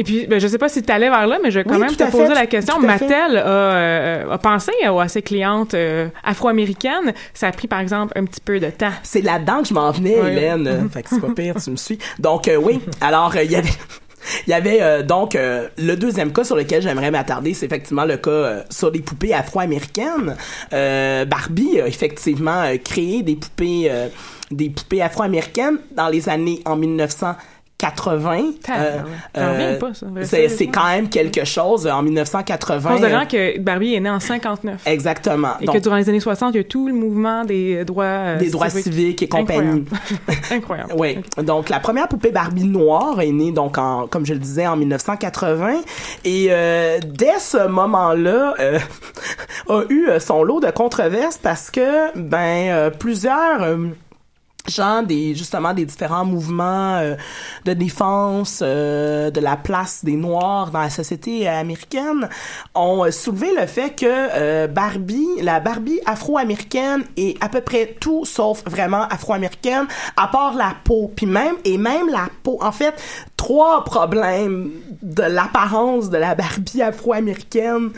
Et 0.00 0.02
puis, 0.02 0.26
ben, 0.26 0.40
je 0.40 0.48
sais 0.48 0.56
pas 0.56 0.70
si 0.70 0.82
tu 0.82 0.90
allais 0.90 1.10
vers 1.10 1.26
là, 1.26 1.38
mais 1.42 1.50
je 1.50 1.58
vais 1.58 1.64
quand 1.64 1.78
même 1.78 1.94
te 1.94 2.10
poser 2.10 2.32
la 2.32 2.46
question. 2.46 2.80
Mattel 2.80 3.36
a, 3.36 3.46
euh, 3.46 4.38
pensé 4.38 4.72
euh, 4.86 4.96
à 4.96 5.08
ses 5.08 5.20
clientes 5.20 5.74
euh, 5.74 6.08
afro-américaines. 6.24 7.12
Ça 7.34 7.48
a 7.48 7.52
pris, 7.52 7.68
par 7.68 7.80
exemple, 7.80 8.14
un 8.16 8.24
petit 8.24 8.40
peu 8.40 8.58
de 8.60 8.70
temps. 8.70 8.92
C'est 9.02 9.20
là-dedans 9.20 9.60
que 9.60 9.68
je 9.68 9.74
m'en 9.74 9.90
venais, 9.90 10.18
oui. 10.18 10.28
Hélène. 10.30 10.66
Mm-hmm. 10.66 10.90
fait 10.90 11.02
que 11.02 11.08
c'est 11.10 11.20
pas 11.20 11.34
pire, 11.36 11.56
tu 11.62 11.70
me 11.72 11.76
suis. 11.76 11.98
Donc, 12.18 12.50
oui. 12.62 12.80
Alors, 13.02 13.36
il 13.36 13.52
y 13.52 13.56
avait... 13.56 13.68
Il 14.46 14.50
y 14.50 14.52
avait 14.52 15.02
donc 15.02 15.34
le 15.34 15.94
deuxième 15.94 16.30
cas 16.30 16.44
sur 16.44 16.54
lequel 16.54 16.82
j'aimerais 16.82 17.10
m'attarder, 17.10 17.54
c'est 17.54 17.64
effectivement 17.64 18.04
le 18.04 18.18
cas 18.18 18.64
sur 18.68 18.90
les 18.90 19.00
poupées 19.00 19.32
afro-américaines. 19.32 20.36
Barbie 20.70 21.80
a 21.80 21.88
effectivement 21.88 22.64
créé 22.84 23.22
des 23.22 23.36
poupées 23.36 23.90
des 24.50 24.68
poupées 24.68 25.00
afro-américaines 25.00 25.78
dans 25.92 26.08
les 26.08 26.28
années 26.28 26.60
en 26.66 26.76
1900 26.76 27.34
80. 27.80 28.40
Euh, 28.68 28.98
euh 29.38 29.78
c'est 30.24 30.66
quand 30.66 30.86
même 30.86 31.08
quelque 31.08 31.44
chose. 31.46 31.86
En 31.86 32.02
1980... 32.02 32.90
Considérant 32.90 33.22
euh, 33.22 33.24
que 33.24 33.58
Barbie 33.58 33.94
est 33.94 34.00
né 34.00 34.10
en 34.10 34.20
59. 34.20 34.82
Exactement. 34.86 35.52
Et 35.60 35.66
que 35.66 35.78
durant 35.78 35.96
les 35.96 36.08
années 36.08 36.20
60, 36.20 36.54
il 36.54 36.58
y 36.58 36.60
a 36.60 36.64
tout 36.64 36.86
le 36.86 36.92
mouvement 36.92 37.44
des 37.44 37.84
droits... 37.86 38.04
Euh, 38.04 38.38
des 38.38 38.50
droits 38.50 38.68
civiques, 38.68 39.22
et 39.22 39.28
compagnie. 39.28 39.84
Incroyable. 40.50 40.92
Oui. 41.00 41.18
Donc, 41.42 41.68
la 41.68 41.80
première 41.80 42.08
poupée 42.08 42.30
Barbie 42.30 42.64
noire 42.64 43.20
est 43.20 43.32
née, 43.32 43.52
donc, 43.52 43.78
en, 43.78 44.06
comme 44.06 44.26
je 44.26 44.34
le 44.34 44.38
disais, 44.38 44.66
en 44.66 44.76
1980. 44.76 45.80
Et 46.24 46.48
euh, 46.50 46.98
dès 47.06 47.38
ce 47.38 47.68
moment-là, 47.68 48.54
a 49.68 49.82
eu 49.88 50.08
son 50.18 50.42
lot 50.42 50.60
de 50.60 50.70
controverses 50.70 51.38
parce 51.38 51.70
que, 51.70 52.16
ben, 52.18 52.90
plusieurs 52.98 53.78
des 55.06 55.34
justement 55.34 55.74
des 55.74 55.84
différents 55.84 56.24
mouvements 56.24 56.96
euh, 56.96 57.16
de 57.64 57.72
défense 57.72 58.60
euh, 58.62 59.30
de 59.30 59.40
la 59.40 59.56
place 59.56 60.04
des 60.04 60.16
noirs 60.16 60.70
dans 60.70 60.80
la 60.80 60.90
société 60.90 61.48
américaine 61.48 62.28
ont 62.74 63.04
euh, 63.04 63.10
soulevé 63.10 63.48
le 63.58 63.66
fait 63.66 63.90
que 63.90 64.66
Barbie 64.66 65.28
la 65.42 65.60
Barbie 65.60 66.00
afro-américaine 66.06 67.04
est 67.16 67.42
à 67.42 67.48
peu 67.48 67.60
près 67.60 67.96
tout 68.00 68.24
sauf 68.24 68.62
vraiment 68.66 69.02
afro-américaine 69.08 69.86
à 70.16 70.28
part 70.28 70.54
la 70.54 70.74
peau. 70.84 71.10
Puis 71.14 71.26
même 71.26 71.56
et 71.64 71.76
même 71.76 72.08
la 72.08 72.28
peau. 72.42 72.58
En 72.60 72.72
fait 72.72 72.94
trois 73.36 73.84
problèmes 73.84 74.70
de 75.02 75.22
l'apparence 75.22 76.10
de 76.10 76.16
la 76.16 76.34
Barbie 76.34 76.82
afro-américaine 76.82 77.90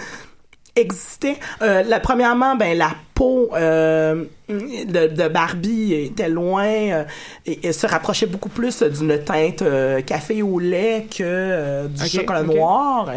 existait. 0.74 1.36
Euh, 1.60 1.82
la, 1.82 2.00
premièrement, 2.00 2.56
ben 2.56 2.76
la 2.76 2.92
peau 3.14 3.50
euh, 3.54 4.24
de, 4.48 5.06
de 5.06 5.28
Barbie 5.28 5.92
était 5.94 6.28
loin 6.28 6.64
euh, 6.64 7.04
et, 7.46 7.68
et 7.68 7.72
se 7.72 7.86
rapprochait 7.86 8.26
beaucoup 8.26 8.48
plus 8.48 8.82
d'une 8.82 9.18
teinte 9.22 9.62
euh, 9.62 10.00
café 10.00 10.42
au 10.42 10.58
lait 10.58 11.06
que 11.10 11.22
euh, 11.22 11.88
du 11.88 12.06
chocolat 12.06 12.42
noir. 12.42 13.10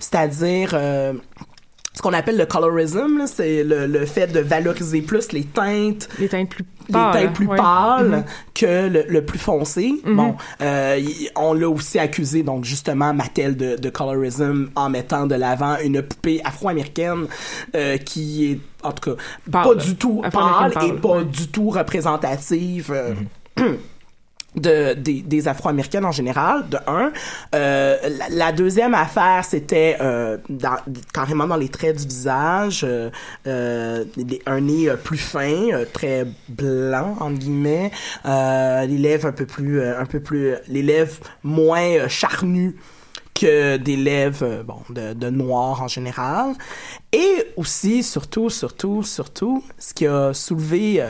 C'est-à-dire 0.00 0.70
euh, 0.74 1.14
ce 1.98 2.02
qu'on 2.02 2.12
appelle 2.12 2.36
le 2.36 2.46
colorism, 2.46 3.24
c'est 3.26 3.64
le, 3.64 3.88
le 3.88 4.06
fait 4.06 4.28
de 4.28 4.38
valoriser 4.38 5.02
plus 5.02 5.32
les 5.32 5.42
teintes 5.42 6.08
Les 6.20 6.28
teintes 6.28 6.48
plus 6.48 6.64
les 6.86 6.92
pâles. 6.92 7.12
teintes 7.24 7.32
plus 7.34 7.46
ouais. 7.48 7.56
pâles 7.56 8.08
Mhm. 8.08 8.24
que 8.54 8.88
le, 8.88 9.04
le 9.08 9.24
plus 9.24 9.40
foncé. 9.40 9.94
Mhm. 10.04 10.16
Bon, 10.16 10.36
euh, 10.62 10.96
y- 11.00 11.28
on 11.34 11.54
l'a 11.54 11.68
aussi 11.68 11.98
accusé, 11.98 12.44
donc 12.44 12.64
justement, 12.64 13.12
Mattel 13.12 13.56
de, 13.56 13.74
de 13.74 13.90
colorism 13.90 14.68
en 14.76 14.88
mettant 14.90 15.26
de 15.26 15.34
l'avant 15.34 15.74
une 15.82 16.00
poupée 16.02 16.40
afro-américaine 16.44 17.26
euh, 17.74 17.96
qui 17.96 18.52
est, 18.52 18.60
en 18.86 18.92
tout 18.92 19.10
cas, 19.10 19.16
Pâle. 19.50 19.64
pas 19.64 19.74
du 19.74 19.96
tout 19.96 20.22
pâle 20.30 20.72
et 20.86 20.92
pas 20.92 21.08
ouais. 21.08 21.24
du 21.24 21.48
tout 21.48 21.70
représentative. 21.70 22.92
euh, 22.94 23.14
de, 24.60 24.94
des, 24.94 25.48
Afro-Américaines 25.48 26.04
en 26.04 26.12
général, 26.12 26.68
de 26.68 26.78
un. 26.86 27.12
Euh, 27.54 27.96
la, 28.30 28.52
deuxième 28.52 28.94
affaire, 28.94 29.44
c'était 29.44 29.96
euh, 30.00 30.38
carrément 31.12 31.46
dans 31.46 31.56
les 31.56 31.68
traits 31.68 31.98
du 31.98 32.08
visage, 32.08 32.86
euh, 33.46 34.04
un 34.46 34.60
nez 34.60 34.90
plus 35.02 35.18
fin, 35.18 35.84
très 35.92 36.26
blanc, 36.48 37.16
entre 37.20 37.38
guillemets, 37.38 37.90
les 38.24 38.98
lèvres 38.98 39.28
un 39.28 39.32
peu 39.32 39.46
plus, 39.46 39.82
un 39.82 40.06
peu 40.06 40.20
plus, 40.20 40.54
les 40.68 40.82
lèvres 40.82 41.18
moins 41.42 42.08
charnues 42.08 42.76
que 43.34 43.76
des 43.76 43.96
lèvres 43.96 44.64
bon 44.64 44.80
de, 44.90 45.12
de 45.12 45.50
en 45.50 45.86
général 45.86 46.54
et 47.12 47.46
aussi 47.56 48.02
surtout 48.02 48.50
surtout 48.50 49.04
surtout 49.04 49.62
ce 49.78 49.94
qui 49.94 50.06
a 50.06 50.34
soulevé 50.34 51.04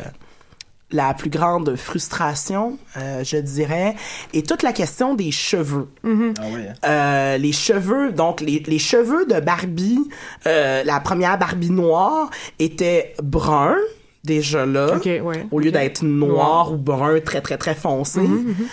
la 0.91 1.13
plus 1.15 1.31
grande 1.31 1.77
frustration, 1.77 2.79
euh, 2.97 3.23
je 3.23 3.37
dirais, 3.37 3.95
est 4.33 4.47
toute 4.49 4.63
la 4.63 4.73
question 4.73 5.15
des 5.15 5.31
cheveux. 5.31 5.89
Mhm. 6.03 6.35
Ah 6.39 6.43
hein. 6.45 6.89
Euh, 6.89 7.39
les 7.39 7.53
cheveux, 7.53 8.13
donc 8.13 8.41
les, 8.41 8.63
les 8.67 8.79
cheveux 8.79 9.27
de 9.27 9.41
Barbie, 9.41 10.01
euh, 10.47 10.83
la 10.85 11.01
première 11.01 11.39
Barbie 11.39 11.71
noire, 11.71 12.31
étaient 12.59 13.15
bruns, 13.23 13.77
déjà 14.25 14.65
là, 14.67 14.97
ouais. 14.97 15.47
au 15.51 15.59
lieu 15.59 15.71
d'être 15.71 16.03
noir, 16.03 16.71
Noir. 16.71 16.73
ou 16.73 16.77
brun 16.77 17.21
très 17.21 17.41
très 17.41 17.59
très 17.59 17.75
foncé. 17.75 18.21
Mhm, 18.21 18.49
mhm. 18.49 18.67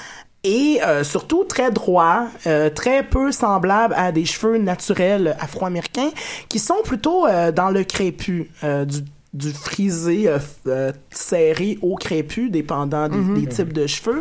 Et 0.45 0.80
euh, 0.84 1.03
surtout 1.03 1.43
très 1.43 1.72
droit, 1.72 2.28
euh, 2.45 2.70
très 2.70 3.01
peu 3.01 3.32
semblable 3.32 3.95
à 3.97 4.11
des 4.11 4.26
cheveux 4.26 4.59
naturels 4.59 5.36
afro-américains 5.39 6.11
qui 6.49 6.59
sont 6.59 6.84
plutôt 6.84 7.26
euh, 7.26 7.51
dans 7.51 7.72
le 7.72 7.84
crépus, 7.84 8.45
euh, 8.63 8.86
du, 8.86 8.99
du 9.36 9.51
frisé 9.51 10.27
euh, 10.27 10.39
euh, 10.67 10.91
serré 11.11 11.77
au 11.81 11.95
crépus, 11.95 12.49
dépendant 12.49 13.07
des, 13.09 13.17
Mhm. 13.17 13.41
des 13.41 13.47
types 13.47 13.73
de 13.73 13.86
cheveux. 13.86 14.19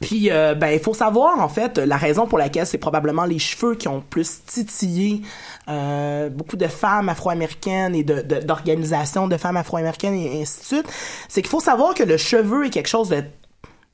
Puis, 0.00 0.30
euh, 0.30 0.54
ben, 0.54 0.68
il 0.68 0.80
faut 0.80 0.92
savoir, 0.92 1.38
en 1.40 1.48
fait, 1.48 1.78
la 1.78 1.96
raison 1.96 2.26
pour 2.26 2.36
laquelle 2.36 2.66
c'est 2.66 2.78
probablement 2.78 3.24
les 3.24 3.38
cheveux 3.38 3.74
qui 3.76 3.86
ont 3.88 4.02
plus 4.02 4.44
titillé 4.44 5.22
euh, 5.68 6.28
beaucoup 6.28 6.56
de 6.56 6.66
femmes 6.66 7.08
afro-américaines 7.08 7.94
et 7.94 8.02
de, 8.02 8.20
de- 8.20 8.40
d'organisations 8.40 9.28
de 9.28 9.36
femmes 9.36 9.56
afro-américaines 9.56 10.14
et 10.14 10.42
ainsi 10.42 10.60
de 10.60 10.64
suite, 10.64 10.86
c'est 11.28 11.42
qu'il 11.42 11.50
faut 11.50 11.60
savoir 11.60 11.94
que 11.94 12.02
le 12.02 12.16
cheveu 12.16 12.66
est 12.66 12.70
quelque 12.70 12.88
chose 12.88 13.10
de 13.10 13.22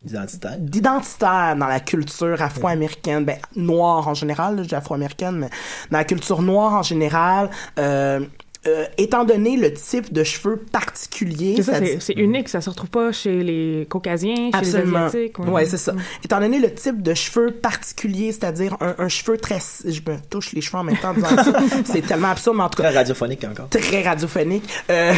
Identitaire. 0.05 0.57
d'identitaire 0.59 1.55
dans 1.57 1.67
la 1.67 1.79
culture 1.81 2.41
afro-américaine, 2.41 3.25
ben, 3.27 3.37
noire 3.55 4.09
en 4.09 4.15
général, 4.15 4.57
là, 4.57 4.63
je 4.63 4.69
dis 4.69 4.75
afro-américaine, 4.75 5.37
mais 5.37 5.51
dans 5.91 5.99
la 5.99 6.05
culture 6.05 6.41
noire 6.41 6.73
en 6.73 6.83
général, 6.83 7.51
euh, 7.79 8.21
euh, 8.67 8.85
étant 8.99 9.25
donné 9.25 9.57
le 9.57 9.73
type 9.73 10.13
de 10.13 10.23
cheveux 10.25 10.57
particulier, 10.57 11.55
C'est 11.57 11.63
ça, 11.63 11.73
c'est-à-dire- 11.73 12.03
c'est 12.03 12.15
c'est 12.15 12.21
unique. 12.21 12.49
Ça 12.49 12.61
se 12.61 12.69
retrouve 12.69 12.91
pas 12.91 13.13
chez 13.13 13.43
les 13.43 13.87
Caucasiens, 13.89 14.35
chez 14.35 14.59
Absolument. 14.59 14.99
les 15.01 15.05
Asiatiques. 15.07 15.39
Ouais, 15.39 15.65
c'est 15.65 15.77
ça. 15.79 15.95
Étant 16.25 16.41
donné 16.41 16.59
le 16.59 16.75
type 16.75 17.01
de 17.03 17.15
cheveux 17.15 17.53
particulier, 17.53 18.33
c'est-à-dire 18.33 18.77
un, 18.81 18.95
un 18.99 19.09
cheveu 19.09 19.39
très... 19.39 19.59
Je 19.85 20.01
me 20.11 20.17
touche 20.29 20.53
les 20.53 20.61
cheveux 20.61 20.79
en 20.79 20.85
même 20.85 20.97
temps 20.99 21.11
en 21.11 21.15
disant 21.15 21.29
ça. 21.43 21.53
C'est 21.85 22.03
tellement 22.07 22.29
absurde, 22.29 22.57
mais 22.59 22.65
en 22.65 22.69
tout 22.69 22.83
cas, 22.83 22.89
Très 22.91 22.99
radiophonique 22.99 23.45
encore. 23.45 23.69
très 23.71 24.03
radiophonique. 24.03 24.65
Euh, 24.91 25.15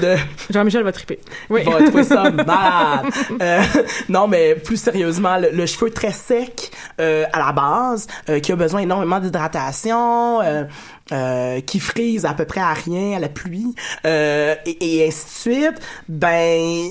de... 0.00 0.16
Jean-Michel 0.50 0.82
va 0.82 0.92
triper. 0.92 1.18
Oui. 1.48 1.62
va 1.64 1.82
trouver 1.84 2.04
ça 2.04 2.30
malade. 2.30 3.06
Euh, 3.40 3.62
non, 4.10 4.28
mais 4.28 4.54
plus 4.56 4.76
sérieusement, 4.76 5.38
le, 5.38 5.50
le 5.50 5.64
cheveu 5.66 5.90
très 5.90 6.12
sec 6.12 6.71
euh, 7.00 7.24
à 7.32 7.38
la 7.38 7.52
base, 7.52 8.06
euh, 8.28 8.40
qui 8.40 8.52
a 8.52 8.56
besoin 8.56 8.80
énormément 8.80 9.20
d'hydratation, 9.20 10.40
euh, 10.40 10.64
euh, 11.12 11.60
qui 11.60 11.80
frise 11.80 12.24
à 12.24 12.34
peu 12.34 12.44
près 12.44 12.60
à 12.60 12.72
rien 12.72 13.16
à 13.16 13.20
la 13.20 13.28
pluie, 13.28 13.74
euh, 14.06 14.54
et, 14.66 14.98
et 15.00 15.08
ainsi 15.08 15.24
de 15.24 15.30
suite, 15.30 15.80
ben... 16.08 16.90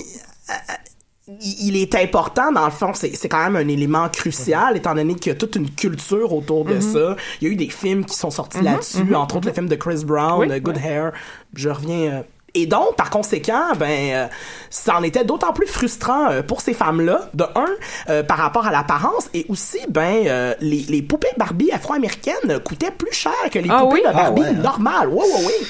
il 1.42 1.78
est 1.78 1.96
important, 1.96 2.52
dans 2.52 2.66
le 2.66 2.72
fond, 2.72 2.92
c'est 2.94 3.16
c'est 3.16 3.30
quand 3.30 3.44
même 3.44 3.56
un 3.56 3.68
élément 3.68 4.10
crucial, 4.10 4.76
étant 4.76 4.94
donné 4.96 5.16
qu'il 5.16 5.32
y 5.32 5.36
a 5.36 5.38
toute 5.38 5.56
une 5.56 5.70
culture 5.70 6.34
autour 6.34 6.66
de 6.66 6.74
Mhm. 6.76 6.82
ça. 6.82 7.16
Il 7.40 7.48
y 7.48 7.52
a 7.52 7.54
eu 7.54 7.56
des 7.56 7.70
films 7.70 8.04
qui 8.06 8.16
sont 8.18 8.32
sortis 8.32 8.58
Mhm, 8.58 8.64
là-dessus, 8.66 9.04
mhm, 9.04 9.16
entre 9.16 9.38
autres 9.38 9.48
le 9.48 9.54
film 9.54 9.68
de 9.70 9.76
Chris 9.76 10.04
Brown, 10.04 10.40
Oui, 10.50 10.60
Good 10.60 10.78
ouais. 10.78 10.84
Hair. 10.84 11.12
Je 11.56 11.70
reviens... 11.70 12.24
et 12.54 12.66
donc, 12.66 12.96
par 12.98 13.10
conséquent, 13.10 13.74
ben, 13.78 14.12
euh, 14.14 14.28
ça 14.70 14.98
en 14.98 15.04
était 15.04 15.24
d'autant 15.24 15.54
plus 15.54 15.68
frustrant 15.68 16.30
euh, 16.32 16.42
pour 16.42 16.62
ces 16.62 16.74
femmes-là, 16.74 17.30
de 17.34 17.46
un, 17.56 17.66
euh, 18.10 18.24
par 18.24 18.38
rapport 18.38 18.68
à 18.68 18.72
l'apparence, 18.72 19.30
et 19.34 19.46
aussi, 19.50 19.80
ben, 19.90 20.24
euh, 20.28 20.54
les, 20.60 20.82
les 20.90 21.02
poupées 21.02 21.30
Barbie 21.38 21.72
afro-américaines 21.72 22.60
coûtaient 22.66 22.92
plus 22.92 23.14
cher 23.14 23.32
que 23.52 23.60
les 23.60 23.70
Ah 23.70 23.80
poupées 23.82 24.02
oui? 24.04 24.10
de 24.10 24.14
Barbie 24.14 24.42
Ah 24.46 24.50
ouais, 24.52 24.56
hein? 24.58 24.62
normales. 24.62 25.08
Oui, 25.10 25.26
oui, 25.34 25.44
oui. 25.48 25.68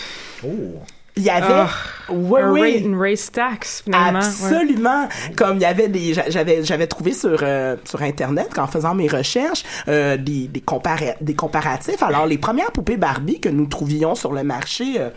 Oh. 0.48 0.80
Il 1.18 1.24
y 1.24 1.30
avait... 1.30 1.46
Ah, 1.54 1.70
oui, 2.10 2.42
un 2.42 2.52
oui. 2.52 2.62
rate- 2.62 2.82
une 2.86 2.98
race 2.98 3.32
tax, 3.34 3.82
finalement. 3.84 4.20
ouais. 4.20 4.26
Absolument. 4.26 5.10
Comme 5.36 5.58
il 5.58 5.62
y 5.62 5.66
avait 5.66 5.90
des, 5.90 6.14
j'a- 6.14 6.30
j'avais, 6.30 6.64
j'avais 6.64 6.88
trouvé 6.88 7.12
sur 7.12 7.38
euh, 7.44 7.76
sur 7.84 8.02
internet 8.02 8.48
qu'en 8.56 8.66
faisant 8.66 8.96
mes 8.96 9.10
recherches 9.10 9.64
euh, 9.90 10.16
des 10.16 10.48
des, 10.48 10.62
compara- 10.62 11.18
des 11.20 11.36
comparatifs. 11.36 12.02
Alors 12.02 12.26
les 12.28 12.38
premières 12.38 12.72
poupées 12.72 12.96
Barbie 12.96 13.42
que 13.42 13.50
nous 13.50 13.66
trouvions 13.66 14.16
sur 14.16 14.32
le 14.32 14.44
marché. 14.44 14.96
euh, 15.00 15.10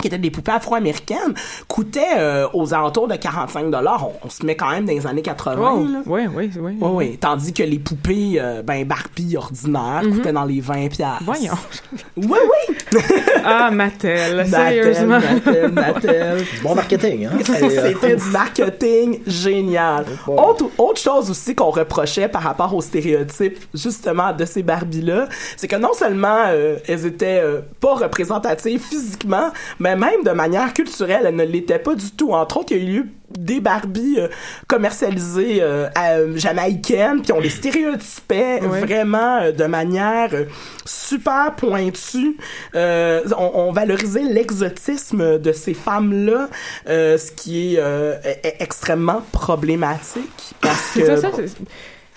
qui 0.00 0.08
étaient 0.08 0.18
des 0.18 0.30
poupées 0.30 0.52
afro-américaines, 0.52 1.34
coûtaient 1.68 2.18
euh, 2.18 2.46
aux 2.52 2.74
alentours 2.74 3.08
de 3.08 3.16
45 3.16 3.70
dollars. 3.70 4.06
On, 4.08 4.26
on 4.26 4.30
se 4.30 4.44
met 4.44 4.56
quand 4.56 4.70
même 4.70 4.84
dans 4.84 4.92
les 4.92 5.06
années 5.06 5.22
80. 5.22 5.56
Oh, 5.58 5.86
là. 5.86 6.02
oui, 6.06 6.22
oui, 6.34 6.50
oui. 6.58 6.76
Oui, 6.80 6.90
oui. 6.92 7.18
Tandis 7.18 7.52
que 7.52 7.62
les 7.62 7.78
poupées, 7.78 8.34
euh, 8.38 8.62
ben, 8.62 8.84
Barbie 8.84 9.36
ordinaires, 9.36 10.02
coûtaient 10.02 10.32
dans 10.32 10.44
les 10.44 10.60
20 10.60 10.88
piastres. 10.88 11.22
Mhm. 11.22 11.26
Voyons. 11.26 11.58
Oui, 12.16 12.38
oui. 12.38 13.00
Ah, 13.46 13.70
Mattel, 13.70 14.36
Mattel, 14.36 14.50
sérieusement. 14.50 15.20
Mattel, 15.20 15.72
Mattel. 15.72 16.36
Du 16.38 16.60
bon 16.62 16.74
marketing, 16.74 17.26
hein? 17.26 17.30
Euh, 17.50 17.68
C'était 17.70 18.16
du 18.16 18.30
marketing 18.30 19.20
génial. 19.26 20.06
Autre, 20.26 20.66
autre 20.78 21.00
chose 21.00 21.30
aussi 21.30 21.54
qu'on 21.54 21.70
reprochait 21.70 22.28
par 22.28 22.42
rapport 22.42 22.74
aux 22.74 22.80
stéréotypes, 22.80 23.58
justement, 23.74 24.32
de 24.32 24.44
ces 24.44 24.62
Barbies-là, 24.62 25.28
c'est 25.56 25.68
que 25.68 25.76
non 25.76 25.92
seulement 25.92 26.44
euh, 26.48 26.76
elles 26.88 27.04
étaient 27.06 27.40
euh, 27.42 27.60
pas 27.80 27.94
représentatives 27.94 28.80
physiquement, 28.80 29.50
mais 29.84 29.96
même 29.96 30.22
de 30.24 30.30
manière 30.30 30.72
culturelle, 30.72 31.24
elles 31.26 31.36
ne 31.36 31.44
l'étaient 31.44 31.78
pas 31.78 31.94
du 31.94 32.10
tout. 32.10 32.32
Entre 32.32 32.56
autres, 32.56 32.72
il 32.72 32.82
y 32.84 32.86
a 32.96 32.98
eu 33.00 33.12
des 33.30 33.60
Barbies 33.60 34.16
euh, 34.18 34.28
commercialisées 34.66 35.58
euh, 35.60 35.88
à- 35.94 36.34
jamaïcaines, 36.36 37.20
puis 37.22 37.32
on 37.32 37.40
les 37.40 37.50
stéréotypait 37.50 38.60
vraiment 38.86 39.38
euh, 39.42 39.52
de 39.52 39.64
manière 39.64 40.30
euh, 40.32 40.44
super 40.86 41.52
pointue. 41.56 42.36
Euh, 42.74 43.22
on, 43.36 43.50
on 43.68 43.72
valorisait 43.72 44.22
l'exotisme 44.22 45.38
de 45.38 45.52
ces 45.52 45.74
femmes-là, 45.74 46.48
euh, 46.88 47.18
ce 47.18 47.30
qui 47.32 47.74
est 47.74 47.78
euh, 47.78 48.14
e- 48.24 48.46
e- 48.46 48.52
extrêmement 48.60 49.22
problématique 49.32 50.54
parce 50.60 50.92
que 50.92 51.04
ça, 51.06 51.16
ça, 51.18 51.30
c'est- 51.36 51.54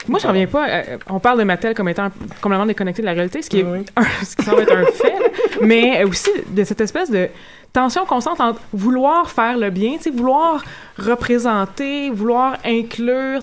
Moi, 0.08 0.20
je 0.20 0.28
reviens 0.28 0.48
pas. 0.48 0.68
euh, 0.70 0.98
on 1.10 1.20
parle 1.20 1.40
de 1.40 1.44
Mattel 1.44 1.74
comme 1.74 1.90
étant 1.90 2.10
complètement 2.42 2.66
déconnecté 2.66 3.02
de 3.02 3.08
la 3.08 3.14
réalité, 3.14 3.42
ce 3.42 3.50
qui 3.50 3.60
est 3.60 3.64
Oui. 3.64 3.80
un- 3.96 4.04
ce 4.26 4.36
qui 4.36 4.44
semble 4.46 4.62
être 4.62 4.76
un 4.76 4.86
fait, 4.86 5.10
là. 5.20 5.28
mais 5.62 6.04
aussi 6.04 6.30
de 6.50 6.64
cette 6.64 6.82
espèce 6.82 7.10
de 7.12 7.28
tension 7.74 8.06
constante 8.06 8.40
entre 8.42 8.60
vouloir 8.74 9.30
faire 9.30 9.58
le 9.58 9.70
bien, 9.70 9.98
vouloir 10.14 10.64
représenter, 10.98 12.10
vouloir 12.10 12.58
inclure, 12.66 13.42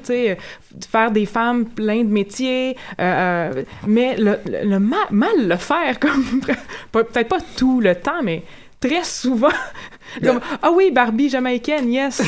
faire 0.90 1.10
des 1.10 1.26
femmes 1.26 1.66
plein 1.66 1.98
de 2.02 2.08
métiers, 2.10 2.76
euh, 3.00 3.52
euh, 3.54 3.62
mais 3.86 4.16
le, 4.16 4.38
le- 4.46 4.68
le 4.68 4.78
ma- 4.78 4.96
mal 5.10 5.46
le 5.48 5.56
faire, 5.56 5.98
comme 6.00 6.40
peut-être 6.92 7.28
pas 7.28 7.38
tout 7.56 7.80
le 7.80 7.94
temps, 7.94 8.22
mais 8.22 8.42
très 8.80 9.04
souvent. 9.04 9.48
comme, 10.24 10.40
ah 10.62 10.70
oui, 10.72 10.90
Barbie 10.90 11.28
jamaïcaine, 11.28 11.92
yes. 11.92 12.22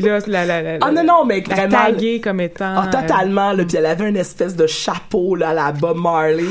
Puis 0.00 0.08
là, 0.10 0.18
la, 0.26 0.44
la, 0.44 0.62
la, 0.62 0.78
Ah 0.80 0.90
non, 0.90 1.04
non, 1.04 1.24
mais 1.24 1.42
la 1.48 1.54
vraiment... 1.54 1.84
taguer 1.86 2.20
comme 2.20 2.40
étant. 2.40 2.74
Ah, 2.76 2.86
euh, 2.86 2.90
totalement, 3.00 3.52
là. 3.52 3.64
Puis 3.64 3.76
elle 3.76 3.86
avait 3.86 4.08
une 4.08 4.16
espèce 4.16 4.56
de 4.56 4.66
chapeau, 4.66 5.34
là, 5.34 5.52
la 5.54 5.72
Bob 5.72 5.98
Marley. 5.98 6.44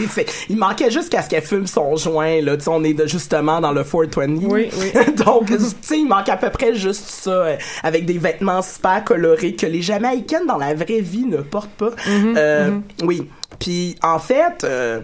Il 0.49 0.57
manquait 0.57 0.91
juste 0.91 1.09
qu'à 1.09 1.21
ce 1.21 1.29
qu'elle 1.29 1.43
fume 1.43 1.67
son 1.67 1.95
joint, 1.95 2.41
là. 2.41 2.57
Tu 2.57 2.63
sais, 2.63 2.69
on 2.71 2.83
est 2.83 2.93
de- 2.93 3.07
justement 3.07 3.59
dans 3.61 3.71
le 3.71 3.83
420. 3.83 4.47
Oui, 4.49 4.69
oui. 4.79 5.13
Donc, 5.25 5.47
tu 5.47 5.57
sais, 5.81 5.97
il 5.99 6.07
manque 6.07 6.29
à 6.29 6.37
peu 6.37 6.49
près 6.49 6.75
juste 6.75 7.07
ça, 7.07 7.31
euh, 7.31 7.55
avec 7.83 8.05
des 8.05 8.17
vêtements 8.17 8.61
super 8.61 9.03
colorés 9.03 9.55
que 9.55 9.65
les 9.65 9.81
Jamaïcaines 9.81 10.45
dans 10.47 10.57
la 10.57 10.73
vraie 10.73 11.01
vie 11.01 11.25
ne 11.25 11.37
portent 11.37 11.69
pas. 11.71 11.91
Mhm, 12.07 12.33
Euh, 12.37 12.71
Oui. 13.03 13.29
Puis, 13.59 13.95
en 14.03 14.19
fait... 14.19 14.63
euh, 14.63 15.01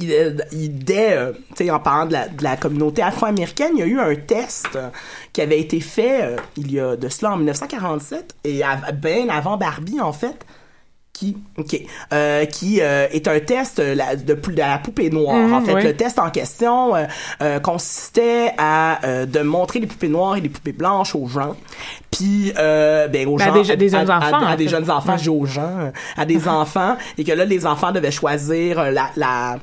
euh, 0.00 0.32
il- 0.50 0.78
dès, 0.82 1.12
euh, 1.12 1.32
tu 1.56 1.64
sais, 1.66 1.70
en 1.70 1.78
parlant 1.78 2.06
de 2.06 2.12
la, 2.14 2.28
de 2.28 2.42
la 2.42 2.56
communauté 2.56 3.02
afro-américaine, 3.02 3.72
il 3.74 3.80
y 3.80 3.82
a 3.82 3.86
eu 3.86 3.98
un 4.00 4.14
test 4.14 4.78
qui 5.34 5.42
avait 5.42 5.60
été 5.60 5.80
fait 5.80 6.22
euh, 6.22 6.36
il 6.56 6.72
y 6.72 6.80
a 6.80 6.96
de 6.96 7.08
cela 7.10 7.32
en 7.32 7.36
1947 7.36 8.34
et 8.44 8.62
bien 8.94 9.28
avant 9.28 9.58
Barbie 9.58 10.00
en 10.00 10.12
fait 10.14 10.46
qui 11.12 11.36
ok 11.58 11.76
euh, 12.12 12.44
qui 12.44 12.80
euh, 12.80 13.06
est 13.12 13.28
un 13.28 13.38
test 13.38 13.78
euh, 13.78 13.94
la- 13.94 14.16
de, 14.16 14.36
la 14.56 14.78
poupée 14.78 15.10
noire 15.10 15.36
Mhm, 15.36 15.52
en 15.54 15.60
fait 15.60 15.74
oui. 15.74 15.82
le 15.84 15.94
test 15.94 16.18
en 16.18 16.28
question 16.30 16.96
euh, 16.96 17.04
euh, 17.40 17.60
consistait 17.60 18.50
à 18.58 18.98
euh, 19.06 19.24
de 19.26 19.38
montrer 19.40 19.78
les 19.78 19.86
poupées 19.86 20.08
noires 20.08 20.36
et 20.36 20.40
les 20.40 20.48
poupées 20.48 20.72
blanches 20.72 21.14
aux 21.14 21.28
gens 21.28 21.54
puis 22.10 22.52
euh, 22.58 23.06
ben 23.06 23.28
aux 23.28 23.36
Ben, 23.36 23.44
à 23.44 23.54
gens 23.54 23.62
des- 23.62 23.76
des 23.76 23.88
jeunes 23.90 24.10
à, 24.10 24.18
enfants, 24.18 24.44
à- 24.44 24.50
à 24.50 24.56
des 24.56 24.66
jeunes 24.68 24.90
enfants 24.90 25.16
Ouais. 25.16 25.28
aux 25.28 25.46
gens 25.46 25.90
à 26.16 26.24
des 26.24 26.48
enfants 26.60 26.96
et 27.16 27.22
que 27.22 27.30
là 27.32 27.44
les 27.44 27.64
enfants 27.64 27.92
devaient 27.92 28.10
choisir 28.10 28.90
la, 28.90 29.10
la 29.16 29.58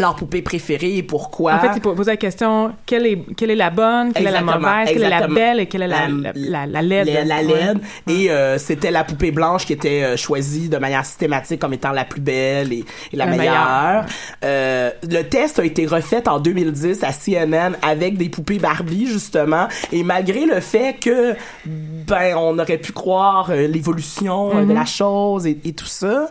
leur 0.00 0.16
poupée 0.16 0.42
préférée 0.42 0.96
et 0.96 1.02
pourquoi 1.02 1.54
En 1.54 1.58
fait, 1.60 1.70
il 1.76 1.80
poser 1.80 2.10
la 2.12 2.16
question 2.16 2.72
quelle 2.86 3.06
est, 3.06 3.18
quelle 3.36 3.50
est 3.50 3.56
la 3.56 3.70
bonne, 3.70 4.12
quelle 4.12 4.26
est 4.26 4.30
la 4.30 4.40
Exactement, 4.40 4.68
mauvaise, 4.68 4.88
quelle 4.88 4.96
est 4.96 5.08
la 5.08 5.16
exactement. 5.16 5.34
belle 5.34 5.60
et 5.60 5.66
quelle 5.66 5.82
est 5.82 5.86
la, 5.88 6.08
La- 6.08 6.32
la, 6.32 6.32
la, 6.34 6.66
la 6.66 6.82
laide. 6.82 7.06
la, 7.08 7.24
la 7.24 7.36
Ouais. 7.36 7.42
laide. 7.44 7.78
Et 8.08 8.30
euh, 8.30 8.58
c'était 8.58 8.90
la 8.90 9.04
poupée 9.04 9.30
blanche 9.30 9.66
qui 9.66 9.72
était 9.72 10.02
euh, 10.02 10.16
choisie 10.16 10.68
de 10.68 10.76
manière 10.78 11.04
systématique 11.04 11.60
comme 11.60 11.72
étant 11.74 11.92
la 11.92 12.04
plus 12.04 12.20
belle 12.20 12.72
et, 12.72 12.84
et 13.12 13.16
la 13.16 13.26
La 13.26 13.30
meilleure. 13.36 13.54
meilleure. 13.54 14.04
Euh, 14.44 14.90
le 15.08 15.22
test 15.22 15.58
a 15.58 15.64
été 15.64 15.86
refait 15.86 16.28
en 16.28 16.38
2010 16.40 17.02
à 17.04 17.12
CNN 17.12 17.76
avec 17.82 18.16
des 18.18 18.28
poupées 18.28 18.58
Barbie 18.58 19.06
justement. 19.06 19.68
Et 19.92 20.02
malgré 20.02 20.46
le 20.46 20.60
fait 20.60 20.96
que 21.00 21.34
ben 21.66 22.34
on 22.36 22.58
aurait 22.58 22.78
pu 22.78 22.92
croire 22.92 23.50
euh, 23.50 23.66
l'évolution 23.66 24.50
euh, 24.56 24.60
de 24.62 24.66
Mhm. 24.70 24.74
la 24.74 24.84
chose 24.84 25.46
et, 25.46 25.58
et 25.64 25.72
tout 25.72 25.86
ça, 25.86 26.28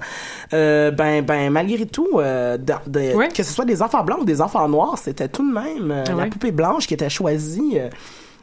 euh, 0.53 0.91
ben 0.91 1.22
ben 1.24 1.49
malgré 1.51 1.86
tout, 1.86 2.07
de- 2.15 3.15
Ouais. 3.15 3.28
que 3.30 3.43
ce 3.43 3.53
soit 3.60 3.66
des 3.66 3.82
enfants 3.82 4.03
blancs 4.05 4.22
ou 4.22 4.26
des 4.26 4.39
enfants 4.39 4.70
noirs, 4.70 4.97
c'était 4.97 5.28
tout 5.28 5.45
de 5.45 5.53
même 5.53 5.91
euh, 5.91 6.03
la 6.16 6.28
poupée 6.28 6.51
blanche 6.53 6.88
qui 6.88 6.93
était 6.93 7.10
choisie 7.10 7.74
euh, 7.76 7.89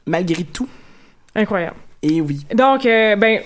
malgré 0.04 0.44
tout. 0.44 0.68
Incroyable. 1.34 1.76
Et 2.02 2.20
oui. 2.20 2.44
Donc, 2.54 2.84
euh, 2.84 3.16
ben, 3.16 3.40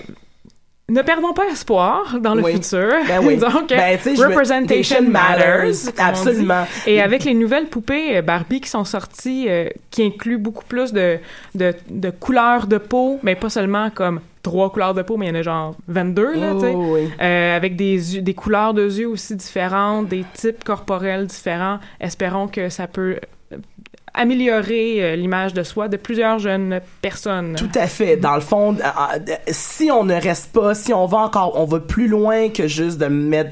ne 0.89 1.01
perdons 1.01 1.31
pas 1.31 1.45
espoir 1.45 2.19
dans 2.19 2.35
le 2.35 2.43
Oui. 2.43 2.53
futur. 2.55 2.89
Ben 3.07 3.21
oui. 3.23 3.37
Donc, 3.37 3.69
Ben, 3.69 3.97
representation 4.17 5.01
matters. 5.03 5.93
Absolument. 5.97 6.65
Et 6.85 7.01
avec 7.01 7.23
les 7.23 7.33
nouvelles 7.33 7.67
poupées 7.67 8.21
Barbie 8.21 8.59
qui 8.59 8.69
sont 8.69 8.83
sorties, 8.83 9.45
euh, 9.47 9.69
qui 9.91 10.03
incluent 10.03 10.37
beaucoup 10.37 10.65
plus 10.65 10.91
de, 10.91 11.19
de, 11.55 11.73
de 11.89 12.09
couleurs 12.09 12.67
de 12.67 12.79
peau, 12.79 13.17
mais 13.23 13.35
pas 13.35 13.49
seulement 13.49 13.89
comme 13.91 14.19
trois 14.41 14.71
couleurs 14.71 14.93
de 14.93 15.01
peau, 15.01 15.17
mais 15.17 15.27
il 15.27 15.29
y 15.29 15.31
en 15.31 15.39
a 15.39 15.41
genre 15.43 15.75
22, 15.87 16.33
là, 16.39 16.53
tu 16.53 16.59
sais. 16.61 16.73
Oh, 16.75 16.93
oui. 16.95 17.09
Euh, 17.21 17.55
avec 17.55 17.75
des, 17.75 18.21
des 18.21 18.33
couleurs 18.33 18.73
de 18.73 18.83
yeux 18.83 19.07
aussi 19.07 19.35
différentes, 19.35 20.07
des 20.07 20.25
types 20.33 20.63
corporels 20.63 21.27
différents. 21.27 21.79
Espérons 21.99 22.47
que 22.47 22.69
ça 22.69 22.87
peut 22.87 23.17
euh, 23.53 23.57
améliorer 24.13 25.03
euh, 25.03 25.15
l'image 25.15 25.53
de 25.53 25.63
soi 25.63 25.87
de 25.87 25.97
plusieurs 25.97 26.39
jeunes 26.39 26.81
personnes. 27.01 27.55
Tout 27.55 27.69
à 27.79 27.87
fait. 27.87 28.17
Dans 28.17 28.35
le 28.35 28.41
fond, 28.41 28.75
si 29.47 29.89
on 29.91 30.03
ne 30.03 30.15
reste 30.15 30.51
pas, 30.51 30.73
si 30.75 30.93
on 30.93 31.05
va 31.05 31.19
encore, 31.19 31.53
on 31.59 31.65
va 31.65 31.79
plus 31.79 32.07
loin 32.07 32.49
que 32.49 32.67
juste 32.67 32.97
de 32.97 33.05
mettre 33.07 33.51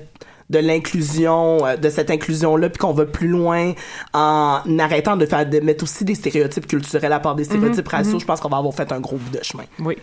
de 0.50 0.58
l'inclusion, 0.58 1.60
de 1.80 1.90
cette 1.90 2.10
inclusion-là, 2.10 2.70
puis 2.70 2.80
qu'on 2.80 2.92
va 2.92 3.06
plus 3.06 3.28
loin 3.28 3.74
en 4.14 4.62
arrêtant 4.80 5.16
de 5.16 5.28
faire 5.28 5.46
de 5.48 5.60
mettre 5.60 5.84
aussi 5.84 6.04
des 6.06 6.16
stéréotypes 6.16 6.66
culturels 6.66 7.14
à 7.14 7.20
part 7.20 7.36
des 7.36 7.44
stéréotypes 7.44 7.86
Mhm, 7.86 7.92
raciaux, 7.92 8.14
mhm. 8.16 8.20
je 8.22 8.26
pense 8.26 8.40
qu'on 8.40 8.50
va 8.50 8.58
avoir 8.58 8.74
fait 8.74 8.92
un 8.92 9.00
gros 9.00 9.18
bout 9.18 9.38
de 9.38 9.44
chemin. 9.44 9.66
Oui. 9.80 9.96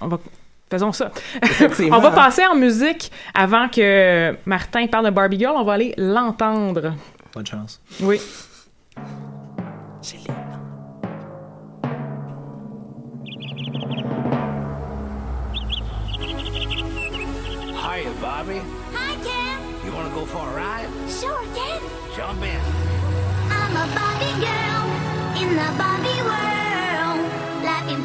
On 0.00 0.08
va... 0.08 0.18
Faisons 0.70 0.92
ça. 0.92 1.10
On 1.90 1.98
va 1.98 2.10
passer 2.10 2.44
en 2.44 2.54
musique 2.54 3.10
avant 3.32 3.68
que 3.68 4.36
Martin 4.44 4.86
parle 4.86 5.06
de 5.06 5.10
Barbie 5.10 5.38
Girl. 5.38 5.54
On 5.56 5.64
va 5.64 5.72
aller 5.74 5.94
l'entendre. 5.96 6.92
Bonne 7.32 7.46
chance. 7.46 7.80
Oui. 8.02 8.20
Hiya, 17.98 18.12
Bobby. 18.20 18.60
Hi, 18.94 19.16
Ken. 19.24 19.58
You 19.84 19.92
want 19.92 20.08
to 20.08 20.14
go 20.14 20.24
for 20.26 20.46
a 20.48 20.54
ride? 20.54 20.88
Sure, 21.08 21.42
Ken. 21.54 21.80
Jump 22.14 22.42
in. 22.42 22.60
I'm 23.50 23.74
a 23.74 23.86
Barbie 23.96 24.36
girl 24.38 24.84
in 25.42 25.56
the 25.56 25.68
Barbie 25.78 26.22
world. 26.28 27.20
Life 27.64 27.88
in 27.90 28.00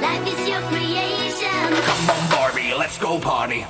life 0.00 0.26
is 0.26 0.48
your 0.48 0.60
creation. 0.62 1.82
Come 1.84 2.10
on, 2.10 2.30
Barbie, 2.30 2.74
let's 2.74 2.98
go 2.98 3.18
party. 3.18 3.64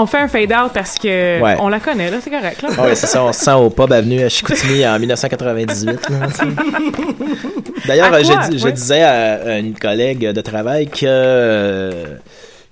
On 0.00 0.06
fait 0.06 0.18
un 0.18 0.28
fade-out 0.28 0.72
parce 0.72 0.96
que 0.98 1.40
Ouais. 1.40 1.56
on 1.60 1.68
la 1.68 1.80
connaît, 1.80 2.10
là, 2.10 2.18
c'est 2.22 2.30
correct. 2.30 2.62
Là. 2.62 2.68
Ah 2.78 2.84
ouais, 2.84 2.94
c'est 2.94 3.06
ça, 3.06 3.22
on 3.22 3.32
se 3.32 3.40
sent 3.40 3.52
au 3.52 3.70
pub 3.70 3.92
avenue 3.92 4.22
à 4.22 4.28
Chicoutimi 4.28 4.86
en 4.86 4.98
1998. 5.00 5.86
là, 5.86 5.92
tu 6.26 6.32
sais. 6.32 6.44
D'ailleurs, 7.86 8.12
je, 8.52 8.68
disais 8.70 9.02
à, 9.02 9.58
une 9.58 9.74
collègue 9.74 10.30
de 10.32 10.40
travail 10.40 10.88
que 10.88 11.90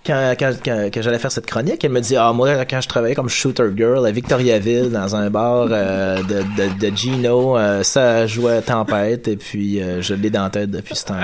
quand, 0.07 0.35
quand, 0.39 1.03
j'allais 1.03 1.19
faire 1.19 1.33
cette 1.33 1.47
chronique, 1.47 1.85
elle 1.85 1.91
me 1.91 2.01
dit 2.01 2.17
Ah, 2.17 2.33
moi, 2.33 2.65
quand 2.65 2.81
je 2.81 2.89
travaillais 2.89 3.15
comme 3.15 3.29
shooter 3.29 3.65
girl 3.77 4.07
à 4.07 4.11
Victoriaville, 4.11 4.91
dans 4.91 5.15
un 5.15 5.29
bar 5.29 5.69
euh, 5.71 6.23
de, 6.23 6.43
de, 6.57 6.91
de 6.91 6.97
Gino, 6.97 7.59
euh, 7.59 7.83
ça 7.83 8.27
jouait 8.27 8.63
Tempête, 8.63 9.29
et 9.29 9.37
puis 9.37 9.83
euh, 9.83 10.01
je 10.01 10.15
l'ai 10.15 10.31
dans 10.31 10.45
la 10.45 10.51
tête 10.51 10.71
depuis 10.71 10.97
ce 10.97 11.05
temps 11.05 11.15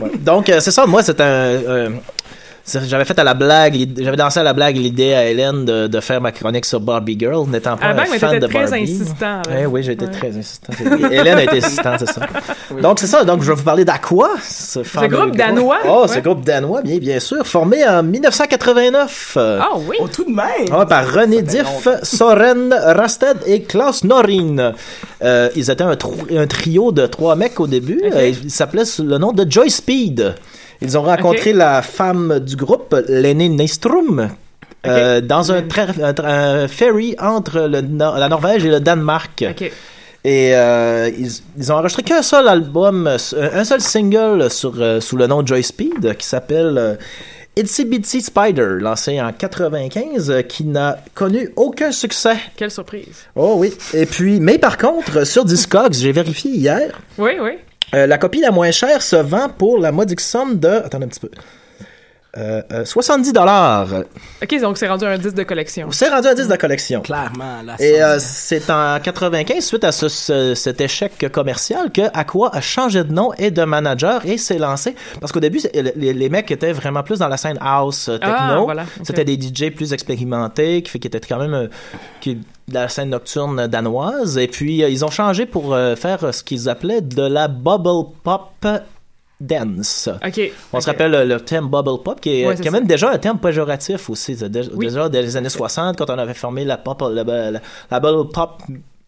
Ouais. 0.00 0.10
Donc, 0.20 0.46
c'est 0.46 0.70
ça, 0.70 0.86
moi, 0.86 1.02
c'est 1.02 1.20
un. 1.20 1.92
J'avais 2.86 3.04
fait 3.04 3.18
à 3.18 3.24
la 3.24 3.34
blague, 3.34 3.76
j'avais 3.98 4.16
lancé 4.16 4.40
à 4.40 4.42
la 4.42 4.52
blague 4.52 4.76
l'idée 4.76 5.14
à 5.14 5.26
Hélène 5.28 5.64
de, 5.64 5.86
de 5.86 6.00
faire 6.00 6.20
ma 6.20 6.32
chronique 6.32 6.64
sur 6.66 6.80
Barbie 6.80 7.16
Girl, 7.18 7.48
n'étant 7.48 7.76
pas 7.76 7.86
À 7.86 7.88
la 7.88 7.92
un 7.92 7.94
blague, 7.96 8.08
mais 8.12 8.18
fan 8.18 8.30
t'étais 8.30 8.40
de 8.40 8.52
très 8.52 8.64
Barbie. 8.66 8.82
insistant, 8.82 9.20
là. 9.20 9.42
Eh 9.62 9.66
oui, 9.66 9.82
j'ai 9.82 9.92
été 9.92 10.04
Ouais. 10.04 10.10
très 10.10 10.36
insistant. 10.36 10.72
Hélène 11.10 11.38
a 11.38 11.42
été 11.44 11.58
insistante, 11.58 11.96
c'est 12.00 12.08
ça. 12.12 12.20
Donc, 12.82 12.98
c'est 13.00 13.06
ça. 13.06 13.24
Donc, 13.24 13.42
je 13.42 13.48
vais 13.50 13.54
vous 13.56 13.62
parler 13.64 13.84
d'Aqua. 13.84 14.30
Ce, 14.42 14.82
fameux 14.82 15.08
groupe 15.08 15.36
danois, 15.36 15.78
Oh, 15.88 16.02
ouais. 16.02 16.08
ce 16.08 16.18
groupe 16.20 16.44
danois, 16.44 16.82
bien, 16.82 16.98
bien 16.98 17.18
sûr, 17.20 17.46
formé 17.46 17.86
en 17.88 18.02
1989. 18.02 19.34
euh, 19.36 19.58
Ah 19.62 19.70
oui. 19.76 19.96
Oh, 20.00 20.06
tout 20.08 20.24
de 20.24 20.30
même. 20.30 20.46
ah, 20.72 20.84
par 20.86 21.10
René 21.12 21.42
Diff, 21.42 21.88
Soren 22.02 22.72
Rasted 22.72 23.38
et 23.46 23.62
Klaus 23.62 24.04
Norin. 24.04 24.72
Euh, 25.22 25.48
ils 25.56 25.70
étaient 25.70 25.82
un, 25.82 25.90
un 26.36 26.46
trio 26.46 26.92
de 26.92 27.06
trois 27.06 27.36
mecs 27.36 27.58
au 27.60 27.66
début. 27.66 28.00
Euh, 28.14 28.28
ils 28.44 28.50
s'appelaient 28.50 28.84
sous 28.84 29.02
le 29.04 29.18
nom 29.18 29.32
de 29.32 29.50
Joy 29.50 29.70
Speed. 29.70 30.34
Ils 30.80 30.96
ont 30.96 31.02
rencontré 31.02 31.52
la 31.52 31.82
femme 31.82 32.38
du 32.40 32.56
groupe, 32.56 32.94
Lene 33.08 33.56
Nystrom, 33.56 34.28
euh, 34.86 35.20
dans 35.20 35.50
un, 35.52 35.62
tra- 35.62 36.22
un 36.24 36.68
ferry 36.68 37.16
entre 37.18 37.60
le 37.60 37.80
la 37.80 38.28
Norvège 38.28 38.64
et 38.64 38.70
le 38.70 38.80
Danemark. 38.80 39.44
OK. 39.50 39.72
Et 40.24 40.54
euh, 40.54 41.10
ils, 41.16 41.30
ils 41.56 41.72
ont 41.72 41.76
enregistré 41.76 42.02
qu'un 42.02 42.22
seul 42.22 42.48
album, 42.48 43.06
un 43.06 43.64
seul 43.64 43.80
single 43.80 44.50
sur, 44.50 44.74
euh, 44.78 45.00
sous 45.00 45.16
le 45.16 45.26
nom 45.26 45.44
Joy 45.46 45.62
Speed 45.62 46.16
qui 46.16 46.26
s'appelle 46.26 46.98
Itsy 47.56 47.84
Bitsy 47.84 48.20
Spider, 48.20 48.76
lancé 48.80 49.20
en 49.20 49.32
95, 49.32 50.30
euh, 50.30 50.42
qui 50.42 50.64
n'a 50.64 50.98
connu 51.14 51.50
aucun 51.56 51.90
succès. 51.92 52.36
Quelle 52.56 52.70
surprise. 52.70 53.26
Oh 53.36 53.54
oui. 53.56 53.72
Et 53.94 54.06
puis, 54.06 54.38
mais 54.38 54.58
par 54.58 54.76
contre, 54.76 55.24
sur 55.26 55.44
Discogs, 55.44 55.94
j'ai 55.94 56.12
vérifié 56.12 56.50
hier, 56.52 57.00
Oui, 57.16 57.32
oui. 57.40 57.52
Euh, 57.94 58.06
la 58.06 58.18
copie 58.18 58.40
la 58.40 58.50
moins 58.50 58.70
chère 58.70 59.02
se 59.02 59.16
vend 59.16 59.48
pour 59.48 59.78
la 59.78 59.92
modique 59.92 60.20
somme 60.20 60.58
de. 60.58 60.68
Attendez 60.68 61.06
un 61.06 61.08
petit 61.08 61.20
peu. 61.20 61.30
Euh, 62.36 62.60
euh, 62.72 62.84
70 62.84 63.32
dollars. 63.32 63.88
OK, 64.42 64.60
donc 64.60 64.76
c'est 64.76 64.86
rendu 64.86 65.06
un 65.06 65.16
disque 65.16 65.34
de 65.34 65.44
collection. 65.44 65.88
C'est 65.90 66.10
rendu 66.10 66.28
un 66.28 66.34
disque 66.34 66.50
de 66.50 66.56
collection. 66.56 67.00
Clairement, 67.00 67.62
là. 67.64 67.76
Et 67.80 68.02
euh, 68.02 68.18
c'est 68.20 68.68
en 68.70 69.00
95, 69.02 69.64
suite 69.64 69.82
à 69.82 69.92
ce, 69.92 70.08
ce- 70.08 70.54
cet 70.54 70.80
échec 70.82 71.26
commercial, 71.32 71.90
que 71.90 72.02
Aqua 72.12 72.50
a 72.54 72.60
changé 72.60 73.02
de 73.02 73.12
nom 73.12 73.32
et 73.38 73.50
de 73.50 73.64
manager 73.64 74.26
et 74.26 74.36
s'est 74.36 74.58
lancé. 74.58 74.94
Parce 75.20 75.32
qu'au 75.32 75.40
début, 75.40 75.60
les, 75.74 76.12
les 76.12 76.28
mecs 76.28 76.50
étaient 76.50 76.72
vraiment 76.72 77.02
plus 77.02 77.18
dans 77.18 77.28
la 77.28 77.38
scène 77.38 77.56
house 77.62 78.10
euh, 78.10 78.18
techno. 78.18 78.34
Ah, 78.36 78.60
voilà. 78.62 78.84
C'était 79.04 79.24
des 79.24 79.40
DJ 79.40 79.70
plus 79.74 79.94
expérimentés, 79.94 80.82
qui, 80.82 80.90
fait, 80.90 80.98
qui 80.98 81.06
étaient 81.08 81.20
quand 81.20 81.38
même 81.38 81.54
euh, 81.54 81.68
qui, 82.20 82.34
de 82.34 82.74
la 82.74 82.90
scène 82.90 83.08
nocturne 83.08 83.66
danoise. 83.68 84.36
Et 84.36 84.48
puis, 84.48 84.84
euh, 84.84 84.90
ils 84.90 85.02
ont 85.02 85.10
changé 85.10 85.46
pour 85.46 85.72
euh, 85.72 85.96
faire 85.96 86.34
ce 86.34 86.42
qu'ils 86.42 86.68
appelaient 86.68 87.00
de 87.00 87.22
la 87.22 87.48
bubble 87.48 88.10
pop 88.22 88.50
dance. 89.40 90.08
On 90.72 90.80
se 90.80 90.86
rappelle 90.86 91.10
le, 91.12 91.24
le 91.24 91.40
terme 91.40 91.68
bubble 91.70 92.02
pop, 92.02 92.20
qui 92.20 92.40
est 92.42 92.46
Ouais, 92.46 92.56
quand 92.56 92.64
ça. 92.64 92.70
même 92.70 92.86
déjà 92.86 93.10
un 93.10 93.18
terme 93.18 93.38
péjoratif 93.38 94.10
aussi. 94.10 94.34
Déjà, 94.36 94.70
Oui. 94.74 94.86
déjà 94.86 95.08
dans 95.08 95.20
les 95.20 95.36
années 95.36 95.48
60, 95.48 95.96
quand 95.96 96.10
on 96.10 96.18
avait 96.18 96.34
formé 96.34 96.64
la 96.64 96.76
pop, 96.76 97.00
la, 97.12 97.22
la- 97.24 97.60
la 97.90 98.00
bubble 98.00 98.30
pop. 98.32 98.62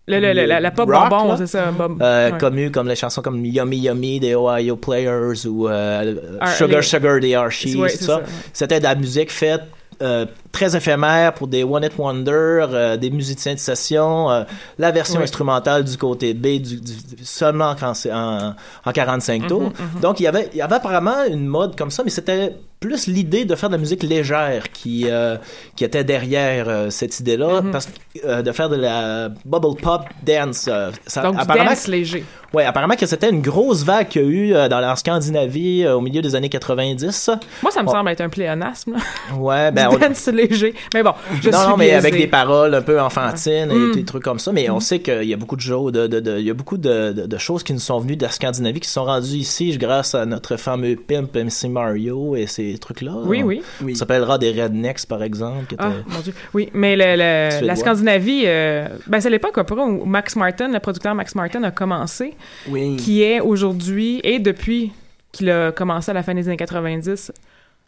Le, 0.08 0.18
le- 0.18 0.32
le- 0.32 0.44
la, 0.46 0.58
la 0.60 0.70
pop 0.72 0.88
rock, 0.90 1.08
bonbon, 1.08 1.36
c'est 1.36 1.46
ça. 1.46 1.70
Bob. 1.70 2.02
Euh, 2.02 2.32
Ouais. 2.32 2.70
comme 2.72 2.88
les 2.88 2.96
chansons 2.96 3.22
comme 3.22 3.44
Yummy 3.44 3.76
Yummy 3.78 4.18
des 4.18 4.34
Ohio 4.34 4.74
Players 4.76 5.46
ou 5.46 5.68
euh, 5.68 6.14
Ah, 6.40 6.52
Sugar 6.52 6.80
les- 6.80 6.82
Sugar 6.86 7.20
des 7.20 7.34
Archies, 7.34 7.76
Ouais, 7.76 7.88
tout 7.90 7.96
c'est 7.98 8.04
ça. 8.04 8.14
ça, 8.14 8.18
ouais. 8.18 8.24
C'était 8.52 8.78
de 8.78 8.84
la 8.84 8.94
musique 8.96 9.30
faite 9.30 9.62
euh, 10.02 10.26
très 10.52 10.74
éphémère 10.76 11.34
pour 11.34 11.46
des 11.48 11.62
One 11.64 11.84
It 11.84 11.92
Wonder, 11.98 12.30
euh, 12.32 12.96
des 12.96 13.10
musiciens 13.10 13.54
de 13.54 13.58
session, 13.58 14.30
euh, 14.30 14.44
la 14.78 14.90
version 14.90 15.20
instrumentale 15.24 15.84
du 15.84 15.96
côté 15.96 16.34
B 16.34 16.60
du, 16.60 16.80
du- 16.80 17.24
seulement 17.24 17.74
en, 17.82 18.54
en 18.84 18.92
45 18.92 19.46
tours. 19.46 19.62
Mhm, 19.62 19.68
mhm. 19.94 20.00
Donc 20.00 20.20
il 20.20 20.24
y 20.24 20.26
avait 20.26 20.48
il 20.52 20.58
y 20.58 20.62
avait 20.62 20.76
apparemment 20.76 21.24
une 21.28 21.46
mode 21.46 21.76
comme 21.76 21.90
ça, 21.90 22.02
mais 22.04 22.10
c'était 22.10 22.54
plus 22.80 23.06
l'idée 23.06 23.44
de 23.44 23.54
faire 23.54 23.68
de 23.68 23.74
la 23.74 23.78
musique 23.78 24.02
légère 24.02 24.72
qui 24.72 25.04
euh, 25.06 25.36
qui 25.76 25.84
était 25.84 26.02
derrière 26.02 26.68
euh, 26.68 26.88
cette 26.90 27.20
idée-là, 27.20 27.60
Mhm. 27.60 27.70
parce 27.70 27.86
que 27.86 27.92
euh, 28.24 28.42
de 28.42 28.50
faire 28.52 28.68
de 28.70 28.76
la 28.76 29.28
bubble 29.44 29.76
pop 29.80 30.02
dance. 30.24 30.66
euh, 30.68 30.90
ça, 31.06 31.22
Donc, 31.22 31.36
apparemment, 31.38 31.70
dance 31.70 31.86
léger. 31.86 32.24
Ouais, 32.52 32.64
apparemment 32.64 32.96
que 32.96 33.06
c'était 33.06 33.30
une 33.30 33.42
grosse 33.42 33.84
vague 33.84 34.08
qu'il 34.08 34.22
y 34.22 34.24
a 34.24 34.28
eu 34.64 34.68
dans 34.68 34.80
la 34.80 34.96
Scandinavie 34.96 35.86
au 35.86 36.00
milieu 36.00 36.20
des 36.20 36.34
années 36.34 36.48
90. 36.48 37.30
Moi, 37.62 37.70
ça 37.70 37.82
me 37.82 37.88
Oh. 37.88 37.92
semble 37.92 38.08
être 38.10 38.22
un 38.22 38.28
pléonasme. 38.28 38.94
là. 38.94 39.36
Ouais, 39.36 39.70
ben 39.72 39.88
du 39.90 39.94
on- 39.96 39.98
dance 39.98 40.26
léger. 40.26 40.74
Mais 40.94 41.02
bon, 41.04 41.12
je 41.40 41.50
non, 41.50 41.58
suis 41.58 41.68
non, 41.68 41.76
mais 41.76 41.84
biaisée. 41.90 41.96
avec 42.08 42.16
des 42.16 42.26
paroles 42.26 42.74
un 42.74 42.82
peu 42.82 43.00
enfantines 43.00 43.70
et 43.70 43.94
des 43.94 44.04
trucs 44.04 44.24
comme 44.24 44.38
ça. 44.40 44.50
Mais 44.52 44.68
on 44.70 44.80
sait 44.80 44.98
qu'il 45.00 45.24
y 45.24 45.34
a 45.34 45.36
beaucoup 45.36 45.54
de 45.56 45.60
choses, 45.60 45.92
de, 45.92 46.06
de, 46.08 46.18
de- 46.18 46.38
il 46.38 46.46
y 46.46 46.50
a 46.50 46.54
beaucoup 46.54 46.76
de, 46.78 47.12
de, 47.12 47.26
de 47.26 47.38
choses 47.38 47.62
qui 47.62 47.72
nous 47.72 47.78
sont 47.78 48.00
venues 48.00 48.16
de 48.16 48.22
la 48.24 48.30
Scandinavie, 48.32 48.80
qui 48.80 48.88
sont 48.88 49.04
rendues 49.04 49.36
ici 49.36 49.76
grâce 49.78 50.14
à 50.16 50.26
notre 50.26 50.56
fameux 50.56 50.96
pimp 50.96 51.36
MC 51.36 51.68
Mario 51.68 52.34
et 52.34 52.46
ces 52.72 52.78
trucs-là. 52.78 53.12
Oui, 53.24 53.42
oui. 53.42 53.62
Ça 53.94 54.00
s'appellera 54.00 54.38
des 54.38 54.50
Rednecks, 54.62 55.06
par 55.06 55.22
exemple. 55.22 55.66
qui 55.66 55.76
Ah, 55.78 55.92
mon 56.08 56.20
Dieu. 56.20 56.32
Oui, 56.54 56.70
mais 56.74 56.96
le- 56.96 57.66
la 57.66 57.76
Scandinavie, 57.76 58.42
euh, 58.46 58.88
ben, 59.06 59.20
c'est 59.20 59.30
l'époque 59.30 59.58
où 59.58 60.04
Max 60.04 60.36
Martin, 60.36 60.68
le 60.68 60.78
producteur 60.80 61.14
Max 61.14 61.34
Martin, 61.34 61.62
a 61.64 61.70
commencé, 61.70 62.34
Oui. 62.68 62.96
qui 62.96 63.22
est 63.22 63.40
aujourd'hui, 63.40 64.20
et 64.24 64.38
depuis 64.38 64.92
qu'il 65.32 65.50
a 65.50 65.72
commencé 65.72 66.10
à 66.10 66.14
la 66.14 66.22
fin 66.22 66.34
des 66.34 66.46
années 66.48 66.56
90, 66.56 67.32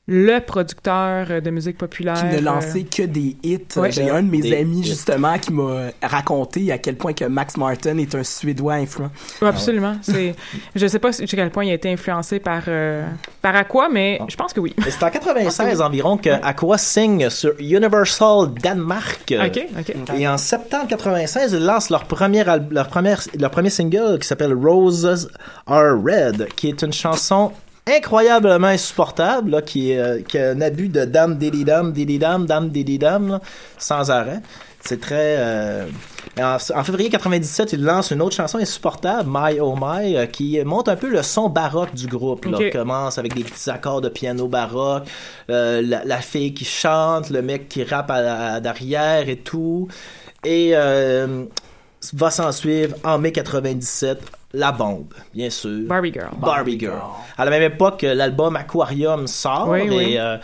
le 0.09 0.41
producteur 0.41 1.41
de 1.41 1.51
musique 1.51 1.79
populaire. 1.79 2.15
qui 2.15 2.25
ne 2.25 2.39
euh, 2.39 2.41
lançait 2.41 2.83
que 2.83 3.05
des 3.05 3.37
hits. 3.45 3.61
Ouais. 3.77 3.93
J'ai 3.93 4.11
un 4.11 4.23
de 4.23 4.29
mes 4.31 4.41
Des 4.41 4.57
amis, 4.59 4.81
hits. 4.81 4.85
justement, 4.85 5.39
qui 5.39 5.53
m'a 5.53 5.91
raconté 6.03 6.73
à 6.73 6.79
quel 6.79 6.97
point 6.97 7.13
que 7.13 7.25
Max 7.25 7.57
Martin 7.57 7.97
est 7.99 8.13
un 8.17 8.25
Suédois 8.25 8.75
influent. 8.75 9.11
Absolument. 9.41 9.97
C'est, 10.03 10.35
je 10.75 10.87
sais 10.89 10.99
pas 10.99 11.13
jusqu'à 11.13 11.37
quel 11.37 11.51
point 11.51 11.65
il 11.65 11.71
a 11.71 11.75
été 11.75 11.91
influencé 11.93 12.41
par, 12.41 12.65
euh, 12.67 13.07
par 13.41 13.55
Aqua, 13.55 13.89
mais 13.89 14.21
je 14.29 14.35
pense 14.35 14.53
que 14.53 14.59
oui. 14.59 14.75
C'est 14.89 15.03
en 15.05 15.11
96 15.11 15.81
environ 15.81 16.17
que 16.17 16.31
Aqua 16.31 16.79
signe 16.79 17.31
sur 17.31 17.53
Universal 17.61 18.55
Danemark. 18.61 19.33
OK, 19.47 19.67
OK. 19.79 19.95
Et 20.19 20.27
en 20.27 20.37
septembre 20.37 20.89
96, 20.89 21.53
ils 21.53 21.65
lancent 21.65 21.91
leur, 21.91 22.05
première 22.05 22.49
al- 22.49 22.67
leur, 22.71 22.89
première, 22.89 23.21
leur 23.39 23.51
premier 23.51 23.71
single 23.71 24.19
qui 24.21 24.27
s'appelle 24.27 24.53
Roses 24.55 25.31
Are 25.67 25.95
Red, 26.03 26.49
qui 26.57 26.69
est 26.71 26.83
une 26.83 26.93
chanson 26.93 27.53
incroyablement 27.87 28.68
insupportable, 28.68 29.51
là, 29.51 29.62
qui, 29.62 29.93
est, 29.93 29.99
euh, 29.99 30.22
qui 30.22 30.39
a 30.39 30.51
un 30.51 30.61
abus 30.61 30.89
de 30.89 31.05
dam 31.05 31.37
didi 31.37 31.64
dam 31.64 31.93
didi 31.93 32.18
dam 32.18 32.47
dam 32.47 32.68
didi 32.70 32.99
dam 32.99 33.28
là, 33.28 33.41
sans 33.78 34.11
arrêt. 34.11 34.41
C'est 34.85 35.01
très. 35.01 35.37
euh, 35.39 35.87
En, 36.41 36.57
en 36.74 36.85
février 36.85 37.09
97, 37.09 37.72
ils 37.72 37.83
lancent 37.85 38.11
une 38.11 38.20
autre 38.22 38.35
chanson 38.35 38.59
insupportable, 38.59 39.28
My 39.33 39.61
Oh 39.61 39.76
My, 39.80 40.16
euh, 40.16 40.26
qui 40.26 40.61
montre 40.64 40.91
un 40.91 40.97
peu 40.97 41.09
le 41.09 41.22
son 41.22 41.49
baroque 41.49 41.95
du 41.95 42.07
groupe. 42.09 42.47
Là, 42.47 42.59
commence 42.70 43.18
avec 43.18 43.35
des 43.35 43.45
petits 43.45 43.70
accords 43.70 44.01
de 44.01 44.09
piano 44.09 44.49
baroque, 44.49 45.05
euh, 45.51 45.83
la, 45.85 46.05
la 46.05 46.18
fille 46.18 46.53
qui 46.55 46.64
chante, 46.64 47.30
le 47.30 47.43
mec 47.43 47.68
qui 47.68 47.85
rappe 47.85 48.11
à, 48.11 48.55
à- 48.55 48.61
derrière 48.61 49.28
et 49.28 49.37
tout. 49.37 49.87
Et 50.45 50.70
euh, 50.74 51.45
va 52.14 52.30
s'en 52.30 52.51
suivre 52.51 52.97
en 53.05 53.18
mai 53.18 53.30
97 53.30 54.18
la 54.55 54.73
bombe, 54.73 55.13
bien 55.35 55.49
sûr. 55.51 55.87
Barbie 55.89 56.13
Girl. 56.13 56.31
Barbie 56.39 56.79
Girl. 56.79 57.01
À 57.39 57.45
la 57.45 57.51
même 57.51 57.63
époque, 57.63 58.03
l'album 58.03 58.57
Aquarium 58.57 59.27
sort 59.27 59.69
Oui, 59.71 59.81
et, 59.83 59.91
oui. 59.91 60.19
euh, 60.19 60.37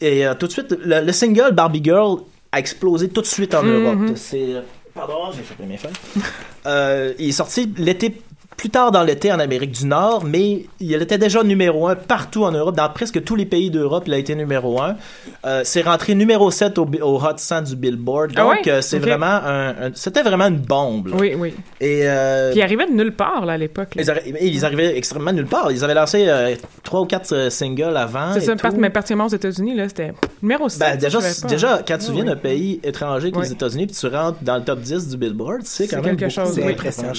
et 0.00 0.26
euh, 0.26 0.34
tout 0.34 0.46
de 0.46 0.52
suite, 0.52 0.76
le, 0.84 1.00
le 1.00 1.12
single 1.12 1.52
Barbie 1.52 1.82
Girl 1.82 2.18
a 2.52 2.58
explosé 2.58 3.08
tout 3.08 3.20
de 3.22 3.26
suite 3.26 3.54
en 3.54 3.62
Mhm. 3.62 3.70
Europe. 3.84 4.16
C'est, 4.16 4.54
euh, 4.54 4.60
pardon, 4.94 5.30
j'ai 5.34 5.42
fait 5.42 5.62
mes 5.64 5.76
feuilles. 5.76 5.92
Euh, 6.64 7.12
il 7.18 7.30
est 7.30 7.32
sorti 7.32 7.72
l'été 7.76 8.22
plus 8.56 8.70
tard 8.70 8.92
dans 8.92 9.02
l'été 9.02 9.32
en 9.32 9.40
Amérique 9.40 9.72
du 9.72 9.86
Nord, 9.86 10.24
mais 10.24 10.66
il 10.78 10.92
était 10.94 11.18
déjà 11.18 11.42
numéro 11.42 11.88
un 11.88 11.96
partout 11.96 12.44
en 12.44 12.52
Europe, 12.52 12.76
dans 12.76 12.88
presque 12.90 13.22
tous 13.24 13.34
les 13.34 13.46
pays 13.46 13.70
d'Europe, 13.70 14.04
il 14.06 14.14
a 14.14 14.18
été 14.18 14.34
numéro 14.34 14.80
un. 14.80 14.96
Euh, 15.44 15.62
c'est 15.64 15.82
rentré 15.82 16.14
numéro 16.14 16.50
7 16.50 16.78
au, 16.78 16.86
Hot 17.02 17.36
100 17.36 17.62
du 17.62 17.76
Billboard. 17.76 18.32
Ah 18.36 18.42
Donc, 18.42 18.52
ouais? 18.52 18.68
euh, 18.70 18.80
c'est 18.82 18.98
vraiment 19.00 19.26
un, 19.26 19.68
un- 19.70 19.90
c'était 19.94 20.22
vraiment 20.22 20.46
une 20.46 20.58
bombe. 20.58 21.08
là. 21.08 21.16
Oui, 21.18 21.34
oui. 21.36 21.54
Et 21.80 22.02
euh, 22.04 22.50
Puis 22.50 22.60
il 22.60 22.62
arrivait 22.62 22.86
de 22.86 22.92
nulle 22.92 23.12
part, 23.14 23.44
là, 23.44 23.54
à 23.54 23.58
l'époque. 23.58 23.94
là. 23.96 24.02
ils, 24.02 24.10
arri- 24.10 24.36
ils 24.40 24.64
arrivaient 24.64 24.96
extrêmement 24.96 25.32
nulle 25.32 25.46
part. 25.46 25.72
Ils 25.72 25.82
avaient 25.82 25.94
lancé 25.94 26.24
euh, 26.28 26.54
trois 26.84 27.00
ou 27.00 27.06
quatre 27.06 27.50
singles 27.50 27.96
avant. 27.96 28.32
C'est 28.34 28.40
ça, 28.42 28.54
part- 28.54 28.72
mais 28.76 28.90
particulièrement 28.90 29.26
aux 29.26 29.34
États-Unis, 29.34 29.74
là, 29.74 29.88
c'était 29.88 30.12
numéro 30.40 30.68
7. 30.68 30.78
Ben, 30.78 30.96
déjà, 30.96 31.18
déjà, 31.48 31.80
quand 31.86 31.98
tu 31.98 32.06
Ah, 32.08 32.12
viens 32.12 32.22
oui. 32.22 32.28
d'un 32.30 32.36
pays 32.36 32.80
étranger 32.84 33.32
que 33.32 33.38
Ouais. 33.38 33.44
les 33.46 33.52
États-Unis, 33.52 33.86
puis 33.88 33.96
tu 33.96 34.06
rentres 34.06 34.38
dans 34.42 34.56
le 34.56 34.62
top 34.62 34.80
10 34.80 35.08
du 35.08 35.16
Billboard, 35.16 35.62
c'est 35.64 35.88
quand 35.88 35.96
C'est 35.96 36.06
même 36.06 36.16
quelque 36.16 36.34
beaucoup 36.34 36.46
chose, 36.46 36.56
de 36.56 36.60
C'est 36.60 36.66
oui. 36.66 36.72
impressionnant, 36.74 37.12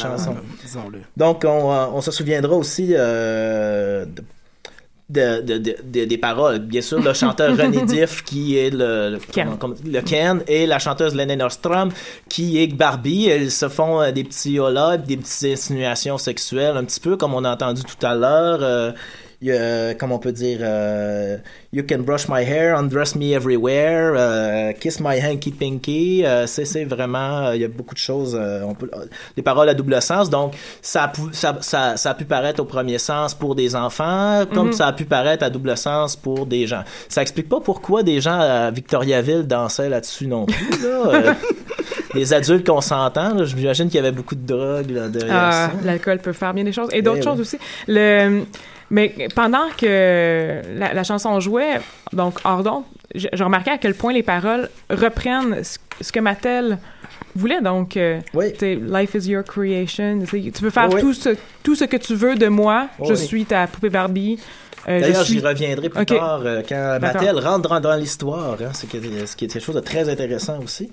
disons-le. 0.63 0.99
Donc, 1.23 1.43
on, 1.45 1.71
euh, 1.71 1.85
on 1.93 2.01
se 2.01 2.11
souviendra 2.11 2.53
aussi 2.55 2.87
euh, 2.91 4.05
de, 4.05 4.21
de, 5.09 5.41
de- 5.41 5.57
de- 5.57 5.77
de- 5.83 6.05
des 6.05 6.17
paroles. 6.17 6.59
Bien 6.59 6.81
sûr, 6.81 6.99
le 7.01 7.13
chanteur 7.21 7.55
René 7.57 7.81
Diff, 7.85 8.23
qui 8.23 8.57
est 8.57 8.69
le, 8.71 9.11
le, 9.11 9.19
Ken. 10.01 10.41
le 10.43 10.51
et 10.51 10.65
la 10.65 10.79
chanteuse 10.79 11.15
Lenny 11.15 11.37
Nordstrom, 11.37 11.89
qui 12.27 12.61
est 12.61 12.67
Barbie. 12.67 13.27
Elles 13.27 13.51
se 13.51 13.69
font 13.69 14.01
euh, 14.01 14.11
des 14.11 14.25
petits 14.25 14.59
holas, 14.59 14.97
des 14.97 15.15
petites 15.17 15.53
insinuations 15.53 16.17
sexuelles, 16.17 16.75
un 16.75 16.83
petit 16.83 16.99
peu 16.99 17.15
comme 17.15 17.33
on 17.33 17.43
a 17.45 17.51
entendu 17.53 17.83
tout 17.83 18.05
à 18.05 18.15
l'heure. 18.15 18.59
Euh, 18.61 18.91
euh, 19.51 19.93
comme 19.93 20.11
on 20.11 20.19
peut 20.19 20.31
dire, 20.31 20.59
euh, 20.61 21.37
You 21.71 21.83
can 21.89 21.99
brush 21.99 22.27
my 22.29 22.43
hair, 22.43 22.77
undress 22.77 23.15
me 23.15 23.33
everywhere, 23.33 24.13
euh, 24.15 24.71
kiss 24.73 24.99
my 24.99 25.19
hanky 25.19 25.51
pinky. 25.51 26.23
Euh, 26.25 26.45
c'est, 26.45 26.65
c'est 26.65 26.85
vraiment, 26.85 27.51
il 27.51 27.61
y 27.61 27.65
a 27.65 27.67
beaucoup 27.67 27.95
de 27.95 27.99
choses. 27.99 28.35
on 28.35 28.75
peut, 28.75 28.89
des 29.35 29.41
paroles 29.41 29.67
à 29.69 29.73
double 29.73 29.99
sens. 30.01 30.29
Donc, 30.29 30.53
ça 30.81 31.03
a, 31.03 31.07
pu, 31.07 31.21
ça, 31.31 31.57
ça, 31.61 31.97
ça 31.97 32.11
a 32.11 32.13
pu 32.13 32.25
paraître 32.25 32.61
au 32.61 32.65
premier 32.65 32.99
sens 32.99 33.33
pour 33.33 33.55
des 33.55 33.75
enfants, 33.75 34.43
comme 34.53 34.67
Mhm. 34.67 34.73
ça 34.73 34.87
a 34.87 34.93
pu 34.93 35.05
paraître 35.05 35.43
à 35.43 35.49
double 35.49 35.75
sens 35.77 36.15
pour 36.15 36.45
des 36.45 36.67
gens. 36.67 36.83
Ça 37.09 37.21
explique 37.21 37.49
pas 37.49 37.59
pourquoi 37.59 38.03
des 38.03 38.21
gens 38.21 38.39
à 38.39 38.69
Victoriaville 38.71 39.43
dansaient 39.47 39.89
là-dessus 39.89 40.27
non 40.27 40.45
plus. 40.45 40.83
Là. 40.83 41.35
Les 42.15 42.31
adultes 42.31 42.67
consentants, 42.67 43.43
j'imagine 43.43 43.87
qu'il 43.87 43.95
y 43.95 43.99
avait 43.99 44.11
beaucoup 44.11 44.35
de 44.35 44.45
drogue 44.45 44.91
là, 44.91 45.07
derrière 45.07 45.35
Ah, 45.35 45.71
ça. 45.71 45.85
L'alcool 45.85 46.19
peut 46.19 46.31
faire 46.33 46.53
bien 46.53 46.63
des 46.63 46.71
choses. 46.71 46.89
Et 46.93 47.01
d'autres 47.01 47.17
Eh 47.21 47.23
choses 47.23 47.35
oui. 47.37 47.41
aussi. 47.41 47.57
Le, 47.87 48.43
mais 48.93 49.27
pendant 49.35 49.67
que 49.77 50.61
la, 50.77 50.93
la 50.93 51.03
chanson 51.03 51.39
jouait, 51.39 51.79
donc 52.13 52.39
hors 52.43 52.63
d'onde, 52.63 52.83
je, 53.15 53.27
je 53.33 53.43
remarquais 53.43 53.71
à 53.71 53.77
quel 53.77 53.95
point 53.95 54.13
les 54.13 54.23
paroles 54.23 54.69
reprennent 54.89 55.63
ce, 55.63 55.77
ce 56.01 56.11
que 56.11 56.19
Mattel 56.19 56.77
voulait. 57.35 57.61
Donc, 57.61 57.97
euh, 57.97 58.19
Life 58.61 59.15
is 59.15 59.29
your 59.29 59.43
creation. 59.43 60.19
Tu 60.29 60.51
peux 60.51 60.69
faire 60.69 60.89
Oui. 60.93 61.01
tout, 61.01 61.13
ce, 61.13 61.29
tout 61.63 61.75
ce 61.75 61.85
que 61.85 61.97
tu 61.97 62.15
veux 62.15 62.35
de 62.35 62.47
moi. 62.47 62.87
Je 63.07 63.13
suis 63.15 63.45
ta 63.45 63.67
poupée 63.67 63.89
Barbie. 63.89 64.39
Euh, 64.87 64.99
D'ailleurs, 64.99 65.23
suis- 65.23 65.39
j'y 65.39 65.45
reviendrai 65.45 65.87
plus 65.89 66.05
tard 66.05 66.41
euh, 66.45 66.61
quand. 66.67 66.99
Mattel 67.01 67.39
rentre 67.39 67.69
dans, 67.69 67.79
dans 67.79 67.95
l'histoire, 67.95 68.57
hein, 68.61 68.73
ce, 68.73 68.85
qui 68.85 68.97
est, 68.97 69.25
ce 69.25 69.35
qui 69.37 69.45
est 69.45 69.47
quelque 69.47 69.63
chose 69.63 69.75
de 69.75 69.79
très 69.79 70.09
intéressant 70.09 70.59
aussi. 70.61 70.91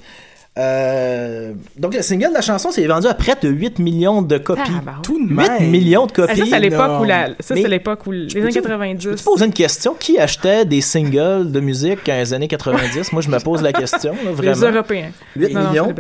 Euh, 0.59 1.53
donc, 1.78 1.94
le 1.94 2.03
single 2.03 2.30
de 2.30 2.34
la 2.34 2.40
chanson 2.40 2.70
s'est 2.70 2.84
vendu 2.86 3.07
à 3.07 3.14
près 3.14 3.36
de 3.40 3.48
8 3.48 3.78
millions 3.78 4.20
de 4.20 4.36
copies. 4.36 4.62
Tabarouette. 4.64 5.03
Tout 5.05 5.18
de 5.24 5.28
8 5.30 5.34
même. 5.36 5.70
millions 5.70 6.07
de 6.07 6.12
Ah, 6.12 6.26
copies. 6.26 6.40
ça, 6.40 6.46
c'est 6.46 6.55
à 6.55 6.59
l'époque 6.59 7.01
où 7.01 7.05
la, 7.05 7.26
ça, 7.38 7.55
Mais 7.55 7.62
c'est 7.62 7.68
l'époque 7.68 8.07
où 8.07 8.11
les 8.11 8.36
années 8.36 8.46
peux-tu- 8.46 8.62
90. 8.62 9.03
Je 9.03 9.11
te 9.14 9.22
poser 9.22 9.44
une 9.46 9.53
question? 9.53 9.94
Qui 9.98 10.18
achetait 10.18 10.64
des 10.64 10.80
singles 10.80 11.51
de 11.53 11.61
musique 11.61 12.05
dans 12.07 12.14
les 12.14 12.34
années 12.34 12.48
90? 12.48 13.12
Moi, 13.12 13.22
je 13.22 13.30
me 13.30 13.38
pose 13.38 13.62
la 13.62 13.72
question, 13.72 14.12
là, 14.24 14.32
vraiment. 14.32 14.53
Les 14.53 14.61
Européens. 14.66 15.11
8 15.36 15.55
Non, 15.55 15.61
non, 15.62 15.70
millions. 15.70 15.94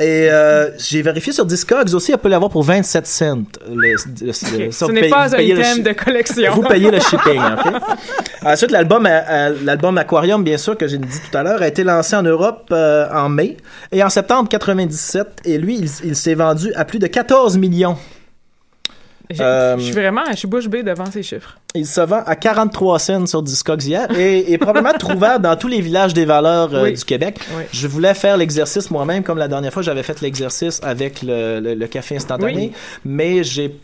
Et 0.00 0.26
euh, 0.28 0.70
j'ai 0.76 1.02
vérifié 1.02 1.32
sur 1.32 1.46
Discogs 1.46 1.94
aussi, 1.94 2.12
on 2.12 2.18
peut 2.18 2.28
l'avoir 2.28 2.50
pour 2.50 2.64
27 2.64 3.06
cents. 3.06 3.42
Le, 3.68 3.76
le- 3.76 3.90
le- 4.22 4.66
Ok. 4.66 4.72
ça, 4.72 4.86
Ce 4.86 4.90
n'est 4.90 5.08
pas 5.08 5.32
un 5.36 5.38
item 5.38 5.84
de 5.84 5.92
collection. 5.92 6.52
Vous 6.52 6.62
payez 6.62 6.90
le 6.90 6.98
shipping, 6.98 7.40
OK? 7.40 7.72
Ensuite, 8.44 8.72
l'album, 8.72 9.06
euh, 9.08 9.54
l'album 9.62 9.96
Aquarium, 9.96 10.42
bien 10.42 10.56
sûr, 10.58 10.76
que 10.76 10.88
j'ai 10.88 10.98
dit 10.98 11.06
tout 11.30 11.38
à 11.38 11.44
l'heure, 11.44 11.62
a 11.62 11.68
été 11.68 11.84
lancé 11.84 12.16
en 12.16 12.24
Europe 12.24 12.70
euh, 12.72 13.06
en 13.14 13.28
mai. 13.28 13.56
Et 13.92 14.02
en 14.02 14.08
septembre 14.10 14.48
97, 14.48 15.42
et 15.44 15.58
lui, 15.58 15.76
il, 15.78 15.88
il 16.04 16.16
s'est 16.16 16.34
vendu 16.34 16.72
à 16.74 16.84
plus 16.84 16.98
de 16.98 17.06
14 17.06 17.56
millions. 17.58 17.96
Euh, 19.40 19.76
Je 19.78 19.84
suis 19.84 19.92
vraiment, 19.94 20.20
je 20.30 20.36
suis 20.36 20.46
bouche 20.48 20.68
bée 20.68 20.82
devant 20.82 21.06
ces 21.10 21.22
chiffres. 21.22 21.58
Il 21.74 21.86
se 21.86 22.00
vend 22.02 22.22
à 22.26 22.36
43 22.36 22.98
cents 22.98 23.26
sur 23.26 23.42
Discogs 23.42 23.82
hier 23.82 24.06
et 24.18 24.52
est 24.52 24.58
probablement 24.58 24.96
trouvable 24.98 25.42
dans 25.42 25.56
tous 25.56 25.68
les 25.68 25.80
villages 25.80 26.12
des 26.12 26.26
valeurs 26.26 26.74
euh, 26.74 26.84
Oui. 26.84 26.92
du 26.92 27.04
Québec. 27.04 27.40
Oui. 27.56 27.62
Je 27.72 27.88
voulais 27.88 28.12
faire 28.12 28.36
l'exercice 28.36 28.90
moi-même, 28.90 29.22
comme 29.22 29.38
la 29.38 29.48
dernière 29.48 29.72
fois, 29.72 29.82
j'avais 29.82 30.02
fait 30.02 30.20
l'exercice 30.20 30.78
avec 30.82 31.22
le, 31.22 31.58
le- 31.60 31.74
le 31.74 31.86
café 31.86 32.16
instantané, 32.16 32.54
Oui. 32.54 32.72
mais 33.04 33.42
j'ai 33.44 33.74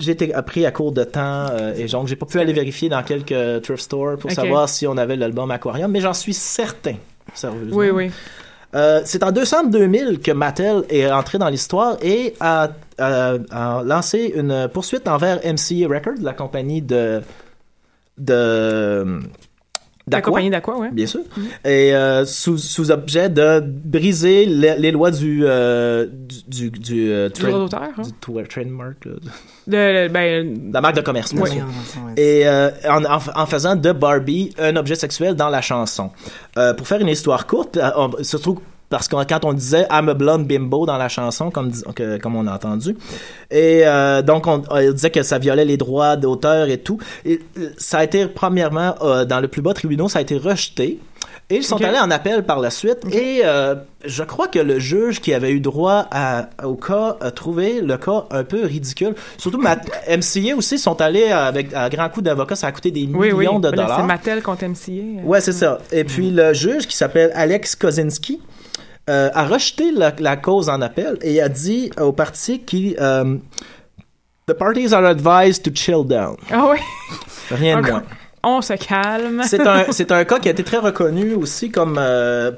j'ai 0.00 0.12
été 0.12 0.32
appris 0.32 0.64
à 0.64 0.70
court 0.70 0.92
de 0.92 1.02
temps 1.02 1.46
euh, 1.50 1.74
et 1.76 1.86
donc 1.86 2.06
j'ai 2.06 2.14
pas 2.14 2.24
pu 2.24 2.38
aller 2.38 2.52
vérifier 2.52 2.88
dans 2.88 3.02
quelques 3.02 3.62
thrift 3.62 3.82
stores 3.82 4.16
pour 4.16 4.30
savoir 4.30 4.68
si 4.68 4.86
on 4.86 4.96
avait 4.96 5.16
l'album 5.16 5.50
Aquarium, 5.50 5.90
mais 5.90 6.00
j'en 6.00 6.14
suis 6.14 6.34
certain, 6.34 6.94
sérieusement. 7.34 7.76
Oui, 7.76 7.90
oui. 7.90 8.10
Euh, 8.74 9.00
c'est 9.04 9.22
en 9.22 9.32
décembre 9.32 9.70
2000 9.70 10.20
que 10.20 10.30
Mattel 10.32 10.84
est 10.90 11.10
entré 11.10 11.38
dans 11.38 11.48
l'histoire 11.48 11.96
et 12.02 12.34
a, 12.38 12.68
a 12.98 13.82
lancé 13.84 14.32
une 14.36 14.68
poursuite 14.68 15.08
envers 15.08 15.38
MCA 15.38 15.88
Records, 15.88 16.20
la 16.20 16.34
compagnie 16.34 16.82
de 16.82 17.22
La 20.10 20.20
compagnie 20.20 20.50
d'Aqua, 20.50 20.76
ouais. 20.76 20.90
bien 20.92 21.06
sûr, 21.06 21.20
et 21.64 21.94
euh, 21.94 22.24
sous, 22.24 22.58
sous 22.58 22.90
objet 22.90 23.28
de 23.28 23.60
briser 23.60 24.46
les, 24.46 24.76
les 24.78 24.90
lois 24.90 25.10
du 25.10 25.42
euh, 25.44 26.06
du 26.46 26.70
du, 26.70 26.78
du, 26.78 27.10
euh, 27.10 27.28
Du 27.28 27.42
droit 27.42 27.58
d'auteur, 27.58 27.82
hein? 27.96 28.02
du 28.02 28.48
trademark, 28.48 29.04
là, 29.04 29.12
De, 29.66 30.08
ben, 30.08 30.72
la 30.72 30.80
marque 30.80 30.96
de 30.96 31.00
commerce. 31.02 31.30
sûr. 31.30 31.46
Et 32.16 32.46
euh, 32.46 32.70
en, 32.88 33.04
en, 33.04 33.18
en 33.34 33.46
faisant 33.46 33.76
de 33.76 33.92
Barbie 33.92 34.52
un 34.58 34.76
objet 34.76 34.94
sexuel 34.94 35.34
dans 35.34 35.48
la 35.48 35.60
chanson. 35.60 36.10
Euh, 36.56 36.74
pour 36.74 36.86
faire 36.86 37.00
une 37.00 37.08
histoire 37.08 37.46
courte, 37.46 37.76
euh, 37.76 37.90
on, 37.96 38.22
se 38.22 38.36
trouve 38.36 38.60
parce 38.90 39.08
que 39.08 39.16
quand 39.28 39.44
on 39.44 39.52
disait 39.52 39.86
I'm 39.90 40.08
a 40.08 40.14
blonde 40.14 40.46
bimbo 40.46 40.86
dans 40.86 40.96
la 40.96 41.08
chanson, 41.08 41.50
comme, 41.50 41.70
que- 41.94 42.18
comme 42.18 42.36
on 42.36 42.46
a 42.46 42.54
entendu, 42.54 42.96
et 43.50 43.82
euh, 43.84 44.22
donc 44.22 44.46
on, 44.46 44.62
on 44.70 44.92
disait 44.92 45.10
que 45.10 45.22
ça 45.22 45.38
violait 45.38 45.64
les 45.64 45.76
droits 45.76 46.16
d'auteur 46.16 46.68
et 46.68 46.78
tout. 46.78 46.98
Et 47.24 47.40
euh, 47.58 47.70
ça 47.76 47.98
a 47.98 48.04
été 48.04 48.26
premièrement 48.26 48.94
euh, 49.02 49.24
dans 49.24 49.40
le 49.40 49.48
plus 49.48 49.62
bas 49.62 49.74
tribunal, 49.74 50.08
ça 50.08 50.18
a 50.20 50.22
été 50.22 50.36
rejeté. 50.36 50.98
Et 51.50 51.56
ils 51.56 51.64
sont 51.64 51.82
allés 51.82 51.98
en 51.98 52.10
appel 52.10 52.44
par 52.44 52.60
la 52.60 52.68
suite. 52.68 52.98
Et 53.10 53.40
euh, 53.42 53.74
je 54.04 54.22
crois 54.22 54.48
que 54.48 54.58
le 54.58 54.78
juge 54.78 55.22
qui 55.22 55.32
avait 55.32 55.50
eu 55.50 55.60
droit 55.60 56.06
à, 56.10 56.50
au 56.62 56.74
cas 56.74 57.16
a 57.22 57.30
trouvé 57.30 57.80
le 57.80 57.96
cas 57.96 58.26
un 58.30 58.44
peu 58.44 58.66
ridicule. 58.66 59.14
Surtout 59.38 59.56
ma, 59.56 59.76
MCA 59.76 60.54
aussi 60.54 60.78
sont 60.78 61.00
allés 61.00 61.30
avec 61.30 61.72
un 61.72 61.88
grand 61.88 62.10
coup 62.10 62.20
d'avocat, 62.20 62.54
ça 62.54 62.66
a 62.66 62.72
coûté 62.72 62.90
des 62.90 63.08
oui, 63.14 63.32
oui. 63.32 63.46
millions 63.46 63.60
de 63.60 63.70
dollars. 63.70 63.96
C'est 63.98 64.06
Mattel 64.06 64.42
contre 64.42 64.66
MCA. 64.66 65.24
Ouais, 65.24 65.40
c'est 65.40 65.52
ça. 65.52 65.78
Et 65.90 66.04
puis 66.04 66.30
le 66.30 66.52
juge 66.52 66.86
qui 66.86 66.94
s'appelle 66.96 67.30
Alex 67.34 67.76
Kozinski 67.76 68.42
euh, 69.08 69.30
a 69.34 69.46
rejeté 69.46 69.90
la, 69.92 70.12
la 70.18 70.36
cause 70.36 70.68
en 70.68 70.80
appel 70.82 71.16
et 71.22 71.40
a 71.40 71.48
dit 71.48 71.90
au 72.00 72.12
parti 72.12 72.60
qui 72.60 72.94
euh, 73.00 73.36
The 74.46 74.52
parties 74.54 74.92
are 74.94 75.04
advised 75.04 75.62
to 75.64 75.70
chill 75.74 76.04
down. 76.06 76.36
Ah 76.50 76.68
oui. 76.70 76.78
Rien 77.50 77.80
de 77.80 77.90
moins. 77.90 78.02
On 78.42 78.62
se 78.62 78.74
calme. 78.74 79.42
C'est 79.44 79.66
un, 79.66 79.86
c'est 79.90 80.10
un 80.12 80.24
cas 80.24 80.38
qui 80.38 80.48
a 80.48 80.52
été 80.52 80.62
très 80.64 80.78
reconnu 80.78 81.34
aussi 81.34 81.70
comme. 81.70 81.96
euh, 81.98 82.52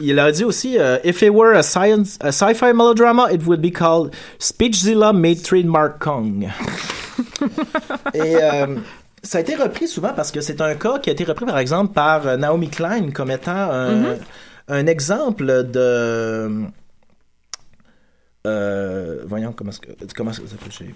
il 0.00 0.18
a 0.18 0.30
dit 0.30 0.44
aussi 0.44 0.76
If 1.04 1.22
it 1.22 1.30
were 1.30 1.56
a, 1.56 1.62
science, 1.62 2.18
a 2.20 2.30
sci-fi 2.30 2.72
melodrama, 2.74 3.32
it 3.32 3.46
would 3.46 3.62
be 3.62 3.72
called 3.72 4.12
Speechzilla 4.38 5.12
made 5.14 5.42
trademark 5.42 5.98
Kong. 6.02 6.48
Et 8.14 8.34
ça 9.22 9.38
a 9.38 9.40
été 9.40 9.54
repris 9.54 9.88
souvent 9.88 10.12
parce 10.14 10.30
que 10.30 10.40
c'est 10.40 10.60
un 10.60 10.74
cas 10.74 10.98
qui 10.98 11.10
a 11.10 11.12
été 11.12 11.24
repris 11.24 11.46
par 11.46 11.58
exemple 11.58 11.92
par 11.94 12.36
Naomi 12.38 12.68
Klein 12.68 13.10
comme 13.12 13.30
étant 13.30 13.52
un, 13.52 13.92
Mhm. 13.92 14.16
Un 14.68 14.86
exemple 14.86 15.64
de. 15.64 16.66
Euh, 18.46 19.22
voyons 19.26 19.52
comment 19.52 19.70
est-ce 19.70 19.80
que 19.80 19.88
comment 20.14 20.30
est-ce 20.30 20.40
que 20.40 20.46
j'ai 20.70 20.94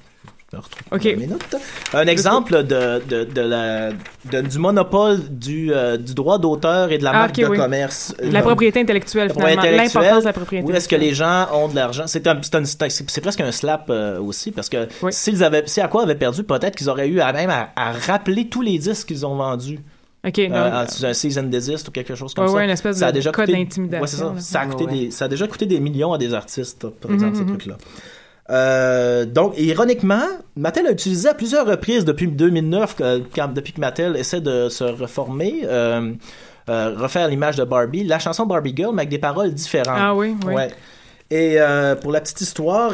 je 0.53 0.57
me 0.57 0.63
retrouve 0.63 0.83
Ok. 0.93 1.03
dans 1.15 1.19
mes 1.21 1.27
notes. 1.27 1.57
Un 1.95 2.07
exemple 2.07 2.63
de, 2.65 3.01
de, 3.09 3.25
de 3.25 3.41
la 3.41 3.91
de- 3.91 4.41
du 4.49 4.59
monopole 4.59 5.19
du, 5.29 5.73
euh, 5.73 5.97
du 5.97 6.15
droit 6.15 6.39
d'auteur 6.39 6.91
et 6.93 6.99
de 6.99 7.05
la 7.05 7.11
Ah, 7.11 7.19
marque 7.21 7.37
de 7.37 7.47
oui. 7.47 7.57
commerce. 7.57 8.15
La 8.21 8.43
propriété 8.43 8.81
intellectuelle, 8.81 9.33
finalement. 9.33 9.63
L'importance 9.63 10.21
de 10.23 10.27
la 10.29 10.33
propriété 10.33 10.67
Où 10.67 10.75
est-ce 10.75 10.89
que 10.89 10.97
les 10.97 11.15
gens 11.15 11.49
ont 11.53 11.69
de 11.69 11.75
l'argent 11.77 12.07
C'est 12.09 12.27
un, 12.29 12.41
c'est 12.43 12.55
un- 12.57 12.65
c'est 12.65 13.21
presque 13.21 13.41
un 13.41 13.53
slap 13.53 13.91
euh, 13.91 14.21
aussi 14.21 14.51
parce 14.53 14.69
que 14.69 14.89
s'ils 15.11 15.43
avaient 15.45 15.65
si 15.67 15.81
à 15.81 15.87
quoi 15.89 16.03
avaient 16.03 16.15
perdu, 16.17 16.43
peut-être 16.45 16.77
qu'ils 16.77 16.89
auraient 16.91 17.09
eu 17.09 17.21
à 17.21 17.33
même 17.33 17.51
à, 17.51 17.71
à 17.77 17.93
rappeler 17.93 18.49
tous 18.49 18.63
les 18.63 18.79
disques 18.79 19.09
qu'ils 19.09 19.25
ont 19.27 19.35
vendus. 19.37 19.81
OK, 20.27 20.39
Euh, 20.39 20.49
non. 20.49 20.87
sous 20.89 21.05
un 21.07 21.15
season 21.15 21.45
desist 21.45 21.89
ou 21.89 21.91
quelque 21.93 22.15
chose 22.15 22.35
comme 22.35 22.45
Ouais, 22.45 22.51
ça? 22.51 22.57
ouais, 22.57 22.65
une 22.65 22.71
espèce 22.71 22.97
ça 22.99 23.07
a 23.07 23.11
de 23.13 23.17
déjà 23.17 23.31
code 23.33 23.47
coûté- 23.47 23.57
d'intimidation, 23.59 24.03
Ouais, 24.29 24.35
c'est 24.39 24.53
ça. 24.53 24.61
a, 24.61 24.67
coûté 24.67 24.85
Ouais, 24.85 24.91
ouais. 24.93 24.99
des, 25.07 25.11
ça 25.11 25.25
a 25.25 25.29
déjà 25.29 25.47
coûté 25.47 25.65
des 25.67 25.81
millions 25.81 26.13
à 26.13 26.19
des 26.19 26.35
artistes, 26.35 26.87
par 26.89 27.11
Mhm, 27.11 27.15
exemple, 27.15 27.37
ces 27.37 27.43
mhm. 27.43 27.49
trucs-là. 27.49 27.77
Euh, 28.51 29.25
donc, 29.27 29.55
ironiquement, 29.59 30.25
Mattel 30.57 30.87
a 30.87 30.91
utilisé 30.93 31.29
à 31.29 31.35
plusieurs 31.35 31.67
reprises 31.67 32.05
depuis 32.05 32.27
2009, 32.27 32.97
que- 32.97 33.23
quand- 33.35 33.53
depuis 33.55 33.73
que 33.73 33.81
Mattel 33.81 34.17
essaie 34.17 34.41
de 34.41 34.69
se 34.69 34.85
reformer, 34.85 35.61
euh, 35.65 36.13
euh, 36.69 36.95
refaire 36.99 37.29
l'image 37.29 37.57
de 37.57 37.65
Barbie, 37.65 38.05
la 38.05 38.19
chanson 38.19 38.47
Barbie 38.47 38.75
Girl, 38.77 38.93
mais 38.95 39.03
avec 39.03 39.09
des 39.11 39.19
paroles 39.19 39.53
différentes. 39.55 39.97
Ah 39.99 40.15
oui, 40.15 40.35
oui. 40.47 40.55
Ouais. 40.55 40.71
Et 41.31 41.61
euh, 41.61 41.95
pour 41.95 42.11
la 42.11 42.21
petite 42.21 42.41
histoire, 42.41 42.91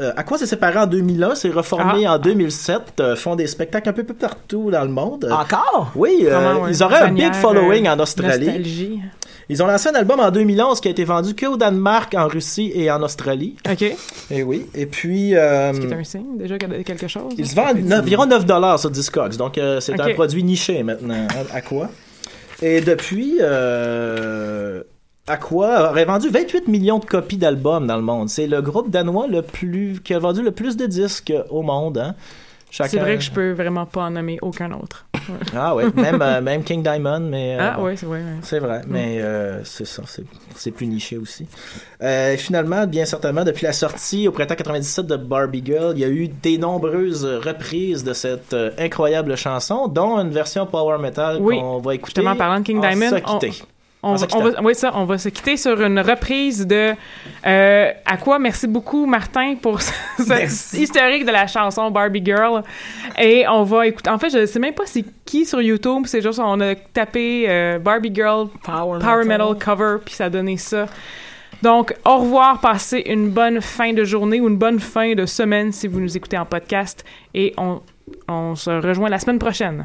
euh, 0.00 0.12
à 0.16 0.22
quoi 0.24 0.38
s'est 0.38 0.46
séparé 0.46 0.78
en 0.78 0.86
2001, 0.86 1.34
s'est 1.34 1.50
reformé 1.50 2.06
Ah. 2.06 2.14
en 2.14 2.18
2007, 2.18 2.80
euh, 3.00 3.16
font 3.16 3.36
des 3.36 3.46
spectacles 3.46 3.88
un 3.88 3.92
peu, 3.92 4.04
peu 4.04 4.14
partout 4.14 4.70
dans 4.70 4.82
le 4.82 4.88
monde. 4.90 5.28
Encore? 5.30 5.92
Oui, 5.94 6.20
euh, 6.24 6.38
Vraiment, 6.38 6.62
ouais? 6.62 6.70
ils 6.72 6.82
auraient 6.82 7.00
un 7.02 7.12
big 7.12 7.34
following 7.34 7.88
en 7.88 7.98
Australie. 8.00 8.46
Nostalgie. 8.46 9.00
Ils 9.48 9.60
ont 9.64 9.66
lancé 9.66 9.88
un 9.88 9.94
album 9.94 10.20
en 10.20 10.30
2011 10.30 10.80
qui 10.80 10.86
a 10.86 10.92
été 10.92 11.02
vendu 11.04 11.34
que 11.34 11.44
au 11.46 11.56
Danemark, 11.56 12.14
en 12.14 12.28
Russie 12.28 12.70
et 12.72 12.88
en 12.90 13.02
Australie. 13.02 13.56
OK. 13.68 13.82
Et 14.30 14.42
oui. 14.44 14.66
Et 14.76 14.86
puis, 14.86 15.34
euh, 15.34 15.72
est 15.72 15.92
un 15.92 16.04
signe, 16.04 16.38
déjà, 16.38 16.56
quelque 16.56 17.08
chose. 17.08 17.32
ils 17.36 17.48
se 17.48 17.56
vendent 17.56 17.78
neuf- 17.82 17.98
environ 18.00 18.26
9 18.26 18.46
dollars 18.46 18.78
sur 18.78 18.90
Discogs. 18.90 19.36
Donc, 19.36 19.58
euh, 19.58 19.80
c'est 19.80 19.98
un 20.00 20.14
produit 20.14 20.44
niché 20.44 20.84
maintenant. 20.84 21.26
À, 21.52 21.56
à 21.56 21.60
quoi? 21.62 21.88
Et 22.62 22.80
depuis, 22.80 23.38
euh, 23.40 24.82
Aqua 25.30 25.90
aurait 25.90 26.04
vendu 26.04 26.28
28 26.28 26.68
millions 26.68 26.98
de 26.98 27.04
copies 27.04 27.36
d'albums 27.38 27.86
dans 27.86 27.96
le 27.96 28.02
monde. 28.02 28.28
C'est 28.28 28.46
le 28.46 28.60
groupe 28.62 28.90
danois 28.90 29.26
le 29.28 29.42
plus 29.42 30.00
qui 30.02 30.12
a 30.14 30.18
vendu 30.18 30.42
le 30.42 30.50
plus 30.50 30.76
de 30.76 30.86
disques 30.86 31.32
au 31.50 31.62
monde. 31.62 31.98
hein. 31.98 32.14
Chacun- 32.72 32.88
C'est 32.90 32.98
vrai 33.00 33.16
que 33.16 33.22
je 33.24 33.32
peux 33.32 33.50
vraiment 33.50 33.84
pas 33.84 34.02
en 34.02 34.10
nommer 34.12 34.38
aucun 34.42 34.70
autre. 34.72 35.04
Ouais. 35.14 35.20
Ah 35.56 35.74
ouais, 35.74 35.84
même, 35.96 36.22
euh, 36.22 36.40
même 36.40 36.62
King 36.62 36.82
Diamond, 36.84 37.18
mais... 37.20 37.56
euh, 37.56 37.58
Ah 37.60 37.76
bon. 37.76 37.84
ouais, 37.84 37.96
c'est 37.96 38.06
vrai. 38.06 38.18
ouais. 38.18 38.24
C'est 38.42 38.58
vrai, 38.60 38.82
mais 38.86 39.18
euh, 39.20 39.62
c'est 39.64 39.84
ça, 39.84 40.02
c'est- 40.06 40.70
plus 40.70 40.86
niché 40.86 41.16
aussi. 41.18 41.46
Finalement, 42.38 42.86
bien 42.86 43.04
certainement, 43.04 43.44
depuis 43.44 43.64
la 43.66 43.72
sortie 43.72 44.28
au 44.28 44.32
printemps 44.32 44.54
97 44.54 45.06
de 45.06 45.16
Barbie 45.16 45.62
Girl, 45.64 45.92
il 45.96 46.00
y 46.00 46.04
a 46.04 46.08
eu 46.08 46.28
des 46.28 46.58
nombreuses 46.58 47.24
reprises 47.24 48.04
de 48.04 48.12
cette 48.12 48.56
incroyable 48.78 49.36
chanson, 49.36 49.88
dont 49.88 50.18
une 50.18 50.30
version 50.30 50.64
power 50.66 50.98
metal 50.98 51.38
Oui. 51.40 51.58
qu'on 51.58 51.78
va 51.78 51.94
écouter. 51.96 52.20
Justement, 52.20 52.36
parlant 52.36 52.60
de 52.60 52.64
King 52.64 52.80
Diamond, 52.80 53.20
quitter. 53.20 53.62
On, 54.02 54.14
va- 54.14 54.24
on 54.24 54.26
quittant. 54.26 54.40
va, 54.50 54.62
oui, 54.62 54.74
ça, 54.74 54.92
on 54.94 55.04
va 55.04 55.18
se 55.18 55.28
quitter 55.28 55.56
sur 55.58 55.78
une 55.82 56.00
reprise 56.00 56.66
de 56.66 56.94
euh, 57.46 57.90
À 58.06 58.16
quoi? 58.16 58.38
Merci 58.38 58.66
beaucoup, 58.66 59.04
Martin, 59.04 59.56
pour 59.60 59.82
ce 59.82 59.92
ce 60.18 60.76
historique 60.76 61.26
de 61.26 61.30
la 61.30 61.46
chanson 61.46 61.90
Barbie 61.90 62.24
Girl. 62.24 62.62
Et 63.18 63.46
on 63.46 63.62
va 63.64 63.86
écouter. 63.86 64.08
En 64.08 64.18
fait, 64.18 64.30
je 64.30 64.46
sais 64.46 64.58
même 64.58 64.72
pas 64.74 64.86
c'est 64.86 65.04
qui 65.26 65.44
sur 65.44 65.60
YouTube. 65.60 66.04
C'est 66.06 66.22
juste, 66.22 66.38
on 66.38 66.60
a 66.60 66.74
tapé 66.74 67.44
euh, 67.48 67.78
Barbie 67.78 68.14
Girl 68.14 68.48
Power, 68.64 69.00
Power 69.00 69.24
Metal 69.24 69.54
Cover, 69.58 69.96
puis 70.04 70.14
ça 70.14 70.24
a 70.26 70.30
donné 70.30 70.56
ça. 70.56 70.86
Donc, 71.62 71.94
au 72.06 72.16
revoir, 72.20 72.58
passez 72.60 73.02
une 73.04 73.28
bonne 73.28 73.60
fin 73.60 73.92
de 73.92 74.02
journée 74.02 74.40
ou 74.40 74.48
une 74.48 74.56
bonne 74.56 74.80
fin 74.80 75.14
de 75.14 75.26
semaine 75.26 75.72
si 75.72 75.88
vous 75.88 76.00
nous 76.00 76.16
écoutez 76.16 76.38
en 76.38 76.46
podcast. 76.46 77.04
Et 77.34 77.52
on, 77.58 77.82
on 78.28 78.54
se 78.54 78.70
rejoint 78.70 79.10
la 79.10 79.18
semaine 79.18 79.38
prochaine. 79.38 79.84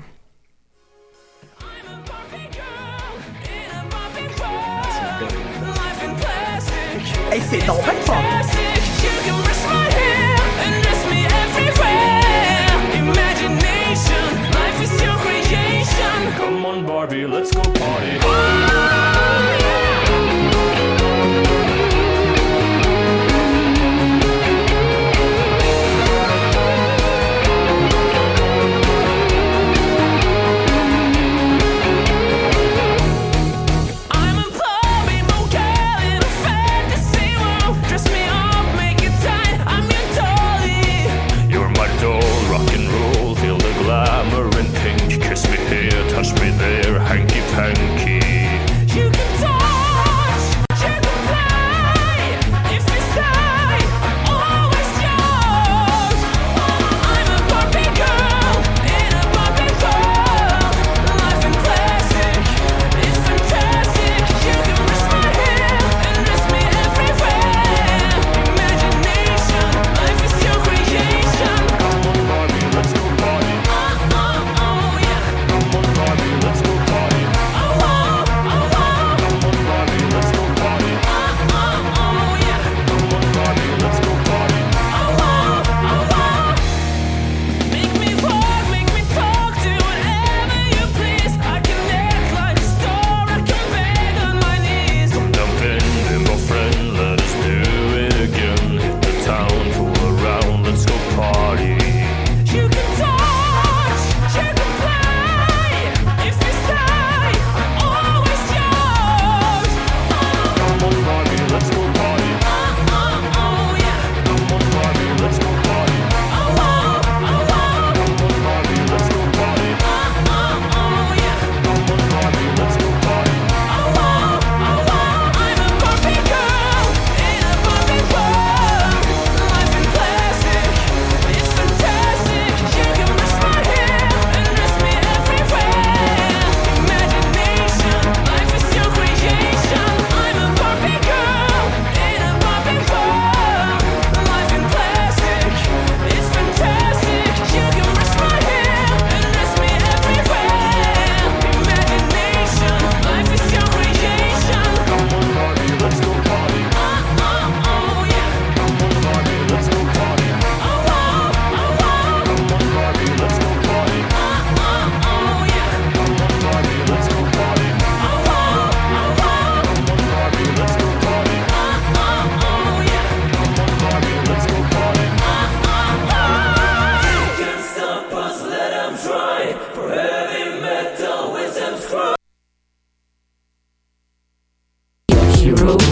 Hey, 7.36 7.42
c'est 7.50 7.68
donc 7.68 7.84
bien 7.84 7.94
fun. 8.06 8.14
Come 16.38 16.66
on, 16.66 16.84
Barbie, 16.86 17.26
let's 17.26 17.52
go 17.52 17.62
party. 17.62 18.65